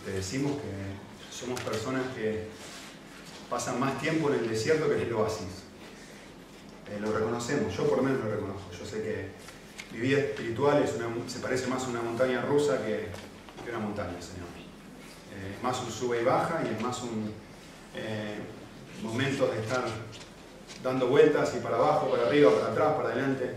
te 0.04 0.10
decimos 0.10 0.52
que 0.52 1.36
somos 1.36 1.60
personas 1.60 2.02
que 2.16 2.48
pasan 3.48 3.78
más 3.78 4.00
tiempo 4.00 4.32
en 4.32 4.40
el 4.40 4.48
desierto 4.48 4.88
que 4.88 4.96
en 4.96 5.02
el 5.02 5.12
oasis. 5.12 5.62
Eh, 6.90 6.98
lo 7.00 7.12
reconocemos, 7.12 7.76
yo 7.76 7.86
por 7.88 7.98
lo 7.98 8.02
menos 8.02 8.24
lo 8.24 8.30
reconozco. 8.30 8.70
Yo 8.76 8.84
sé 8.84 9.02
que 9.02 9.28
mi 9.92 10.00
vida 10.00 10.18
espiritual 10.18 10.82
es 10.82 10.90
se 11.32 11.38
parece 11.38 11.68
más 11.68 11.84
a 11.84 11.88
una 11.88 12.02
montaña 12.02 12.42
rusa 12.42 12.84
que, 12.84 13.08
una 13.68 13.78
montaña, 13.78 14.20
Señor. 14.20 14.48
Eh, 15.34 15.54
es 15.56 15.62
más 15.62 15.78
un 15.80 15.92
sube 15.92 16.22
y 16.22 16.24
baja 16.24 16.62
y 16.64 16.74
es 16.74 16.80
más 16.80 17.00
un 17.02 17.32
eh, 17.94 18.38
momento 19.02 19.46
de 19.46 19.60
estar 19.60 19.84
dando 20.82 21.06
vueltas 21.06 21.54
y 21.56 21.60
para 21.60 21.76
abajo, 21.76 22.10
para 22.10 22.26
arriba, 22.26 22.52
para 22.54 22.72
atrás, 22.72 22.96
para 22.96 23.08
adelante, 23.10 23.54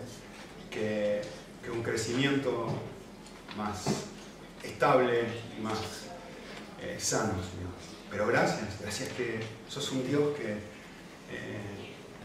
que, 0.70 1.22
que 1.64 1.72
un 1.72 1.82
crecimiento 1.82 2.68
más 3.58 4.11
estable 4.64 5.24
y 5.58 5.62
más 5.62 5.78
sano, 6.98 7.34
Señor. 7.34 7.72
Pero 8.10 8.28
gracias, 8.28 8.80
gracias 8.82 9.10
que 9.10 9.40
sos 9.68 9.92
un 9.92 10.08
Dios 10.08 10.36
que 10.36 10.58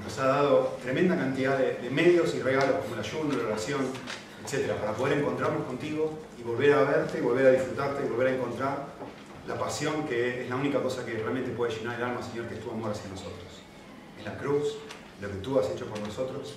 nos 0.02 0.18
ha 0.18 0.26
dado 0.26 0.76
tremenda 0.82 1.16
cantidad 1.16 1.58
de, 1.58 1.90
medios 1.90 2.34
y 2.34 2.42
regalos 2.42 2.76
como 2.82 2.94
el 2.94 3.00
ayuno, 3.00 3.36
la 3.36 3.48
oración, 3.48 3.80
etc. 4.44 4.72
para 4.74 4.92
poder 4.92 5.18
encontrarnos 5.18 5.64
contigo 5.66 6.18
y 6.38 6.42
volver 6.42 6.72
a 6.74 6.82
verte, 6.82 7.18
y 7.18 7.20
volver 7.22 7.46
a 7.46 7.50
disfrutarte, 7.50 8.04
y 8.04 8.08
volver 8.08 8.28
a 8.28 8.34
encontrar 8.34 8.86
la 9.46 9.58
pasión 9.58 10.06
que 10.06 10.42
es 10.42 10.50
la 10.50 10.56
única 10.56 10.82
cosa 10.82 11.04
que 11.04 11.12
realmente 11.12 11.50
puede 11.50 11.74
llenar 11.74 11.96
el 11.96 12.02
alma, 12.02 12.22
Señor, 12.22 12.46
que 12.48 12.54
es 12.54 12.60
tu 12.60 12.70
amor 12.70 12.90
hacia 12.90 13.08
nosotros. 13.08 13.62
Es 14.18 14.24
la 14.24 14.36
cruz, 14.36 14.76
lo 15.20 15.28
que 15.28 15.36
tú 15.36 15.58
has 15.58 15.70
hecho 15.70 15.86
por 15.86 15.98
nosotros. 16.00 16.56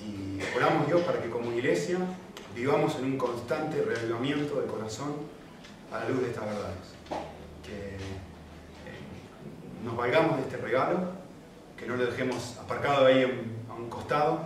Y 0.00 0.40
oramos, 0.56 0.86
Dios, 0.86 1.02
para 1.02 1.20
que 1.20 1.28
como 1.30 1.52
iglesia 1.52 1.98
vivamos 2.54 2.96
en 2.96 3.04
un 3.04 3.18
constante 3.18 3.82
reavivamiento 3.82 4.60
del 4.60 4.70
corazón 4.70 5.16
a 5.92 6.00
la 6.00 6.08
luz 6.08 6.20
de 6.20 6.28
estas 6.28 6.44
verdades. 6.44 6.94
Que 7.62 7.96
eh, 7.96 7.98
nos 9.84 9.96
valgamos 9.96 10.36
de 10.36 10.42
este 10.42 10.56
regalo 10.56 11.18
que 11.78 11.86
no 11.86 11.96
lo 11.96 12.06
dejemos 12.06 12.56
aparcado 12.58 13.06
ahí 13.06 13.22
a 13.70 13.74
un 13.74 13.88
costado, 13.88 14.40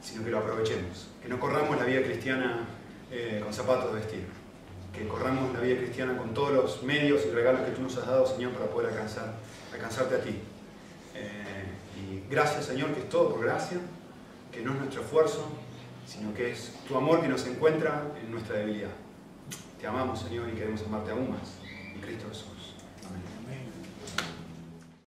sino 0.00 0.24
que 0.24 0.30
lo 0.30 0.38
aprovechemos. 0.38 1.08
Que 1.22 1.28
no 1.28 1.38
corramos 1.38 1.76
la 1.76 1.84
vida 1.84 2.02
cristiana 2.02 2.66
eh, 3.10 3.40
con 3.44 3.52
zapatos 3.52 3.92
de 3.92 4.00
vestir. 4.00 4.26
Que 4.92 5.06
corramos 5.06 5.52
la 5.52 5.60
vida 5.60 5.76
cristiana 5.78 6.16
con 6.16 6.32
todos 6.32 6.52
los 6.52 6.82
medios 6.82 7.26
y 7.26 7.30
regalos 7.30 7.60
que 7.62 7.72
tú 7.72 7.82
nos 7.82 7.96
has 7.98 8.06
dado, 8.06 8.26
Señor, 8.26 8.52
para 8.52 8.66
poder 8.66 8.90
alcanzar, 8.90 9.34
alcanzarte 9.72 10.14
a 10.16 10.20
ti. 10.22 10.40
Eh, 11.14 11.64
y 12.00 12.32
gracias, 12.32 12.64
Señor, 12.64 12.92
que 12.94 13.00
es 13.00 13.08
todo 13.08 13.34
por 13.34 13.44
gracia, 13.44 13.78
que 14.58 14.64
no 14.64 14.72
es 14.72 14.78
nuestro 14.80 15.02
esfuerzo, 15.02 15.46
sino 16.04 16.34
que 16.34 16.50
es 16.50 16.72
tu 16.88 16.96
amor 16.96 17.20
que 17.20 17.28
nos 17.28 17.46
encuentra 17.46 18.02
en 18.20 18.32
nuestra 18.32 18.56
debilidad. 18.56 18.90
Te 19.80 19.86
amamos, 19.86 20.18
Señor, 20.18 20.48
y 20.48 20.56
queremos 20.56 20.82
amarte 20.82 21.12
aún 21.12 21.30
más. 21.30 21.58
En 21.94 22.00
Cristo 22.00 22.26
Jesús. 22.28 22.57